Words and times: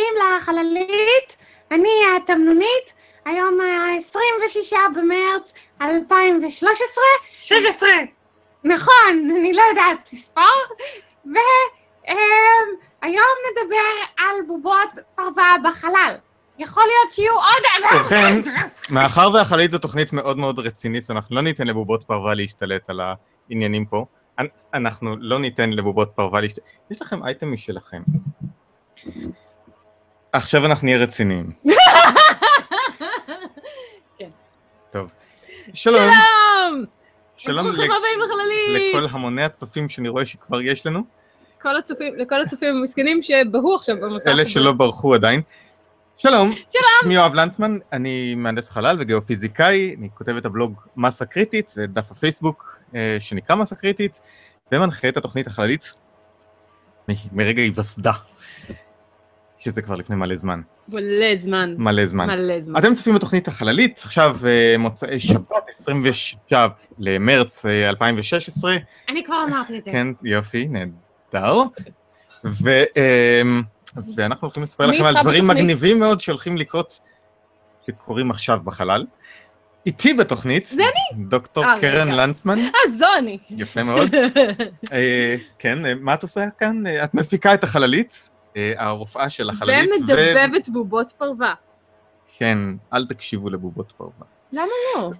הבאים 0.00 0.36
לחללית. 0.36 1.36
אני 1.70 1.88
התמנונית, 2.16 2.92
היום 3.24 3.58
ה-26 3.60 4.76
במרץ 4.96 5.52
2013. 5.82 7.04
16! 7.40 7.88
נכון, 8.64 9.30
אני 9.36 9.52
לא 9.52 9.62
יודעת 9.70 10.10
לספור. 10.12 10.44
והיום 11.24 12.66
נדבר 13.50 13.76
על 14.18 14.34
בובות 14.46 14.90
פרווה 15.14 15.56
בחלל. 15.68 16.16
יכול 16.58 16.82
להיות 16.82 17.12
שיהיו 17.12 17.32
עוד... 17.34 17.94
ובכן, 18.00 18.40
מאחר 18.90 19.30
והחללית 19.34 19.70
זו 19.70 19.78
תוכנית 19.78 20.12
מאוד 20.12 20.38
מאוד 20.38 20.58
רצינית, 20.58 21.10
אנחנו 21.10 21.36
לא 21.36 21.42
ניתן 21.42 21.66
לבובות 21.66 22.04
פרווה 22.04 22.34
להשתלט 22.34 22.90
על 22.90 23.00
העניינים 23.00 23.86
פה. 23.86 24.04
אנ- 24.40 24.44
אנחנו 24.74 25.16
לא 25.18 25.38
ניתן 25.38 25.70
לבובות 25.70 26.10
פרווה 26.14 26.40
להשתלט... 26.40 26.64
יש 26.90 27.02
לכם 27.02 27.24
אייטם 27.26 27.52
משלכם. 27.52 28.02
עכשיו 30.32 30.66
אנחנו 30.66 30.84
נהיה 30.84 30.98
רציניים. 30.98 31.50
כן. 34.18 34.28
טוב. 34.90 35.12
שלום. 35.74 36.12
שלום! 36.12 36.84
שלום 37.36 37.64
ברוכים 37.66 37.90
ל- 37.90 37.94
הבאים 37.94 38.18
לחללית! 38.20 38.94
לכל 38.94 39.06
המוני 39.16 39.42
הצופים 39.44 39.88
שאני 39.88 40.08
רואה 40.08 40.24
שכבר 40.24 40.60
יש 40.60 40.86
לנו, 40.86 41.00
כל 41.62 41.76
הצופים, 41.76 42.14
לכל 42.16 42.42
הצופים 42.42 42.76
המסכנים 42.76 43.22
שבהו 43.22 43.74
עכשיו 43.74 43.96
במסך 44.00 44.26
אלה. 44.26 44.46
שלא 44.46 44.72
ברחו 44.72 45.14
עדיין. 45.14 45.42
שלום, 46.16 46.52
שלום. 46.52 46.84
שמי 47.02 47.14
יואב 47.14 47.34
לנצמן, 47.34 47.78
אני 47.92 48.34
מהנדס 48.34 48.70
חלל 48.70 48.96
וגיאופיזיקאי, 49.00 49.96
אני 49.98 50.08
כותב 50.14 50.36
את 50.36 50.44
הבלוג 50.44 50.80
מסה 50.96 51.26
קריטית 51.26 51.74
ודף 51.76 52.10
הפייסבוק 52.10 52.78
אה, 52.94 53.16
שנקרא 53.20 53.56
מסה 53.56 53.76
קריטית, 53.76 54.20
ומנחה 54.72 55.08
את 55.08 55.16
התוכנית 55.16 55.46
החללית 55.46 55.94
מ- 57.10 57.12
מרגע 57.32 57.62
היווסדה, 57.62 58.12
שזה 59.60 59.82
כבר 59.82 59.96
לפני 59.96 60.16
מלא 60.16 60.36
זמן, 60.36 60.60
מלא 60.88 61.36
זמן. 61.36 61.74
מלא 61.78 62.06
זמן. 62.06 62.26
מלא 62.26 62.60
זמן. 62.60 62.78
אתם 62.78 62.94
צופים 62.94 63.14
בתוכנית 63.14 63.48
החללית, 63.48 64.00
עכשיו 64.04 64.36
אה, 64.46 64.78
מוצאי 64.78 65.20
שבת, 65.20 65.68
26 65.68 66.36
למרץ 66.98 67.66
אה, 67.66 67.88
2016, 67.88 68.76
אני 69.08 69.24
כבר 69.24 69.44
אמרתי 69.48 69.78
את 69.78 69.84
זה. 69.84 69.90
כן, 69.90 70.06
יופי, 70.22 70.68
נהדר. 70.68 71.62
ו, 72.44 72.82
ואנחנו 74.16 74.46
הולכים 74.46 74.62
לספר 74.62 74.86
לכם 74.86 75.04
על 75.04 75.14
דברים? 75.20 75.46
מגניבים 75.46 75.98
מאוד 75.98 76.20
שהולכים 76.20 76.56
לקרות, 76.56 77.00
שקורים 77.86 78.30
עכשיו 78.30 78.60
בחלל. 78.64 79.06
איתי 79.86 80.14
בתוכנית, 80.14 80.66
זה 80.66 80.82
אני. 80.82 81.24
דוקטור 81.24 81.64
אה, 81.64 81.80
קרן. 81.80 82.08
לנצמן, 82.08 82.58
אה, 82.58 82.90
זו 82.98 83.06
אני. 83.18 83.38
יפה 83.50 83.82
מאוד. 83.82 84.14
אה, 84.92 85.36
כן, 85.58 85.86
אה, 85.86 85.94
מה 85.94 86.14
את 86.14 86.22
עושה 86.22 86.44
כאן? 86.58 86.86
אה, 86.86 87.04
את 87.04 87.14
מפיקה 87.14 87.54
את 87.54 87.64
החללית, 87.64 88.30
אה, 88.32 88.39
הרופאה 88.56 89.30
של 89.30 89.50
החללית. 89.50 89.90
ו- 89.90 90.12
ומדבבת 90.12 90.68
בובות 90.68 91.12
פרווה. 91.18 91.54
כן, 92.38 92.58
אל 92.92 93.06
תקשיבו 93.06 93.50
לבובות 93.50 93.92
פרווה. 93.96 94.26
למה 94.52 94.64
לא? 94.96 95.10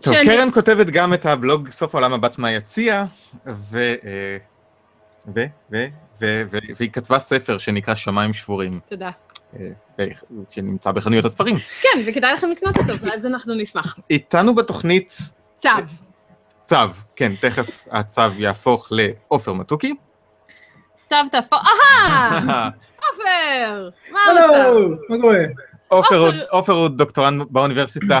טוב, 0.00 0.14
שאני- 0.14 0.26
קרן 0.26 0.52
כותבת 0.52 0.86
גם 0.86 1.14
את 1.14 1.26
הבלוג 1.26 1.70
סוף 1.70 1.94
העולם 1.94 2.12
הבת 2.12 2.38
מהיציע, 2.38 3.04
ו... 3.46 3.78
אה, 4.04 4.36
ו... 5.34 5.44
ו... 5.72 5.86
ו... 6.20 6.42
ו... 6.50 6.58
והיא 6.76 6.90
כתבה 6.90 7.18
ספר 7.18 7.58
שנקרא 7.58 7.94
שמיים 7.94 8.32
שבורים, 8.32 8.80
תודה. 8.86 9.10
אה, 9.58 10.04
שנמצא 10.50 10.90
בחנויות 10.92 11.24
הספרים. 11.24 11.56
כן, 11.82 12.02
וכדאי 12.06 12.32
לכם 12.34 12.50
לקנות 12.50 12.76
אותו, 12.76 12.92
ואז 13.00 13.26
אנחנו 13.26 13.54
נשמח. 13.54 13.98
איתנו 14.10 14.54
בתוכנית 14.54 15.18
צב. 15.56 15.68
צב, 16.62 16.76
כן, 17.16 17.32
תכף 17.40 17.88
הצב 17.90 18.22
יהפוך 18.38 18.88
לעופר 18.90 19.52
מתוקי. 19.52 19.94
צב 21.08 21.16
תהפוך... 21.32 21.62
אהה! 21.66 22.68
עופר! 23.08 23.90
מה 24.12 24.20
המצב? 24.20 24.72
מה 25.08 25.16
קורה? 25.20 25.38
עופר 26.50 26.72
הוא- 26.72 26.88
דוקטורנט 26.88 27.46
באוניברסיטה 27.50 28.20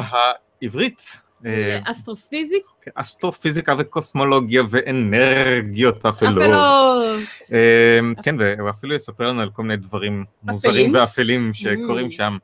העברית. 0.62 1.20
אה, 1.46 1.78
אסטרופיזיק? 1.84 2.62
אסטרופיזיקה 2.94 3.74
וקוסמולוגיה 3.78 4.62
ואנרגיות 4.70 6.06
אפלות. 6.06 6.32
אפלות. 6.42 7.04
אה, 7.52 7.98
כן, 8.22 8.36
והוא 8.38 8.70
אפילו 8.70 8.94
יספר 8.94 9.26
לנו 9.28 9.40
על 9.42 9.50
כל 9.50 9.62
מיני 9.62 9.76
דברים 9.76 10.24
מוזרים 10.42 10.74
אפלים? 10.76 10.94
ואפלים 10.94 11.50
שקורים 11.54 12.06
Mm. 12.06 12.10
שם. 12.10 12.36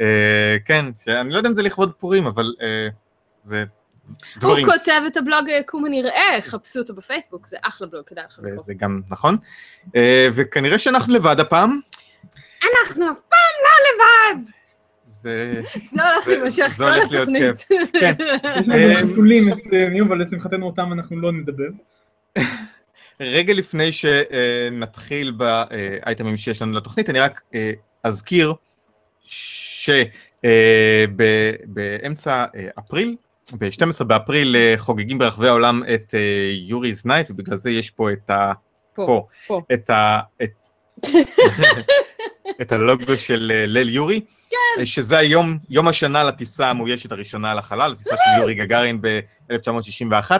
אה, 0.00 0.06
כן, 0.64 0.84
אני 1.08 1.30
לא 1.32 1.36
יודע 1.36 1.48
אם 1.48 1.54
זה 1.54 1.62
לכבוד 1.62 1.92
פורים, 1.98 2.26
אבל 2.26 2.54
אה, 2.62 2.88
זה 4.08 4.46
הוא 4.46 4.50
דברים, 4.50 4.64
כותב 4.64 5.00
את 5.06 5.16
הבלוג 5.16 5.50
אה, 5.50 5.60
קום 5.66 5.86
הנראה, 5.86 6.38
חפשו 6.40 6.78
אותו 6.78 6.94
בפייסבוק, 6.94 7.46
זה 7.46 7.56
אחלה 7.62 7.86
בלוג, 7.86 8.04
כדאי 8.06 8.24
לכם 8.24 8.42
לקרוא. 8.42 8.56
וזה 8.56 8.74
גם 8.74 9.00
נכון. 9.10 9.36
אה, 9.96 10.28
וכנראה 10.34 10.78
שאנחנו 10.78 11.14
לבד 11.14 11.40
הפעם. 11.40 11.80
אנחנו 12.62 13.12
אף 13.12 13.18
פעם 13.28 13.54
לא 13.64 13.70
לבד! 13.88 14.50
זה... 15.08 15.60
זה 15.92 16.12
הולך 16.12 16.28
להימשך 16.28 16.66
זה 16.66 16.84
כל 16.84 17.16
התוכנית. 17.16 17.66
כן. 18.00 18.14
יש 18.60 18.68
אה, 18.70 19.00
לנו 19.00 19.12
חתולים 19.12 19.48
מסוימים, 19.48 20.06
אבל 20.06 20.22
לשמחתנו 20.22 20.66
אותם 20.66 20.92
אנחנו 20.92 21.20
לא 21.20 21.32
נדבר. 21.32 21.68
רגע 23.20 23.54
לפני 23.54 23.92
שנתחיל 23.92 25.30
באייטמים 25.30 26.36
שיש 26.36 26.62
לנו 26.62 26.72
לתוכנית, 26.72 27.10
אני 27.10 27.20
רק 27.20 27.40
אה, 27.54 27.72
אזכיר 28.04 28.54
שבאמצע 30.40 32.44
אפריל, 32.78 33.16
ב-12 33.58 34.04
באפריל 34.04 34.56
אה, 34.56 34.74
חוגגים 34.76 35.18
ברחבי 35.18 35.48
העולם 35.48 35.82
את 35.94 36.14
Yuri's 36.68 37.02
Night, 37.04 37.30
ובגלל 37.30 37.56
זה 37.56 37.70
יש 37.70 37.90
פה 37.90 38.12
את 38.12 38.30
ה... 38.30 38.52
פה, 38.94 39.04
פה, 39.06 39.26
פה. 39.46 39.60
את 39.74 39.90
ה... 39.90 40.20
את- 40.42 40.50
את 42.60 42.72
הלוגו 42.72 43.16
של 43.16 43.52
אה, 43.54 43.66
ליל 43.66 43.88
יורי, 43.88 44.20
כן. 44.50 44.84
שזה 44.84 45.18
היום, 45.18 45.58
יום 45.70 45.88
השנה 45.88 46.24
לטיסה 46.24 46.70
המאוישת 46.70 47.12
הראשונה 47.12 47.54
לחלל, 47.54 47.92
הטיסה 47.92 48.10
של 48.16 48.40
יורי 48.40 48.54
גגארין 48.54 48.98
ב-1961, 49.00 50.30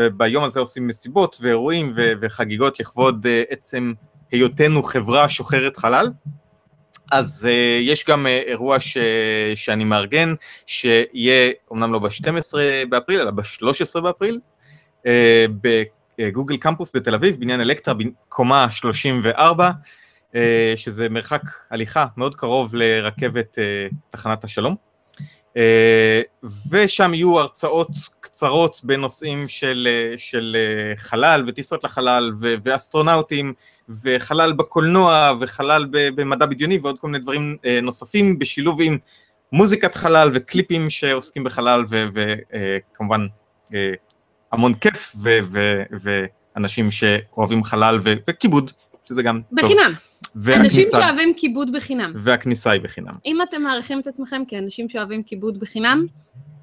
וביום 0.00 0.44
הזה 0.44 0.60
עושים 0.60 0.86
מסיבות 0.86 1.36
ואירועים 1.40 1.92
ו- 1.96 2.12
וחגיגות 2.20 2.80
לכבוד 2.80 3.26
אה, 3.26 3.42
עצם 3.50 3.92
היותנו 4.32 4.82
חברה 4.82 5.28
שוחרת 5.28 5.76
חלל. 5.76 6.10
אז 7.12 7.48
uh, 7.50 7.82
יש 7.82 8.04
גם 8.08 8.26
uh, 8.26 8.28
אירוע 8.28 8.80
ש... 8.80 8.98
שאני 9.54 9.84
מארגן, 9.84 10.34
שיהיה 10.66 11.52
אומנם 11.70 11.92
לא 11.92 11.98
ב-12 11.98 12.58
באפריל, 12.88 13.20
אלא 13.20 13.30
ב-13 13.30 14.00
באפריל, 14.00 14.40
uh, 14.98 15.08
בגוגל 16.18 16.56
קמפוס 16.56 16.96
בתל 16.96 17.14
אביב, 17.14 17.36
בניין 17.40 17.60
אלקטרה, 17.60 17.94
קומה 18.28 18.70
34, 18.70 19.70
uh, 20.32 20.36
שזה 20.76 21.08
מרחק 21.08 21.42
הליכה 21.70 22.06
מאוד 22.16 22.34
קרוב 22.34 22.74
לרכבת 22.74 23.58
uh, 23.58 23.94
תחנת 24.10 24.44
השלום. 24.44 24.91
Uh, 25.56 26.48
ושם 26.70 27.14
יהיו 27.14 27.38
הרצאות 27.40 27.88
קצרות 28.20 28.80
בנושאים 28.84 29.48
של, 29.48 29.88
uh, 30.14 30.18
של 30.18 30.56
uh, 30.96 31.00
חלל 31.00 31.44
וטיסות 31.46 31.84
לחלל 31.84 32.32
ו- 32.40 32.54
ואסטרונאוטים 32.62 33.52
וחלל 34.02 34.52
בקולנוע 34.52 35.32
וחלל 35.40 35.86
במדע 35.90 36.46
בדיוני 36.46 36.78
ועוד 36.82 36.98
כל 36.98 37.06
מיני 37.06 37.18
דברים 37.18 37.56
נוספים 37.82 38.38
בשילוב 38.38 38.80
עם 38.82 38.98
מוזיקת 39.52 39.94
חלל 39.94 40.30
וקליפים 40.34 40.90
שעוסקים 40.90 41.44
בחלל 41.44 41.84
וכמובן 41.90 43.26
uh, 43.66 43.72
המון 44.52 44.74
כיף 44.74 45.12
ו- 45.22 45.38
ו- 45.50 45.82
ואנשים 46.56 46.90
שאוהבים 46.90 47.64
חלל 47.64 47.98
ו- 48.02 48.12
וכיבוד, 48.28 48.72
שזה 49.12 49.22
גם 49.22 49.40
טוב. 49.50 49.58
בחינם. 49.58 49.92
אנשים 50.46 50.86
שאוהבים 50.92 51.34
כיבוד 51.36 51.72
בחינם. 51.72 52.12
והכניסה 52.16 52.70
היא 52.70 52.80
בחינם. 52.80 53.12
אם 53.26 53.42
אתם 53.42 53.62
מעריכים 53.62 54.00
את 54.00 54.06
עצמכם 54.06 54.42
כאנשים 54.48 54.88
שאוהבים 54.88 55.22
כיבוד 55.22 55.60
בחינם, 55.60 56.06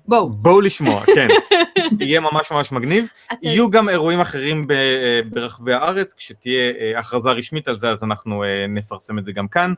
בואו. 0.08 0.30
בואו 0.30 0.62
לשמוע, 0.62 1.04
כן. 1.16 1.28
יהיה 2.00 2.20
ממש 2.20 2.52
ממש 2.52 2.72
מגניב. 2.72 3.08
יהיו 3.42 3.70
גם 3.70 3.90
אירועים 3.90 4.20
אחרים 4.20 4.68
ב- 4.68 4.72
אה, 4.72 5.20
ברחבי 5.30 5.74
הארץ, 5.74 6.14
כשתהיה 6.14 6.72
אה, 6.80 7.00
הכרזה 7.00 7.32
רשמית 7.32 7.68
על 7.68 7.76
זה, 7.76 7.90
אז 7.90 8.04
אנחנו 8.04 8.44
אה, 8.44 8.68
נפרסם 8.68 9.20
את 9.20 9.26
זה 9.26 9.32
גם 9.32 9.48
כאן. 9.48 9.74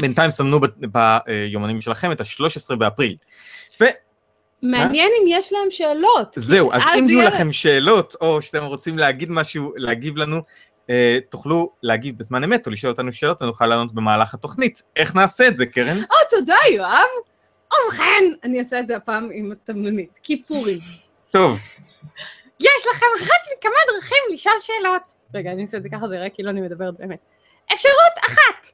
בינתיים 0.00 0.30
סמנו 0.30 0.60
ביומנים 0.80 1.80
שלכם 1.80 2.12
את 2.12 2.20
ה-13 2.20 2.76
באפריל. 2.76 3.16
מעניין 4.62 5.10
אם 5.22 5.26
יש 5.28 5.52
להם 5.52 5.70
שאלות. 5.70 6.32
זהו, 6.36 6.72
אז 6.72 6.82
אם 6.98 7.08
יהיו 7.08 7.22
לכם 7.22 7.52
שאלות, 7.52 8.16
או 8.20 8.42
שאתם 8.42 8.64
רוצים 8.64 8.98
להגיד 8.98 9.30
משהו, 9.30 9.72
להגיב 9.76 10.16
לנו, 10.16 10.42
תוכלו 11.30 11.72
להגיב 11.82 12.18
בזמן 12.18 12.44
אמת, 12.44 12.66
או 12.66 12.72
לשאול 12.72 12.92
אותנו 12.92 13.12
שאלות, 13.12 13.42
ונוכל 13.42 13.66
לענות 13.66 13.92
במהלך 13.94 14.34
התוכנית. 14.34 14.82
איך 14.96 15.14
נעשה 15.14 15.48
את 15.48 15.56
זה, 15.56 15.66
קרן? 15.66 15.98
או, 15.98 16.16
תודה, 16.30 16.56
יואב. 16.74 17.08
ובכן, 17.86 18.24
אני 18.44 18.58
אעשה 18.58 18.80
את 18.80 18.86
זה 18.86 18.96
הפעם 18.96 19.30
עם 19.32 19.52
התמנונית. 19.52 20.10
כיפורים. 20.22 20.78
טוב, 21.30 21.58
יש 22.60 22.86
לכם 22.94 23.06
אחת 23.20 23.58
מכמה 23.58 23.72
דרכים 23.92 24.18
לשאול 24.32 24.54
שאלות. 24.60 25.02
רגע, 25.34 25.52
אני 25.52 25.62
אעשה 25.62 25.76
את 25.76 25.82
זה 25.82 25.88
ככה, 25.88 26.08
זה 26.08 26.16
יראה 26.16 26.28
כאילו 26.28 26.50
אני 26.50 26.60
מדברת 26.60 26.94
באמת. 26.98 27.18
אפשרות 27.74 28.12
אחת, 28.28 28.68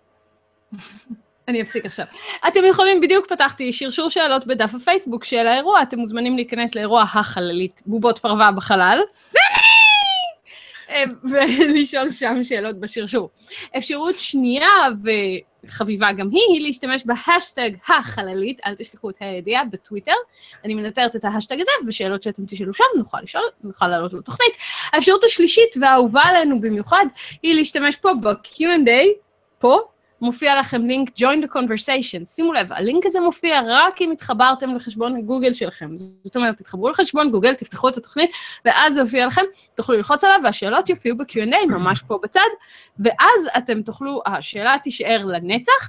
אני 1.48 1.62
אפסיק 1.62 1.86
עכשיו. 1.86 2.06
אתם 2.48 2.64
יכולים, 2.64 3.00
בדיוק 3.00 3.26
פתחתי 3.26 3.72
שרשור 3.72 4.10
שאלות 4.10 4.46
בדף 4.46 4.74
הפייסבוק 4.74 5.24
של 5.24 5.46
האירוע, 5.46 5.82
אתם 5.82 5.98
מוזמנים 5.98 6.36
להיכנס 6.36 6.74
לאירוע 6.74 7.02
החללית, 7.02 7.82
בובות 7.86 8.18
פרווה 8.18 8.52
בחלל. 8.52 9.00
זה 9.30 9.38
אני! 9.50 9.73
ולשאול 11.30 12.10
שם 12.10 12.44
שאלות 12.44 12.80
בשרשור. 12.80 13.30
אפשרות 13.76 14.14
שנייה, 14.18 14.68
חביבה 15.66 16.12
גם 16.12 16.30
היא, 16.30 16.42
היא 16.48 16.62
להשתמש 16.62 17.02
בהשטג 17.04 17.70
החללית, 17.88 18.60
אל 18.66 18.74
תשכחו 18.74 19.10
את 19.10 19.16
הידיעה 19.20 19.64
בטוויטר. 19.64 20.12
אני 20.64 20.74
מנטרת 20.74 21.16
את 21.16 21.24
ההשטג 21.24 21.60
הזה, 21.60 21.70
ושאלות 21.86 22.22
שאתם 22.22 22.42
תשאלו 22.46 22.72
שם, 22.72 22.84
נוכל 22.96 23.18
לשאול, 23.22 23.44
נוכל 23.64 23.88
לעלות 23.88 24.12
לתוכנית. 24.12 24.52
האפשרות 24.92 25.24
השלישית, 25.24 25.74
והאהובה 25.80 26.22
עלינו 26.22 26.60
במיוחד, 26.60 27.06
היא 27.42 27.54
להשתמש 27.54 27.96
פה 27.96 28.14
ב-Q&A, 28.14 28.90
פה, 29.58 29.78
מופיע 30.20 30.60
לכם 30.60 30.86
לינק 30.86 31.08
join 31.08 31.44
the 31.44 31.48
conversation. 31.56 32.26
שימו 32.26 32.52
לב, 32.52 32.72
הלינק 32.72 33.06
הזה 33.06 33.20
מופיע 33.20 33.60
רק 33.68 34.02
אם 34.02 34.10
התחברתם 34.12 34.74
לחשבון 34.74 35.22
גוגל 35.22 35.52
שלכם. 35.52 35.90
זאת 36.24 36.36
אומרת, 36.36 36.56
תתחברו 36.56 36.90
לחשבון 36.90 37.30
גוגל, 37.30 37.54
תפתחו 37.54 37.88
את 37.88 37.96
התוכנית, 37.96 38.30
ואז 38.64 38.94
זה 38.94 39.00
יופיע 39.00 39.26
לכם, 39.26 39.42
תוכלו 39.74 39.96
ללחוץ 39.96 40.24
עליו, 40.24 40.40
והשאלות 40.44 40.88
יופיעו 40.88 41.16
ב-Q&A 41.16 41.66
ממש 41.66 42.02
פה 42.06 42.18
בצד, 42.22 42.40
ואז 42.98 43.48
אתם 43.56 43.82
תוכלו, 43.82 44.22
השאלה 44.26 44.76
תישאר 44.82 45.24
לנצח, 45.24 45.88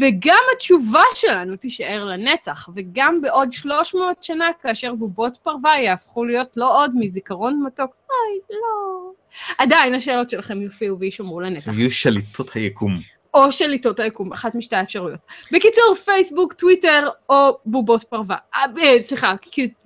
וגם 0.00 0.40
התשובה 0.56 1.02
שלנו 1.14 1.56
תישאר 1.56 2.04
לנצח, 2.04 2.68
וגם 2.74 3.20
בעוד 3.20 3.52
300 3.52 4.22
שנה, 4.22 4.48
כאשר 4.62 4.94
בובות 4.94 5.36
פרווה 5.36 5.78
יהפכו 5.78 6.24
להיות 6.24 6.56
לא 6.56 6.82
עוד 6.82 6.92
מזיכרון 6.94 7.62
מתוק, 7.66 7.90
אוי, 8.10 8.40
לא. 8.50 9.10
עדיין 9.58 9.94
השאלות 9.94 10.30
שלכם 10.30 10.62
יופיעו 10.62 10.98
ויישמרו 10.98 11.40
לנצח. 11.40 11.72
יהיו 11.72 11.90
שליטות 11.90 12.50
היקום. 12.50 13.15
או 13.36 13.52
שליטות 13.52 14.00
היקום, 14.00 14.32
אחת 14.32 14.54
משתי 14.54 14.76
האפשרויות. 14.76 15.20
בקיצור, 15.52 15.94
פייסבוק, 16.04 16.52
טוויטר 16.52 17.08
או 17.28 17.58
בובות 17.66 18.02
פרווה. 18.02 18.36
אה, 18.54 18.64
אה, 18.82 18.98
סליחה, 18.98 19.34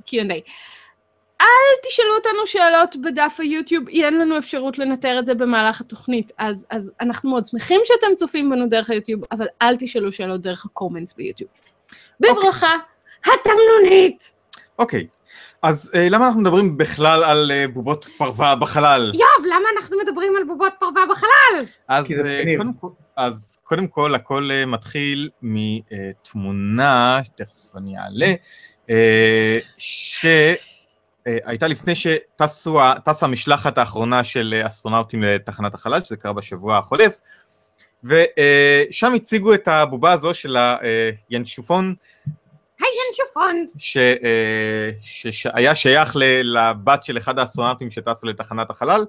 Q&A. 0.06 0.50
אל 1.40 1.46
תשאלו 1.88 2.14
אותנו 2.14 2.46
שאלות 2.46 2.96
בדף 2.96 3.36
היוטיוב, 3.38 3.88
אין 3.88 4.18
לנו 4.18 4.38
אפשרות 4.38 4.78
לנטר 4.78 5.18
את 5.18 5.26
זה 5.26 5.34
במהלך 5.34 5.80
התוכנית, 5.80 6.32
אז, 6.38 6.66
אז 6.70 6.92
אנחנו 7.00 7.30
מאוד 7.30 7.46
שמחים 7.46 7.80
שאתם 7.84 8.14
צופים 8.14 8.50
בנו 8.50 8.68
דרך 8.68 8.90
היוטיוב, 8.90 9.22
אבל 9.32 9.46
אל 9.62 9.76
תשאלו 9.76 10.12
שאלות 10.12 10.40
דרך 10.40 10.64
הקומנטס 10.64 11.14
ביוטיוב. 11.14 11.50
בברכה, 12.20 12.72
התמנונית! 13.24 14.32
אוקיי, 14.78 15.06
אז 15.62 15.92
אה, 15.94 16.08
למה 16.08 16.26
אנחנו 16.26 16.40
מדברים 16.40 16.76
בכלל 16.78 17.24
על 17.24 17.50
אה, 17.54 17.68
בובות 17.68 18.06
פרווה 18.18 18.56
בחלל? 18.56 19.12
יואב, 19.14 19.46
למה 19.46 19.68
אנחנו 19.76 19.96
מדברים 20.04 20.36
על 20.36 20.44
בובות 20.44 20.72
פרווה 20.80 21.02
בחלל? 21.10 21.64
אז 21.88 22.22
אה. 22.26 22.54
קודם 22.56 22.72
כל, 22.80 22.88
אז 23.16 23.58
קודם 23.64 23.86
כל, 23.86 24.14
הכל 24.14 24.50
אה, 24.52 24.66
מתחיל 24.66 25.28
מתמונה, 25.42 27.20
תכף 27.34 27.76
אני 27.76 27.98
אעלה, 27.98 28.32
אה, 28.90 29.58
שהייתה 29.78 31.68
לפני 31.68 31.92
שטסו 31.94 32.80
ה- 32.80 32.94
טסה 33.04 33.26
המשלחת 33.26 33.78
האחרונה 33.78 34.24
של 34.24 34.54
אה, 34.56 34.66
אסטרונאוטים 34.66 35.22
לתחנת 35.22 35.74
החלל, 35.74 36.00
שזה 36.00 36.16
קרה 36.16 36.32
בשבוע 36.32 36.78
החולף, 36.78 37.20
ושם 38.04 39.14
הציגו 39.14 39.54
את 39.54 39.68
הבובה 39.68 40.12
הזו 40.12 40.34
של 40.34 40.56
הינשופון, 41.30 41.94
הינשופון. 43.06 43.66
ש- 43.78 43.96
אה, 43.96 44.90
שהיה 45.30 45.74
שייך 45.74 46.16
לבת 46.42 47.02
של 47.02 47.18
אחד 47.18 47.38
האסטרונאוטים 47.38 47.90
שטסו 47.90 48.26
לתחנת 48.26 48.70
החלל, 48.70 49.04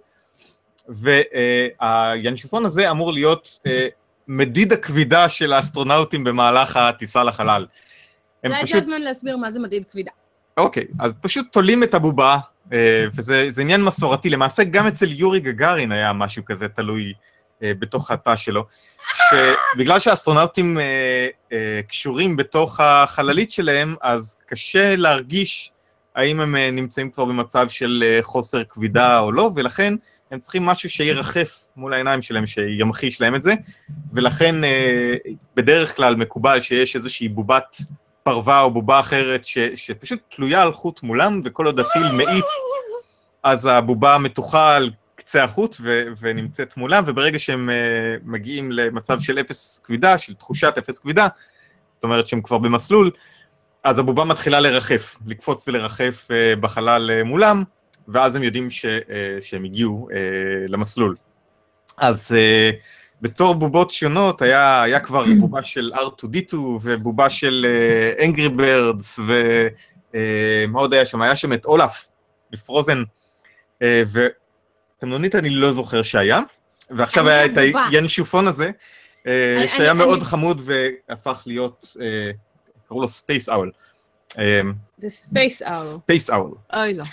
והינשופון 0.88 2.66
הזה 2.66 2.92
אמור 2.92 3.13
להיות 3.13 3.60
אה, 3.68 3.88
מדיד 4.28 4.74
הכבידה 4.74 5.30
של 5.30 5.54
האסטרונאוטים 5.54 6.24
במהלך 6.24 6.78
הטיסה 6.78 7.24
לחלל. 7.24 7.66
הם 8.44 8.51
אולי 8.51 8.62
זה 8.62 8.68
פשוט, 8.68 8.81
הזמן 8.81 9.01
להסביר 9.01 9.38
מה 9.38 9.51
זה 9.51 9.60
מדיד 9.60 9.86
כבידה. 9.92 10.12
אוקיי, 10.57 10.88
אז 11.00 11.13
פשוט 11.22 11.45
תולים 11.51 11.84
את 11.84 11.94
הבובה, 11.94 12.38
אה, 12.74 13.06
וזה 13.16 13.45
זה 13.50 13.62
עניין 13.62 13.84
מסורתי, 13.84 14.30
למעשה 14.30 14.63
גם 14.63 14.88
אצל 14.88 15.12
יורי 15.12 15.39
גגארין 15.39 15.92
היה 15.92 16.13
משהו 16.13 16.45
כזה 16.45 16.68
תלוי 16.68 17.13
בתוך 17.62 18.12
התא 18.12 18.36
שלו, 18.36 18.66
שבגלל 19.13 20.00
שהאסטרונאוטים 20.00 20.80
אה, 20.80 21.27
אה, 21.53 21.81
קשורים 21.88 22.36
בתוך 22.36 22.80
החללית 22.80 23.51
שלהם, 23.51 23.95
אז 24.01 24.42
קשה 24.48 24.95
להרגיש 24.95 25.71
האם 26.15 26.39
הם 26.39 26.56
אה, 26.56 26.71
נמצאים 26.71 27.12
כבר 27.12 27.25
במצב 27.25 27.69
של 27.69 28.03
אה, 28.06 28.19
חוסר 28.21 28.63
כבידה 28.63 29.19
או 29.19 29.31
לא, 29.31 29.51
ולכן 29.56 29.94
הם 30.31 30.39
צריכים 30.39 30.65
משהו 30.65 30.89
שירחף 30.89 31.69
מול 31.75 31.94
העיניים 31.94 32.21
שלהם, 32.21 32.45
שימחיש 32.45 33.21
להם 33.21 33.36
את 33.36 33.42
זה, 33.42 33.53
ולכן 34.13 34.63
אה, 34.63 35.15
בדרך 35.56 35.95
כלל 35.95 36.15
מקובל 36.15 36.59
שיש 36.59 36.95
איזושהי 36.95 37.27
בובת 37.27 37.77
פרווה 38.24 38.62
או 38.62 38.71
בובה 38.71 39.00
אחרת 39.00 39.45
ש, 39.45 39.57
שפשוט 39.75 40.19
תלויה 40.30 40.62
על 40.62 40.74
חוט 40.74 41.03
מולם, 41.03 41.42
וכל 41.44 41.65
עוד 41.65 41.80
הטיל 41.80 42.12
מאיץ, 42.12 42.45
אז 43.44 43.65
הבובה 43.65 44.18
מתוחה 44.18 44.75
על 44.75 44.92
קצה 45.22 45.44
החוט 45.44 45.76
ו, 45.82 46.04
ונמצאת 46.20 46.78
מולם, 46.78 47.04
וברגע 47.06 47.40
שהם 47.40 47.70
uh, 47.70 48.22
מגיעים 48.26 48.72
למצב 48.72 49.20
של 49.20 49.40
אפס 49.40 49.82
כבידה, 49.84 50.18
של 50.18 50.34
תחושת 50.34 50.74
אפס 50.78 51.00
כבידה, 51.00 51.28
זאת 51.92 52.04
אומרת 52.04 52.28
שהם 52.28 52.42
כבר 52.42 52.58
במסלול, 52.58 53.12
אז 53.84 54.00
הבובה 54.00 54.24
מתחילה 54.24 54.60
לרחף, 54.60 55.18
לקפוץ 55.26 55.68
ולרחף 55.68 56.28
uh, 56.28 56.60
בחלל 56.60 57.12
uh, 57.12 57.28
מולם, 57.28 57.64
ואז 58.08 58.36
הם 58.36 58.44
יודעים 58.44 58.70
ש, 58.70 58.86
uh, 58.86 58.90
שהם 59.42 59.64
הגיעו 59.64 60.08
uh, 60.10 60.16
למסלול. 60.72 61.16
אז 61.98 62.36
uh, 62.36 62.76
בתור 63.22 63.56
בובות 63.56 63.92
שונות, 63.92 64.42
היה, 64.42 64.82
היה 64.82 65.00
כבר 65.00 65.26
בובה 65.40 65.64
של 65.64 65.92
R2D2 65.96 66.56
ובובה 66.56 67.30
של 67.30 67.66
uh, 68.20 68.22
Angry 68.22 68.60
Birds, 68.60 69.22
ומה 70.14 70.80
עוד 70.80 70.94
היה 70.94 71.06
שם? 71.06 71.22
היה 71.22 71.36
שם 71.36 71.54
את 71.54 71.66
אולף 71.66 72.10
בפרוזן, 72.52 73.04
uh, 73.80 73.84
ותמנונית 75.01 75.36
אני 75.36 75.50
לא 75.50 75.71
זוכר 75.71 76.01
שהיה, 76.01 76.39
ועכשיו 76.89 77.27
היה 77.30 77.45
את. 77.45 77.51
הינשופון 77.92 78.48
הזה, 78.48 78.69
אני- 79.25 79.68
שהיה 79.68 79.94
מאוד 79.94 80.24
חמוד 80.24 80.62
והפך 80.63 81.44
להיות, 81.45 81.95
אה, 81.98 82.02
קראו 82.88 83.01
לו 83.01 83.07
Space 83.08 83.50
Owl. 83.50 83.72
The 84.33 84.38
Space 85.03 85.68
Owl. 85.68 85.74
Space 85.74 86.30
Owl. 86.30 86.52
אוי 86.74 86.94
לא. 86.94 87.03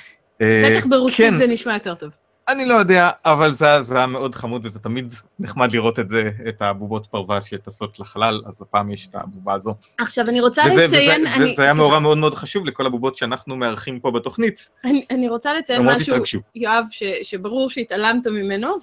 אה, 0.43 0.71
בטח 0.77 0.87
ברוסית 0.87 1.27
כן, 1.31 1.37
זה 1.39 1.47
נשמע 1.47 1.75
יותר 1.75 1.95
טוב. 1.95 2.11
אני 2.49 2.65
לא 2.65 2.75
יודע, 2.75 3.11
אבל 3.25 3.53
זה, 3.53 3.83
זה 3.83 3.97
היה 3.97 4.07
מאוד 4.07 4.35
חמוד, 4.35 4.67
וזה 4.67 4.79
תמיד 4.79 5.13
נחמד 5.39 5.73
לראות 5.73 5.99
את 5.99 6.09
זה, 6.09 6.31
את 6.49 6.63
הבובות 6.63 7.07
פרווה 7.07 7.41
שטסות 7.41 8.01
לחלל, 8.01 8.43
אז 8.47 8.63
הפעם 8.63 8.91
יש 8.91 9.07
את 9.07 9.15
הבובה 9.15 9.55
הזו. 9.55 9.75
עכשיו, 9.99 10.29
אני 10.29 10.41
רוצה 10.41 10.63
וזה, 10.67 10.87
לציין... 10.87 11.21
וזה, 11.27 11.35
אני- 11.37 11.51
וזה 11.51 11.63
היה. 11.63 11.75
מאורע 11.75 11.99
מאוד 11.99 12.19
מאוד 12.19 12.35
חשוב 12.35 12.67
לכל 12.67 12.87
הבובות 12.87 13.15
שאנחנו 13.17 13.57
מארחים 13.57 14.01
פה 14.01 14.11
בתוכנית. 14.11 14.71
אני, 14.85 15.07
אני 15.11 15.29
רוצה 15.29 15.55
לציין 15.55 15.83
משהו, 15.83 16.15
התרגשו. 16.15 16.39
יואב, 16.55 16.85
ש, 16.91 17.03
שברור 17.23 17.71
שהתעלמת 17.71 18.27
ממנו, 18.27 18.77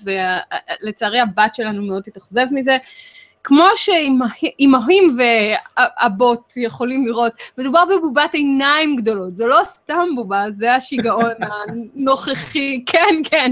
ולצערי 0.84 1.20
הבת 1.20 1.56
שלנו 1.56 1.82
מאוד 1.84 2.04
תתאכזב 2.04 2.46
מזה. 2.52 2.78
כמו 3.48 3.68
שאימהים 3.76 5.18
ואבות 5.18 6.54
יכולים 6.58 7.08
לראות, 7.08 7.34
מדובר 7.58 7.84
בבובת 7.86 8.34
עיניים 8.34 8.96
גדולות, 8.96 9.38
זו 9.38 9.48
לא 9.48 9.60
סתם 9.64 10.08
בובה, 10.16 10.46
זה 10.50 10.76
השיגעון 10.76 11.32
הנוכחי, 11.40 12.84
כן, 12.92 13.16
כן, 13.24 13.52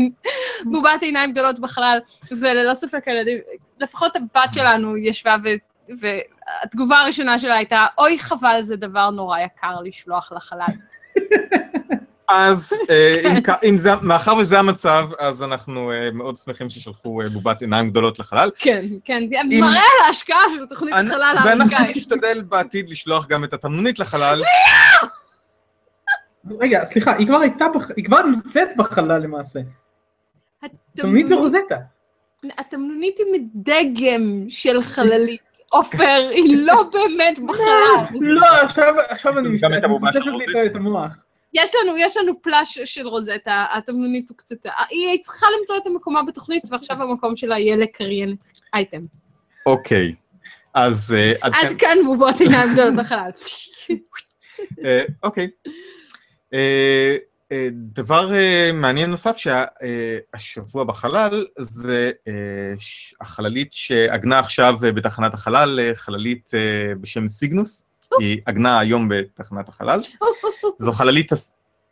בובת 0.66 1.02
עיניים 1.02 1.32
גדולות 1.32 1.60
בחלל, 1.60 2.00
וללא 2.32 2.74
ספק 2.74 3.08
הילדים, 3.08 3.38
לפחות 3.80 4.16
הבת 4.16 4.54
שלנו 4.54 4.98
ישבה 4.98 5.36
ו... 5.44 5.48
והתגובה 6.00 7.00
הראשונה 7.00 7.38
שלה 7.38 7.56
הייתה, 7.56 7.86
אוי 7.98 8.20
חבל, 8.20 8.60
זה 8.62 8.76
דבר 8.76 9.10
נורא 9.10 9.40
יקר 9.40 9.82
לשלוח 9.84 10.32
לחלל. 10.32 10.66
אז 12.30 12.74
אה, 12.90 13.22
אם, 13.70 13.78
זה, 13.78 13.96
מאחר 14.02 14.36
וזה 14.36 14.60
המצב, 14.60 15.10
אז 15.20 15.44
אנחנו 15.44 15.92
אה, 15.92 16.10
מאוד 16.14 16.38
שמחים 16.38 16.70
ששלחו 16.70 17.22
אה, 17.22 17.30
בובת 17.30 17.62
עיניים 17.62 17.90
גדולות 17.90 18.20
לחלל. 18.20 18.50
כן, 18.60 18.86
כן, 19.06 19.24
זה 19.30 19.56
אם- 19.58 19.62
מראה 19.64 19.72
על 20.00 20.08
ההשקעה 20.08 20.42
של 20.56 20.66
תוכנית 20.66 20.94
החלל 20.94 21.36
ואנחנו 21.46 21.76
האמריקאית. 21.76 21.98
נשתדל 21.98 22.42
בעתיד 22.42 22.90
לשלוח 22.90 23.28
גם 23.28 23.44
את 23.44 23.54
התמנונית 23.54 24.00
לחלל. 24.00 24.42
רגע, 26.60 26.86
סליחה, 26.86 27.16
היא 27.16 27.28
כבר 27.28 27.38
הייתה. 27.40 27.66
היא 27.96 28.06
כבר 28.06 28.22
נמצאת 28.26 28.68
בחלל 28.78 29.18
למעשה. 29.22 29.60
תמיד 30.96 31.28
זה 31.28 31.36
רוזטה. 31.36 31.76
התמנונית 32.58 33.18
היא 33.18 33.26
מדגם 33.42 34.22
של 34.50 34.82
חללית. 34.82 35.42
עופר, 35.70 36.30
היא 36.32 36.66
לא 36.66 36.90
באמת 36.94 37.40
בחלל. 37.48 38.20
לא, 38.22 38.48
עכשיו, 38.48 38.94
עכשיו 39.10 39.40
אני 39.40 39.60
של 39.60 39.68
לי. 40.54 40.66
את 40.72 40.76
המוח. 40.76 41.12
יש 41.54 41.72
לנו, 41.82 41.98
יש 41.98 42.18
לנו 42.18 42.42
פלאש 42.42 42.80
של 42.80 43.08
רוזטה, 43.08 43.66
התמנונית 43.72 44.30
הוקצתה. 44.30 44.70
היא 44.90 45.24
צריכה 45.24 45.48
למצוא 45.60 45.78
את 45.78 45.88
המקומה 45.88 46.24
בתוכנית, 46.24 46.64
ועכשיו 46.70 47.02
המקום 47.02 47.36
שלה 47.36 47.60
יהיה 47.60 47.76
לקריין 47.76 48.36
את 48.40 48.60
אייטם. 48.74 49.02
אוקיי, 49.66 50.16
אז 50.74 51.16
אה, 51.18 51.34
עד 51.42 51.74
כאן. 51.78 51.98
בובות 52.06 52.42
עיניים 52.42 52.74
גדולות 52.74 52.94
בחלל. 52.96 53.30
אוקיי. 55.24 55.48
אה, 56.54 57.18
אה, 57.52 57.68
דבר 57.72 58.32
מעניין 58.74 59.10
נוסף 59.10 59.38
שהשבוע 59.38 60.84
בחלל 60.84 61.46
זה 61.60 62.12
החללית 63.22 63.74
שעגנה 63.74 64.40
עכשיו 64.40 64.76
בתחנת 64.82 65.34
החלל, 65.34 65.80
חללית 65.94 66.52
בשם 67.02 67.30
סיגנוס, 67.30 67.93
היא 68.20 68.42
עגנה 68.46 68.80
היום 68.80 69.10
בתחנת 69.10 69.70
החלל. 69.70 70.00
זו 70.78 70.92
חללית, 70.92 71.32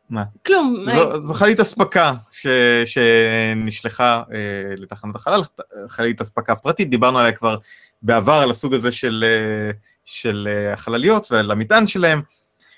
מה? 0.09 0.23
כלום. 0.45 0.85
זו, 0.95 1.25
זו 1.25 1.33
חללית 1.33 1.59
אספקה 1.59 2.13
ש, 2.31 2.47
שנשלחה 2.85 4.23
אה, 4.33 4.75
לתחנת 4.77 5.15
החלל, 5.15 5.41
חללית 5.87 6.21
אספקה 6.21 6.55
פרטית, 6.55 6.89
דיברנו 6.89 7.19
עליה 7.19 7.31
כבר 7.31 7.57
בעבר, 8.01 8.33
על 8.33 8.49
הסוג 8.49 8.73
הזה 8.73 8.91
של, 8.91 9.25
אה, 9.27 9.71
של 10.05 10.47
אה, 10.51 10.73
החלליות 10.73 11.31
ועל 11.31 11.51
המטען 11.51 11.87
שלהם. 11.87 12.21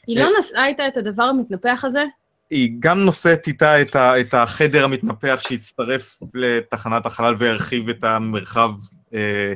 היא 0.08 0.20
לא 0.20 0.28
נשאה 0.40 0.68
איתה 0.68 0.88
את 0.88 0.98
הדבר 0.98 1.24
המתנפח 1.24 1.82
הזה? 1.88 2.04
היא 2.50 2.72
גם 2.80 3.00
נושאת 3.00 3.48
איתה 3.48 3.82
את, 3.82 3.96
ה, 3.96 4.20
את 4.20 4.34
החדר 4.34 4.84
המתנפח 4.84 5.40
שהצטרף 5.48 6.20
לתחנת 6.34 7.06
החלל 7.06 7.36
והרחיב 7.38 7.90
את 7.90 8.04
המרחב, 8.04 8.72
אה, 9.14 9.54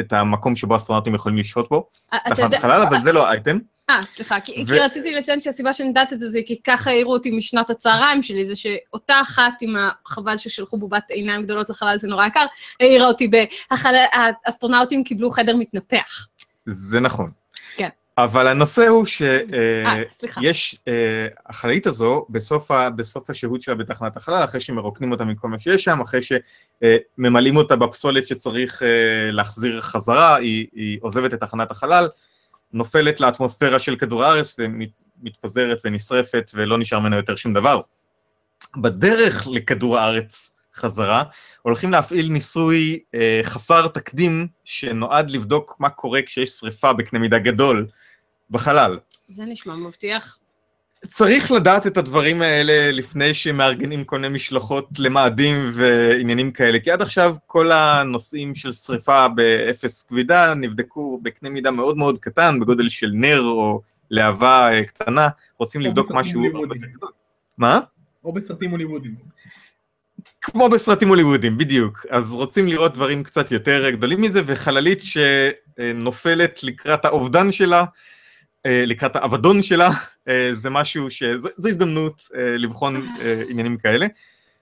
את, 0.00 0.12
המקום 0.12 0.54
שבו 0.54 0.76
אסטרונאוטים 0.76 1.14
יכולים 1.14 1.38
לשהות 1.38 1.68
בו, 1.68 1.88
אה, 2.12 2.18
תחנת 2.28 2.54
החלל, 2.54 2.82
אבל 2.82 3.00
זה 3.00 3.12
לא 3.12 3.28
האייטם. 3.28 3.58
אה, 3.90 4.00
סליחה, 4.02 4.40
כי, 4.40 4.64
רציתי 4.68 5.14
לציין 5.14 5.40
שהסיבה 5.40 5.72
שאני 5.72 5.88
יודעת 5.88 6.12
את 6.12 6.20
זה, 6.20 6.30
זה 6.30 6.40
כי 6.46 6.60
ככה 6.64 6.90
העירו 6.90 7.12
אותי 7.12 7.30
משנת 7.30 7.70
הצהריים 7.70 8.22
שלי, 8.22 8.46
זה 8.46 8.56
שאותה 8.56 9.20
אחת 9.22 9.52
עם 9.60 9.76
החבל 10.06 10.38
ששלחו 10.38 10.78
בובת 10.78 11.10
עיניים 11.10 11.42
גדולות 11.42 11.70
לחלל, 11.70 11.98
זה 11.98 12.08
נורא 12.08 12.26
יקר, 12.26 12.46
העירה 12.80 13.06
אותי 13.06 13.28
באסטרונאוטים 13.28 15.04
קיבלו 15.04 15.30
חדר 15.30 15.56
מתנפח. 15.56 16.26
זה 16.66 17.00
נכון. 17.00 17.30
כן. 17.76 17.88
אבל 18.18 18.46
הנושא 18.46 18.88
הוא 18.88 19.06
שיש, 19.06 19.52
אה, 19.52 20.02
סליחה. 20.08 20.40
אה, 20.88 21.26
החללית 21.46 21.86
הזו, 21.86 22.26
בסוף, 22.30 22.70
ה, 22.70 22.90
בסוף 22.90 23.30
השהות 23.30 23.62
שלה 23.62 23.74
בתחנת 23.74 24.16
החלל, 24.16 24.44
אחרי 24.44 24.60
שמרוקנים 24.60 25.12
אותה 25.12 25.24
מכל 25.24 25.48
מה 25.48 25.58
שיש 25.58 25.84
שם, 25.84 26.00
אחרי 26.00 26.20
שממלאים 26.22 27.56
אותה 27.56 27.76
בפסולת 27.76 28.26
שצריך 28.26 28.82
אה, 28.82 29.30
להחזיר 29.30 29.80
חזרה, 29.80 30.36
היא, 30.36 30.66
היא 30.72 30.98
עוזבת 31.02 31.34
את 31.34 31.40
תחנת 31.40 31.70
החלל, 31.70 32.08
נופלת 32.72 33.20
לאטמוספירה 33.20 33.78
של 33.78 33.96
כדור 33.96 34.24
הארץ 34.24 34.56
ומתפזרת 34.58 35.78
ונשרפת 35.84 36.50
ולא 36.54 36.78
נשאר 36.78 36.98
ממנה 36.98 37.16
יותר 37.16 37.34
שום 37.34 37.54
דבר. 37.54 37.80
בדרך 38.76 39.48
לכדור 39.50 39.98
הארץ 39.98 40.54
חזרה, 40.74 41.22
הולכים 41.62 41.90
להפעיל 41.90 42.28
ניסוי 42.28 42.98
אה, 43.14 43.40
חסר 43.42 43.88
תקדים 43.88 44.48
שנועד 44.64 45.30
לבדוק 45.30 45.76
מה 45.78 45.90
קורה 45.90 46.22
כשיש 46.22 46.50
שריפה 46.50 46.92
בקנה 46.92 47.18
מידה 47.18 47.38
גדול 47.38 47.86
בחלל. 48.50 48.98
זה 49.28 49.44
נשמע 49.44 49.74
מבטיח. 49.74 50.38
צריך 51.06 51.52
לדעת 51.52 51.86
את 51.86 51.96
הדברים 51.96 52.42
האלה 52.42 52.90
לפני 52.90 53.34
שמארגנים 53.34 54.04
כל 54.04 54.18
מיני 54.18 54.34
משלחות 54.34 54.88
למאדים 54.98 55.70
ועניינים 55.74 56.50
כאלה, 56.50 56.80
כי 56.80 56.90
עד 56.90 57.02
עכשיו 57.02 57.36
כל 57.46 57.72
הנושאים 57.72 58.54
של 58.54 58.72
שריפה 58.72 59.28
באפס 59.28 60.02
כבידה 60.02 60.54
נבדקו 60.54 61.20
בקנה 61.22 61.50
מידה 61.50 61.70
מאוד 61.70 61.96
מאוד 61.96 62.18
קטן, 62.18 62.60
בגודל 62.60 62.88
של 62.88 63.10
נר 63.14 63.40
או 63.40 63.80
להבה 64.10 64.72
אה, 64.72 64.84
קטנה, 64.84 65.28
רוצים 65.58 65.80
או 65.80 65.86
לבדוק 65.86 66.06
בסרטים 66.06 66.20
משהו 66.20 66.40
הוליוודיים. 66.40 66.82
יותר 66.82 66.96
גדול. 66.96 67.10
מה? 67.58 67.80
או 68.24 68.32
בסרטים 68.32 68.70
הוליוודיים. 68.70 69.14
כמו 70.42 70.68
בסרטים 70.68 71.08
הוליוודיים, 71.08 71.58
בדיוק. 71.58 72.06
אז 72.10 72.32
רוצים 72.32 72.68
לראות 72.68 72.94
דברים 72.94 73.22
קצת 73.22 73.52
יותר 73.52 73.90
גדולים 73.90 74.20
מזה, 74.20 74.40
וחללית 74.46 75.02
שנופלת 75.02 76.62
לקראת 76.62 77.04
האובדן 77.04 77.52
שלה, 77.52 77.84
אה, 78.66 78.84
לקראת 78.86 79.16
האבדון 79.16 79.62
שלה, 79.62 79.90
אה, 80.28 80.50
זה 80.52 80.70
משהו 80.70 81.10
ש... 81.10 81.22
זו 81.36 81.68
הזדמנות 81.68 82.28
אה, 82.36 82.56
לבחון 82.58 83.06
עניינים 83.48 83.76
כאלה. 83.76 84.06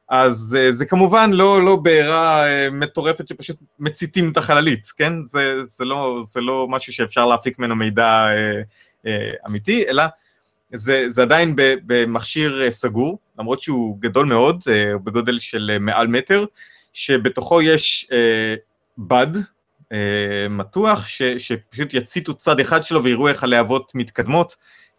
אז 0.09 0.59
זה 0.71 0.87
כמובן 0.87 1.31
לא, 1.33 1.63
לא 1.65 1.77
בעירה 1.77 2.45
מטורפת 2.73 3.29
שפשוט 3.29 3.57
מציתים 3.79 4.31
את 4.33 4.37
החללית, 4.37 4.87
כן? 4.97 5.25
זה, 5.25 5.65
זה, 5.65 5.85
לא, 5.85 6.21
זה 6.25 6.41
לא 6.41 6.67
משהו 6.71 6.93
שאפשר 6.93 7.27
להפיק 7.27 7.59
ממנו 7.59 7.77
מידע 7.77 8.27
אמיתי, 9.47 9.85
אלא 9.89 10.03
זה, 10.73 11.05
זה 11.09 11.23
עדיין 11.23 11.55
במכשיר 11.57 12.71
סגור, 12.71 13.19
למרות 13.41 13.61
שהוא 13.61 13.99
גדול 14.01 14.27
מאוד, 14.27 14.63
אה, 14.71 14.93
הוא 14.93 15.01
בגודל 15.01 15.39
של 15.39 15.71
אה, 15.73 15.79
מעל 15.79 16.07
מטר, 16.07 16.45
שבתוכו 16.93 17.63
יש 17.63 18.09
אה, 18.13 18.55
בד 18.99 19.37
אה, 19.93 20.47
מתוח, 20.51 21.07
ש, 21.07 21.23
שפשוט 21.23 21.95
יציתו 21.95 22.35
צד 22.35 22.61
אחד 22.61 22.83
שלו 22.83 23.05
ויראו 23.05 23.29
איך 23.29 23.45
הלהבות 23.45 23.93
מתקדמות 23.95 24.57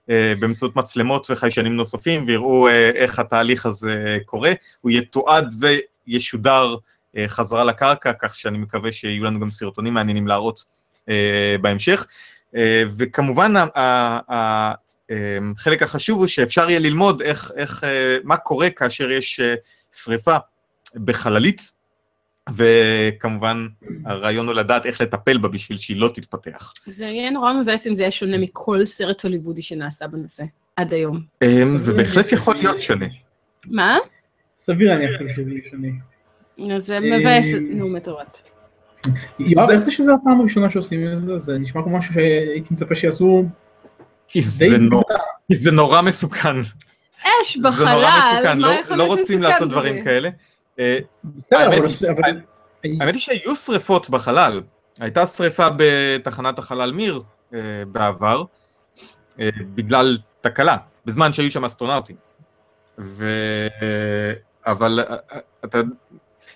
אה, 0.10 0.34
באמצעות 0.40 0.76
מצלמות 0.76 1.28
וחיישנים 1.30 1.76
נוספים, 1.76 2.24
ויראו 2.28 2.68
אה, 2.68 2.90
איך 2.96 3.20
התהליך 3.20 3.66
הזה 3.66 4.18
קורה. 4.26 4.52
הוא 4.82 4.92
יתועד 4.92 5.54
וישודר 6.08 6.76
אה, 7.18 7.28
חזרה 7.28 7.64
לקרקע, 7.64 8.14
כך 8.20 8.36
שאני 8.36 8.58
מקווה 8.58 8.92
שיהיו 8.92 9.24
לנו 9.24 9.40
גם 9.40 9.52
סרטונים 9.52 9.94
מעניינים 9.94 10.28
להראות 10.28 10.64
אה, 11.10 11.56
בהמשך. 11.62 12.08
אה, 12.56 12.84
וכמובן, 12.98 13.54
החלק 15.58 15.84
החשוב 15.84 16.20
הוא 16.20 16.28
שאפשר 16.28 16.70
יהיה 16.70 16.80
ללמוד 16.80 17.22
איך, 17.22 17.52
איך, 17.56 17.84
אה, 17.84 18.18
מה 18.24 18.38
קורה 18.38 18.70
כאשר 18.70 19.12
יש 19.12 19.40
אה, 19.40 19.54
שריפה 19.96 20.38
בחללית, 20.96 21.72
וכמובן 22.50 23.68
הרעיון 24.06 24.48
הוא 24.48 24.56
לדעת 24.56 24.86
איך 24.86 25.02
לטפל 25.02 25.38
בה 25.38 25.48
בשביל 25.48 25.78
שהיא 25.78 25.98
לא 25.98 26.08
תתפתח. 26.14 26.74
זה 26.86 27.06
יהיה 27.06 27.30
נורא 27.30 27.54
מבאס 27.54 27.88
אם 27.88 27.96
זה 27.96 28.02
יהיה 28.04 28.12
שונה 28.12 28.38
מכל 28.38 28.86
סרט 28.86 29.24
הוליוודי 29.24 29.62
שנעשה 29.62 30.08
בנושא 30.08 30.44
עד 30.76 30.94
היום. 30.94 31.22
אמ, 31.44 31.78
זה 31.78 31.94
בהחלט 31.94 32.32
יכול 32.32 32.56
להיות 32.56 32.80
שונה. 32.80 33.06
מה? 33.66 33.98
סביר 34.62 34.90
להניח 34.90 35.12
שזה 35.36 35.52
יהיה 35.52 35.62
שונה. 35.72 35.88
אז 36.76 36.86
זה 36.86 37.00
מבאס, 37.00 37.54
אה, 37.54 37.60
נו, 37.60 37.88
מטורט. 37.90 38.50
יואב, 39.40 39.66
זה- 39.68 39.74
איך 39.74 39.82
זה 39.82 39.92
שזה 39.92 40.12
הפעם 40.14 40.40
הראשונה 40.42 40.72
שעושים 40.72 41.18
את 41.18 41.26
זה? 41.26 41.38
זה 41.38 41.58
נשמע 41.58 41.82
כמו 41.84 41.98
משהו 41.98 42.14
שהייתי 42.14 42.68
מצפה 42.72 42.96
שיעשו 42.96 43.46
כי 44.32 44.42
זה, 44.42 44.78
נור... 44.78 45.04
כי 45.48 45.56
זה 45.56 45.72
נורא 45.72 46.02
מסוכן. 46.02 46.60
אש 47.42 47.58
זה 47.58 47.62
נורא 47.62 47.72
בחלל, 47.72 48.20
מסוכן, 48.20 48.60
מה 48.60 48.68
לא, 48.68 48.74
יכול 48.74 48.96
לא 48.96 49.04
להיות 49.04 49.20
רוצים 49.20 49.40
מסוכן 49.40 49.52
לעשות 49.52 49.68
בזה? 49.68 49.76
דברים 49.76 50.04
כאלה. 50.04 50.30
אה, 50.80 50.98
האמת. 51.52 51.82
היא- 52.02 52.10
אבל- 52.12 52.42
האמת 53.02 53.14
היא 53.14 53.22
שהיו 53.22 53.56
שריפות 53.56 54.10
בחלל. 54.10 54.62
הייתה 55.00 55.28
שריפה 55.28 55.68
בתחנת 55.78 56.60
החלל 56.60 56.92
מיר 56.92 57.22
אה, 57.54 57.60
בעבר, 57.88 58.44
אה, 59.40 59.50
בגלל 59.76 60.18
תקלה, 60.42 60.78
בזמן 61.06 61.32
שהיו 61.32 61.52
שם 61.52 61.66
אסטרונאוטים. 61.66 62.16
ו... 63.00 63.28
אבל 64.66 65.00
אתה... 65.66 65.78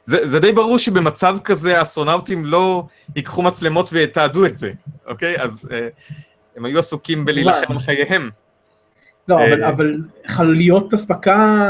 זה, 0.03 0.27
זה 0.27 0.39
די 0.39 0.51
ברור 0.51 0.79
שבמצב 0.79 1.37
כזה 1.43 1.79
האסטרונאוטים 1.79 2.45
לא 2.45 2.83
ייקחו 3.15 3.41
מצלמות 3.41 3.89
ויתעדו 3.93 4.45
את 4.45 4.55
זה, 4.57 4.71
אוקיי? 5.05 5.41
אז 5.41 5.59
אה, 5.71 5.87
הם 6.57 6.65
היו 6.65 6.79
עסוקים 6.79 7.25
בלהילחם 7.25 7.71
על 7.71 7.79
חייהם. 7.79 8.29
לא, 9.27 9.35
אבל- 9.35 9.63
אה, 9.63 9.69
אבל 9.69 9.97
חלליות 10.27 10.93
אספקה 10.93 11.61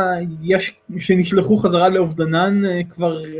יש 0.41 0.73
שנשלחו 0.99 1.57
חזרה 1.57 1.89
לאובדנן 1.89 2.65
אה, 2.65 2.81
כבר 2.89 3.25
אה, 3.25 3.31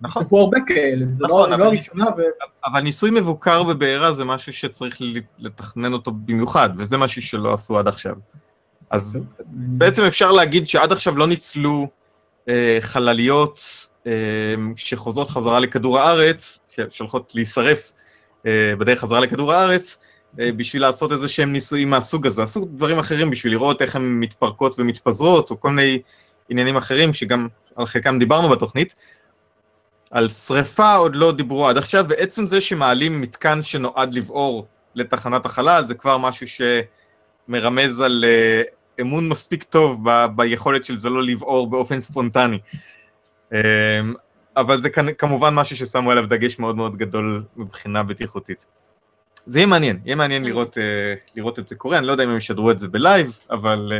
נכון. 0.00 0.22
סיפרו 0.22 0.40
הרבה 0.40 0.58
כאלה, 0.66 1.06
זה 1.08 1.24
נכון, 1.24 1.50
לא 1.50 1.54
אבל- 1.54 1.64
לא 1.64 1.68
הראשונה, 1.68 2.04
ו- 2.18 2.22
אבל 2.66 2.80
ניסוי 2.80 3.10
מבוקר 3.10 3.62
בבעירה 3.62 4.12
זה 4.12 4.24
משהו 4.24 4.52
שצריך 4.52 4.98
לתכנן 5.38 5.92
אותו 5.92 6.10
במיוחד, 6.12 6.70
וזה 6.76 6.96
משהו 6.96 7.22
שלא 7.22 7.54
עשו 7.54 7.78
עד 7.78 7.88
עכשיו. 7.88 8.14
אז 8.90 9.26
בעצם 9.50 10.02
אפשר 10.04 10.32
להגיד 10.32 10.68
שעד 10.68 10.92
עכשיו 10.92 11.16
לא 11.18 11.26
ניצלו 11.26 11.88
אה, 12.48 12.78
חלליות 12.80 13.60
אה, 14.06 14.12
שחוזרות 14.76 15.28
חזרה 15.30 15.60
לכדור 15.60 15.98
הארץ, 15.98 16.58
שהולכות 16.88 17.32
להישרף 17.34 17.92
אה, 18.46 18.72
בדרך 18.78 19.00
חזרה 19.00 19.20
לכדור 19.20 19.52
הארץ, 19.52 19.98
בשביל 20.34 20.82
לעשות 20.82 21.12
איזה 21.12 21.28
שהם 21.28 21.52
ניסויים 21.52 21.90
מהסוג 21.90 22.26
הזה. 22.26 22.42
עשו 22.42 22.64
דברים 22.64 22.98
אחרים 22.98 23.30
בשביל 23.30 23.52
לראות 23.52 23.82
איך 23.82 23.96
הן 23.96 24.02
מתפרקות 24.02 24.74
ומתפזרות, 24.78 25.50
או 25.50 25.60
כל 25.60 25.70
מיני 25.70 25.98
עניינים 26.48 26.76
אחרים 26.76 27.12
שגם 27.12 27.48
על 27.76 27.86
חלקם 27.86 28.18
דיברנו 28.18 28.48
בתוכנית. 28.48 28.94
על 30.10 30.28
שריפה 30.28 30.94
עוד 30.94 31.16
לא 31.16 31.32
דיברו 31.32 31.68
עד 31.68 31.76
עכשיו, 31.76 32.06
ועצם 32.08 32.46
זה 32.46 32.60
שמעלים 32.60 33.20
מתקן 33.20 33.62
שנועד 33.62 34.14
לבעור 34.14 34.66
לתחנת 34.94 35.46
החלל, 35.46 35.84
זה 35.84 35.94
כבר 35.94 36.18
משהו 36.18 36.46
שמרמז 37.48 38.00
על 38.00 38.24
אה, 38.28 38.62
אמון 39.00 39.28
מספיק 39.28 39.62
טוב 39.62 40.00
ב- 40.04 40.26
ביכולת 40.36 40.84
של 40.84 40.96
זה 40.96 41.10
לא 41.10 41.24
לבעור 41.24 41.70
באופן 41.70 42.00
ספונטני. 42.00 42.58
אה, 43.52 44.00
אבל 44.56 44.80
זה 44.80 44.90
כמובן 45.18 45.54
משהו 45.54 45.76
ששמו 45.76 46.10
עליו 46.10 46.26
דגש 46.26 46.58
מאוד 46.58 46.76
מאוד 46.76 46.96
גדול 46.96 47.44
מבחינה 47.56 48.02
בטיחותית. 48.02 48.66
זה 49.48 49.58
יהיה 49.58 49.66
מעניין, 49.66 49.98
יהיה 50.04 50.16
מעניין 50.16 50.44
לראות, 50.44 50.78
אה, 50.78 50.82
לראות 51.36 51.58
את 51.58 51.68
זה 51.68 51.74
קורה, 51.76 51.98
אני 51.98 52.06
לא 52.06 52.12
יודע 52.12 52.24
אם 52.24 52.30
הם 52.30 52.36
ישדרו 52.36 52.70
את 52.70 52.78
זה 52.78 52.88
בלייב, 52.88 53.38
אבל, 53.50 53.92
אה, 53.94 53.98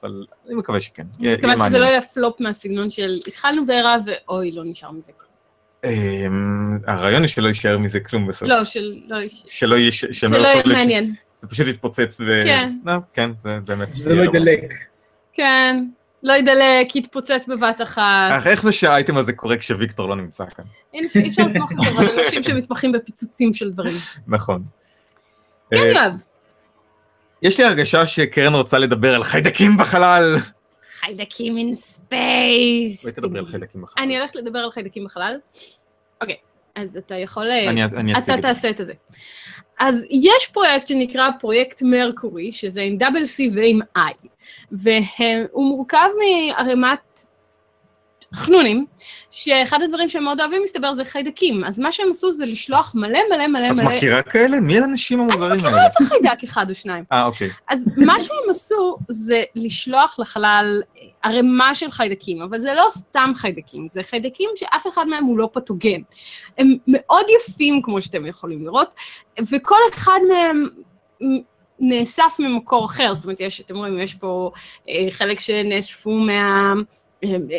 אבל 0.00 0.24
אני 0.46 0.54
מקווה 0.54 0.80
שכן. 0.80 1.02
יהיה- 1.20 1.32
אני 1.32 1.38
מקווה 1.38 1.48
יהיה 1.48 1.56
שזה 1.56 1.62
מעניין. 1.64 1.82
לא 1.82 1.86
יהיה 1.86 2.00
פלופ 2.00 2.40
מהסגנון 2.40 2.90
של 2.90 3.18
התחלנו 3.26 3.66
בעירה 3.66 3.96
ואוי, 4.06 4.52
לא 4.52 4.62
נשאר 4.64 4.90
מזה 4.90 5.12
כלום. 5.12 5.28
אמ, 5.84 6.70
הרעיון 6.86 7.22
הוא 7.22 7.28
שלא 7.28 7.48
יישאר 7.48 7.78
מזה 7.78 8.00
כלום 8.00 8.26
בסוף. 8.26 8.48
לא. 8.48 8.58
לא, 8.58 8.64
שלא 8.64 9.76
שהם 9.90 10.12
שלא 10.12 10.38
לא 10.38 10.46
יהיה 10.46 10.62
לש- 10.64 10.78
מעניין. 10.78 11.14
זה 11.38 11.48
פשוט 11.48 11.66
יתפוצץ 11.66 12.20
ו... 12.26 12.40
כן. 12.44 12.72
לא, 12.84 12.92
כן, 13.12 13.30
זה 13.42 13.58
באמת... 13.64 13.88
זה 13.94 14.14
לא 14.14 14.24
ידלק. 14.24 14.60
כן, 15.32 15.84
לא 16.22 16.32
ידלק, 16.32 16.96
יתפוצץ 16.96 17.44
בבת 17.48 17.82
אחת. 17.82 18.30
אך 18.38 18.46
איך 18.46 18.62
זה 18.62 18.72
שהאייטם 18.72 19.16
הזה 19.16 19.32
קורה 19.32 19.56
כשוויקטור 19.56 20.08
לא 20.08 20.16
נמצא 20.16 20.44
כאן? 20.56 20.64
אי 20.94 21.06
אפשר 21.06 21.42
לסמוך 21.46 21.70
על 21.72 21.76
זה, 21.84 21.90
אבל 21.90 22.18
אנשים 22.18 22.42
שמתמחים 22.42 22.92
בפיצוצים 22.92 23.52
של 23.52 23.70
דברים. 23.70 23.94
נכון. 24.26 24.62
כן, 25.70 25.76
אה, 25.76 25.86
יואב. 25.86 26.22
יש 27.42 27.60
לי 27.60 27.64
הרגשה 27.64 28.06
שקרן 28.06 28.54
רוצה 28.54 28.78
לדבר 28.78 29.14
על 29.14 29.24
חיידקים 29.24 29.76
בחלל. 29.76 30.36
חיידקים 31.00 31.58
in 31.58 31.74
space. 31.74 33.02
בואי 33.02 33.12
תדברי 33.12 33.38
על 33.38 33.46
חיידקים 33.46 33.82
בחלל. 33.82 34.02
אני 34.02 34.18
הולכת 34.18 34.36
לדבר 34.36 34.58
על 34.58 34.70
חיידקים 34.70 35.04
בחלל. 35.04 35.36
אוקיי, 36.20 36.36
אז 36.76 36.96
אתה 36.96 37.14
יכול... 37.14 37.50
אה, 37.50 37.70
אני 37.70 37.84
אני 37.84 38.18
אציג 38.18 38.22
אתה 38.22 38.34
את 38.34 38.42
זה. 38.42 38.48
תעשה 38.48 38.70
את 38.70 38.78
זה. 38.86 38.92
אז 39.78 40.04
יש 40.10 40.46
פרויקט 40.52 40.86
שנקרא 40.86 41.30
פרויקט 41.40 41.82
MERCCURI, 41.82 42.52
שזה 42.52 42.82
עם 42.82 42.96
double 42.96 43.22
C 43.22 43.54
ועם 43.54 43.80
I, 43.98 44.28
והוא 44.72 45.68
מורכב 45.68 46.08
מערימת 46.18 47.20
חנונים, 48.34 48.86
שאחד 49.30 49.82
הדברים 49.82 50.08
שהם 50.08 50.24
מאוד 50.24 50.40
אוהבים, 50.40 50.62
מסתבר, 50.62 50.92
זה 50.92 51.04
חיידקים. 51.04 51.64
אז 51.64 51.80
מה 51.80 51.92
שהם 51.92 52.10
עשו 52.10 52.32
זה 52.32 52.46
לשלוח 52.46 52.92
מלא 52.94 53.18
מלא 53.30 53.46
מלא 53.46 53.66
את 53.66 53.80
מלא... 53.80 53.94
מכירה 53.96 54.22
כאלה? 54.22 54.60
מי 54.60 54.80
האנשים 54.80 55.20
המוזרים 55.20 55.64
האלה? 55.64 55.86
איזה 55.86 56.08
חיידק 56.08 56.44
אחד 56.44 56.70
או 56.70 56.74
שניים. 56.74 57.04
אה, 57.12 57.24
אוקיי. 57.24 57.50
אז 57.68 57.90
מה 57.96 58.20
שהם 58.20 58.50
עשו 58.50 58.98
זה 59.08 59.42
לשלוח 59.54 60.16
לחלל 60.18 60.82
ערימה 61.22 61.74
של 61.74 61.90
חיידקים, 61.90 62.42
אבל 62.42 62.58
זה 62.58 62.74
לא 62.74 62.86
סתם 62.90 63.32
חיידקים, 63.34 63.88
זה 63.88 64.02
חיידקים 64.02 64.50
שאף 64.56 64.86
אחד 64.86 65.06
מהם 65.06 65.24
הוא 65.24 65.38
לא 65.38 65.48
פתוגן. 65.52 66.00
הם 66.58 66.76
מאוד 66.86 67.26
יפים, 67.40 67.82
כמו 67.82 68.02
שאתם 68.02 68.26
יכולים 68.26 68.64
לראות, 68.64 68.94
וכל 69.52 69.78
אחד 69.94 70.20
מהם 70.28 70.68
נאסף 71.80 72.36
ממקור 72.38 72.86
אחר, 72.86 73.14
זאת 73.14 73.24
אומרת, 73.24 73.40
יש, 73.40 73.60
אתם 73.60 73.76
רואים, 73.76 73.98
יש 73.98 74.14
פה 74.14 74.50
אה, 74.88 75.06
חלק 75.10 75.40
שנאספו 75.40 76.10
מה... 76.10 76.72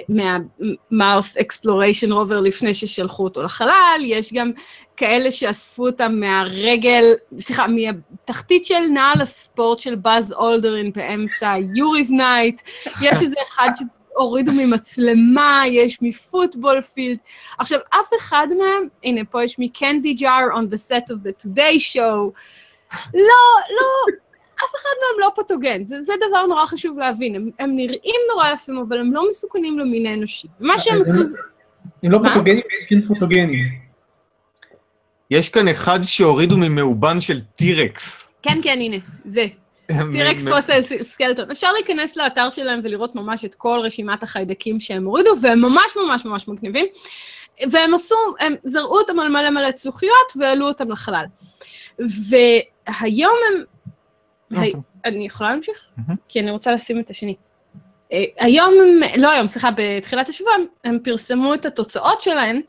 מה 0.09 0.52
Mars 0.52 1.37
Exploration 1.37 2.11
Rover 2.11 2.39
לפני 2.39 2.73
ששלחו 2.73 3.23
אותו 3.23 3.43
לחלל, 3.43 4.01
יש 4.03 4.33
גם 4.33 4.51
כאלה 4.97 5.31
שאספו 5.31 5.85
אותם 5.85 6.19
מהרגל, 6.19 7.03
סליחה, 7.39 7.65
מהתחתית 7.67 8.65
של 8.65 8.79
נעל 8.93 9.21
הספורט 9.21 9.77
של 9.77 9.95
באז 9.95 10.33
אולדרין 10.33 10.91
באמצע 10.91 11.53
Yuri's 11.75 12.11
Night, 12.11 12.61
יש 13.01 13.17
איזה 13.21 13.35
אחד 13.47 13.69
שהורידו 13.75 14.51
ממצלמה, 14.51 15.63
יש 15.67 16.01
מפוטבול 16.01 16.81
פילד. 16.81 17.17
עכשיו, 17.57 17.79
אף 17.89 18.09
אחד 18.17 18.47
מהם, 18.57 18.87
הנה, 19.03 19.25
פה 19.25 19.43
יש 19.43 19.55
מקנדי 19.59 20.13
ג'אר 20.13 20.45
on 20.55 20.73
the 20.73 20.77
set 20.77 21.15
of 21.15 21.19
the 21.19 21.45
today 21.45 21.79
show, 21.93 22.31
לא, 23.13 23.51
לא, 23.69 24.13
אף 24.65 24.75
אחד 24.75 24.89
מהם 25.01 25.19
לא 25.19 25.43
פתוגן, 25.43 25.83
זה, 25.83 26.01
זה 26.01 26.13
דבר 26.29 26.45
נורא 26.45 26.65
חשוב 26.65 26.99
להבין, 26.99 27.35
הם, 27.35 27.49
הם 27.59 27.75
נראים 27.75 28.21
נורא 28.31 28.49
יפים, 28.49 28.77
אבל 28.77 28.99
הם 28.99 29.13
לא 29.13 29.29
מסוכנים 29.29 29.79
למין 29.79 30.05
האנושי. 30.05 30.47
מה 30.59 30.79
שהם 30.79 30.99
עשו 30.99 31.23
זה... 31.23 31.37
הם 32.03 32.11
לא? 32.11 32.19
פתוגנים, 32.29 32.57
הם 32.57 32.85
כן 32.89 33.01
פוטוגנים. 33.01 33.69
יש 35.31 35.49
כאן 35.49 35.67
אחד 35.67 35.99
שהורידו 36.03 36.57
ממאובן 36.57 37.21
של 37.21 37.41
טירקס. 37.41 38.29
כן, 38.41 38.59
כן, 38.63 38.77
הנה, 38.79 38.97
זה. 39.25 39.45
טירקס 40.11 40.47
פוסל 40.47 40.81
סקלטון. 41.01 41.51
אפשר 41.51 41.71
להיכנס 41.71 42.17
לאתר 42.17 42.49
שלהם 42.49 42.79
ולראות 42.83 43.15
ממש 43.15 43.45
את 43.45 43.55
כל 43.55 43.79
רשימת 43.83 44.23
החיידקים 44.23 44.79
שהם 44.79 45.05
הורידו, 45.05 45.31
והם 45.41 45.61
ממש 45.61 45.91
ממש 45.95 46.25
ממש 46.25 46.47
מגניבים. 46.47 46.85
והם 47.71 47.93
עשו, 47.93 48.15
הם 48.39 48.55
זרעו 48.63 48.99
אותם 48.99 49.19
על 49.19 49.29
מלא 49.29 49.49
מלא 49.49 49.71
צלוחיות 49.71 50.33
והעלו 50.39 50.67
אותם 50.67 50.91
לחלל. 50.91 51.25
והיום 51.99 53.35
הם... 53.47 53.63
לא, 54.51 54.59
הי- 54.59 54.71
טוב. 54.71 54.81
אני 55.05 55.25
יכולה 55.25 55.49
להמשיך? 55.49 55.91
כי 56.27 56.39
אני 56.39 56.51
רוצה 56.51 56.71
לשים 56.71 56.99
את 56.99 57.09
השני. 57.09 57.35
אה, 58.13 58.23
היום, 58.37 58.73
לא 59.17 59.31
היום, 59.31 59.47
סליחה, 59.47 59.69
בתחילת 59.77 60.29
השבוע, 60.29 60.51
הם 60.83 60.97
פרסמו 61.03 61.53
את 61.53 61.65
התוצאות 61.65 62.21
שלהם, 62.21 62.61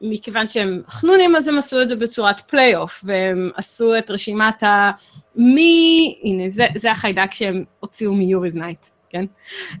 מכיוון 0.00 0.46
שהם 0.46 0.82
חנונים, 0.88 1.36
אז 1.36 1.48
הם 1.48 1.58
עשו 1.58 1.82
את 1.82 1.88
זה 1.88 1.96
בצורת 1.96 2.40
פלייאוף, 2.40 3.00
והם 3.04 3.50
עשו 3.54 3.98
את 3.98 4.10
רשימת 4.10 4.62
ה... 4.62 4.90
מי... 5.36 6.18
הנה, 6.24 6.48
זה, 6.48 6.66
זה 6.76 6.90
החיידק 6.90 7.32
שהם 7.32 7.64
הוציאו 7.80 8.12
מ 8.14 8.20
Yuri's 8.20 8.56
Night, 8.56 8.86
כן? 9.10 9.24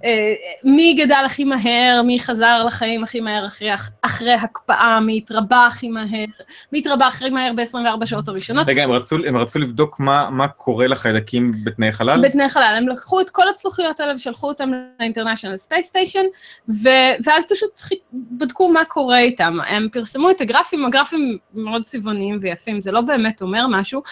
אה, 0.04 0.32
מי 0.64 0.94
גדל 0.94 1.22
הכי 1.26 1.44
מהר, 1.44 2.02
מי 2.04 2.18
חזר 2.18 2.64
לחיים 2.66 3.04
הכי 3.04 3.20
מהר 3.20 3.46
אחרי, 3.46 3.70
אחרי 4.02 4.32
הקפאה, 4.32 5.00
מי 5.00 5.16
התרבה 5.16 5.66
הכי 5.66 5.88
מהר, 5.88 6.24
מי 6.72 6.78
התרבה 6.78 7.06
הכי 7.06 7.30
מהר 7.30 7.52
ב-24 7.56 8.06
שעות 8.06 8.28
הראשונות. 8.28 8.68
רגע, 8.68 8.84
הם 8.84 8.92
רצו, 8.92 9.16
הם 9.26 9.36
רצו 9.36 9.58
לבדוק 9.58 10.00
מה, 10.00 10.30
מה 10.30 10.48
קורה 10.48 10.86
לחיידקים 10.86 11.52
בתנאי 11.64 11.92
חלל? 11.92 12.20
בתנאי 12.22 12.48
חלל. 12.48 12.74
הם 12.78 12.88
לקחו 12.88 13.20
את 13.20 13.30
כל 13.30 13.48
הצלוחיות 13.48 14.00
האלה 14.00 14.14
ושלחו 14.14 14.48
אותם 14.48 14.70
ל-International 14.70 15.68
Space 15.68 15.90
Station, 15.92 16.24
ו- 16.68 17.24
ואז 17.24 17.44
פשוט 17.48 17.80
בדקו 18.12 18.68
מה 18.68 18.84
קורה 18.84 19.18
איתם. 19.18 19.58
הם 19.68 19.88
פרסמו 19.92 20.30
את 20.30 20.40
הגרפים, 20.40 20.84
הגרפים 20.84 21.38
מאוד 21.54 21.82
צבעוניים 21.82 22.38
ויפים, 22.40 22.80
זה 22.80 22.92
לא 22.92 23.00
באמת 23.00 23.42
אומר 23.42 23.66
משהו. 23.70 24.02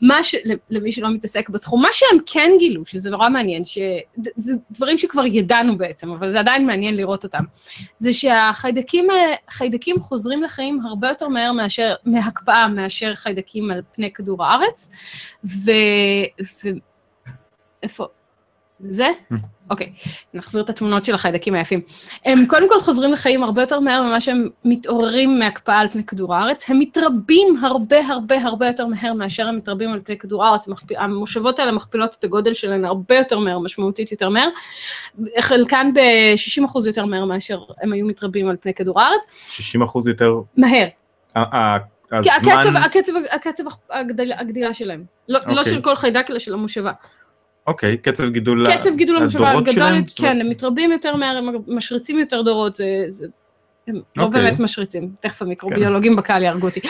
מה 0.00 0.22
ש... 0.22 0.34
למי 0.70 0.92
שלא 0.92 1.10
מתעסק 1.10 1.48
בתחום, 1.48 1.82
מה 1.82 1.88
שהם 1.92 2.18
כן 2.26 2.50
גילו, 2.58 2.84
שזה 2.84 3.10
נורא 3.10 3.28
מעניין, 3.28 3.62
שזה 3.64 4.52
דברים 4.70 4.98
שכבר 4.98 5.26
ידענו 5.26 5.78
בעצם, 5.78 6.10
אבל 6.10 6.30
זה 6.30 6.40
עדיין 6.40 6.66
מעניין 6.66 6.96
לראות 6.96 7.24
אותם, 7.24 7.44
זה 7.98 8.14
שהחיידקים 8.14 9.08
חיידקים 9.50 10.00
חוזרים 10.00 10.42
לחיים 10.42 10.80
הרבה 10.86 11.08
יותר 11.08 11.28
מהר 11.28 11.52
מאשר, 11.52 11.94
מהקפאה 12.04 12.68
מאשר 12.68 13.14
חיידקים 13.14 13.70
על 13.70 13.82
פני 13.92 14.12
כדור 14.12 14.44
הארץ, 14.44 14.90
ו... 15.44 15.70
ו... 16.42 16.68
איפה? 17.82 18.06
זה? 18.80 19.08
אוקיי, 19.70 19.92
נחזיר 20.34 20.62
את 20.62 20.70
התמונות 20.70 21.04
של 21.04 21.14
החיידקים 21.14 21.54
היפים. 21.54 21.80
הם 22.24 22.46
קודם 22.46 22.68
כל 22.68 22.80
חוזרים 22.80 23.12
לחיים 23.12 23.42
הרבה 23.42 23.62
יותר 23.62 23.80
מהר 23.80 24.02
ממה 24.02 24.20
שהם 24.20 24.48
מתעוררים 24.64 25.38
מהקפאה 25.38 25.78
על 25.78 25.88
פני 25.88 26.04
כדור 26.04 26.34
הארץ. 26.34 26.70
הם 26.70 26.78
מתרבים 26.78 27.64
הרבה 27.64 28.06
הרבה 28.06 28.42
הרבה 28.42 28.66
יותר 28.66 28.86
מהר 28.86 29.12
מאשר 29.12 29.48
הם 29.48 29.56
מתרבים 29.56 29.92
על 29.92 30.00
פני 30.04 30.18
כדור 30.18 30.44
הארץ. 30.44 30.68
המושבות 30.96 31.58
האלה 31.58 31.72
מכפילות 31.72 32.16
את 32.18 32.24
הגודל 32.24 32.54
שלהן 32.54 32.84
הרבה 32.84 33.16
יותר 33.16 33.38
מהר, 33.38 33.58
משמעותית 33.58 34.12
יותר 34.12 34.28
מהר. 34.28 34.48
חלקן 35.40 35.90
ב-60% 35.94 36.86
יותר 36.86 37.04
מהר 37.04 37.24
מאשר 37.24 37.60
הם 37.82 37.92
היו 37.92 38.06
מתרבים 38.06 38.48
על 38.48 38.56
פני 38.60 38.74
כדור 38.74 39.00
הארץ. 39.00 39.26
60 39.48 39.82
אחוז 39.82 40.08
יותר, 40.08 40.34
מהר. 40.56 40.86
הקצב, 42.12 42.48
הזמן, 42.48 42.82
הקצב, 42.82 43.12
הקצב 43.30 43.64
הגדל, 43.90 44.32
הגדילה 44.32 44.74
שלהם. 44.74 45.04
לא, 45.28 45.40
לא 45.46 45.58
אוקיי. 45.58 45.74
של 45.74 45.82
כל 45.82 45.96
חיידק, 45.96 46.26
אלא 46.30 46.38
של 46.38 46.54
המושבה. 46.54 46.92
אוקיי, 47.66 47.96
קצב 47.96 48.28
גידול, 48.28 48.78
קצב 48.78 48.96
גידול 48.96 49.16
המושבה 49.16 49.60
גדול, 49.60 49.74
שלהם? 49.74 50.04
כן, 50.16 50.40
הם 50.40 50.48
מתרבים 50.48 50.92
יותר 50.92 51.16
מהר, 51.16 51.36
הם 51.36 51.48
משריצים 51.66 52.18
יותר 52.18 52.42
דורות, 52.42 52.74
זה... 52.74 53.04
זה 53.06 53.26
הם 53.86 54.00
לא 54.16 54.24
אוקיי. 54.24 54.42
באמת 54.42 54.60
משריצים, 54.60 55.10
תכף 55.20 55.42
המיקרוביולוגים 55.42 56.16
בקהל 56.16 56.42
יהרגו 56.42 56.66
אותי. 56.66 56.80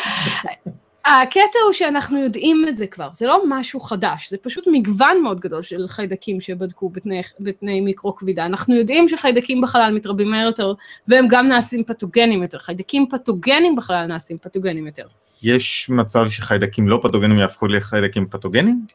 הקטע 1.05 1.59
הוא 1.65 1.73
שאנחנו 1.73 2.19
יודעים 2.19 2.65
את 2.69 2.77
זה 2.77 2.87
כבר, 2.87 3.09
זה 3.13 3.27
לא 3.27 3.43
משהו 3.49 3.81
חדש, 3.81 4.31
זה 4.31 4.37
פשוט 4.43 4.65
מגוון 4.73 5.23
מאוד 5.23 5.41
גדול 5.41 5.63
של 5.63 5.89
חיידקים 5.89 6.41
שבדקו 6.41 6.89
בתנאי, 6.89 7.21
בתנאי 7.41 7.81
מיקרו 7.81 8.15
כבידה. 8.15 8.47
אנחנו 8.47 8.75
יודעים 8.75 9.09
שחיידקים 9.09 9.61
בחלל 9.61 9.95
מתרבים 9.95 10.31
מהר 10.31 10.47
יותר, 10.47 10.73
והם 11.09 11.29
גם 11.29 11.49
נעשים 11.49 11.85
פתוגנים 11.85 12.43
יותר. 12.43 12.59
חיידקים 12.59 13.07
פתוגנים 13.11 13.77
בחלל 13.77 14.07
נעשים 14.07 14.39
פתוגנים 14.39 14.87
יותר. 14.87 15.07
יש 15.43 15.91
מצב 15.91 16.29
שחיידקים 16.29 16.89
לא 16.89 17.01
פתוגנים 17.03 17.39
יהפכו 17.39 17.67
לחיידקים 17.67 18.27
פתוגנים? 18.27 18.87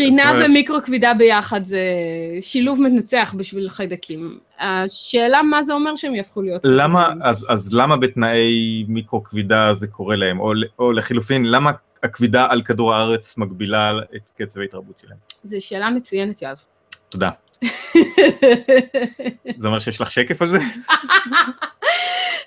קרינה 0.00 0.30
אומרת- 0.30 0.46
ומיקרו 0.48 0.82
כבידה 0.82 1.14
ביחד 1.14 1.64
זה 1.64 1.80
שילוב 2.40 2.80
מנצח 2.80 3.34
בשביל 3.36 3.68
חיידקים. 3.68 4.38
השאלה 4.60 5.42
מה 5.42 5.62
זה 5.62 5.72
אומר 5.72 5.94
שהם 5.94 6.14
יהפכו 6.14 6.42
להיות... 6.42 6.62
למה. 6.64 7.12
אז, 7.22 7.46
אז 7.48 7.74
למה 7.74 7.96
בתנאי 7.96 8.84
מיקרו 8.88 9.22
כבידה 9.24 9.72
זה 9.74 9.86
קורה 9.86 10.16
להם? 10.16 10.40
או, 10.40 10.52
או 10.78 10.92
לחילופין, 10.92 11.44
למה 11.50 11.70
הכבידה 12.02 12.46
על 12.50 12.62
כדור 12.62 12.94
הארץ 12.94 13.38
מגבילה 13.38 13.92
את 14.16 14.30
קצב 14.38 14.60
ההתרבות 14.60 14.98
שלהם? 15.02 15.18
זו 15.44 15.56
שאלה 15.60 15.90
מצוינת, 15.90 16.42
יואב. 16.42 16.56
תודה. 17.08 17.30
זה 19.56 19.68
אומר 19.68 19.78
שיש 19.78 20.00
לך 20.00 20.10
שקף 20.10 20.42
על 20.42 20.48
זה? 20.48 20.58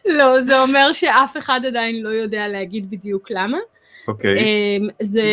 לא, 0.18 0.42
זה 0.42 0.62
אומר 0.62 0.92
שאף 0.94 1.38
אחד 1.38 1.62
עדיין 1.68 2.02
לא 2.04 2.10
יודע 2.10 2.48
להגיד 2.48 2.90
בדיוק 2.90 3.32
למה. 3.32 3.58
אוקיי. 4.08 4.40
אמ, 4.40 4.88
זה, 5.02 5.24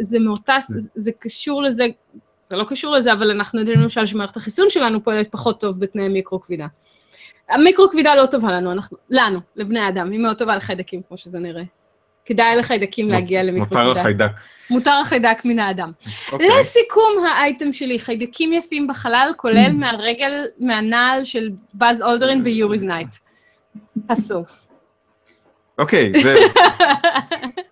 זה 0.00 0.18
מאותה, 0.18 0.56
זה, 0.68 0.88
זה 0.94 1.10
קשור 1.18 1.62
לזה, 1.62 1.86
זה 2.44 2.56
לא 2.56 2.64
קשור 2.68 2.92
לזה, 2.92 3.12
אבל 3.12 3.30
אנחנו 3.30 3.60
יודעים 3.60 3.80
למשל 3.80 4.06
שמערכת 4.06 4.36
החיסון 4.36 4.70
שלנו 4.70 5.04
פועלת 5.04 5.28
פחות 5.30 5.60
טוב 5.60 5.80
בתנאי 5.80 6.08
מיקרו 6.08 6.40
כבידה. 6.40 6.66
המיקרו 7.48 7.90
כבידה 7.90 8.14
לא 8.14 8.26
טובה 8.26 8.52
לנו, 8.52 8.72
אנחנו, 8.72 8.96
לנו, 9.10 9.40
לבני 9.56 9.80
האדם, 9.80 10.10
היא 10.10 10.20
מאוד 10.20 10.38
טובה 10.38 10.56
לחיידקים, 10.56 11.02
כמו 11.08 11.16
שזה 11.16 11.38
נראה. 11.38 11.62
כדאי 12.24 12.56
לחיידקים 12.56 13.08
להגיע 13.08 13.42
למיקרו 13.42 13.78
מותר. 13.78 14.00
החיידק. 14.00 14.30
מותר 14.70 14.90
החיידק 14.90 15.44
מן 15.44 15.58
האדם. 15.58 15.92
אוקיי. 16.32 16.48
לסיכום 16.60 17.24
האייטם 17.26 17.72
שלי, 17.72 17.98
חיידקים 17.98 18.52
יפים 18.52 18.86
בחלל, 18.86 19.32
כולל 19.36 19.72
מהרגל, 19.72 20.44
מהנעל 20.58 21.24
של 21.24 21.48
באז 21.74 22.02
אולדרין 22.02 22.42
ב 22.42 22.48
Yuri's 22.48 22.84
Night. 22.84 23.16
הסוף. 24.08 24.68
אוקיי, 25.78 26.12
זה... 26.22 26.36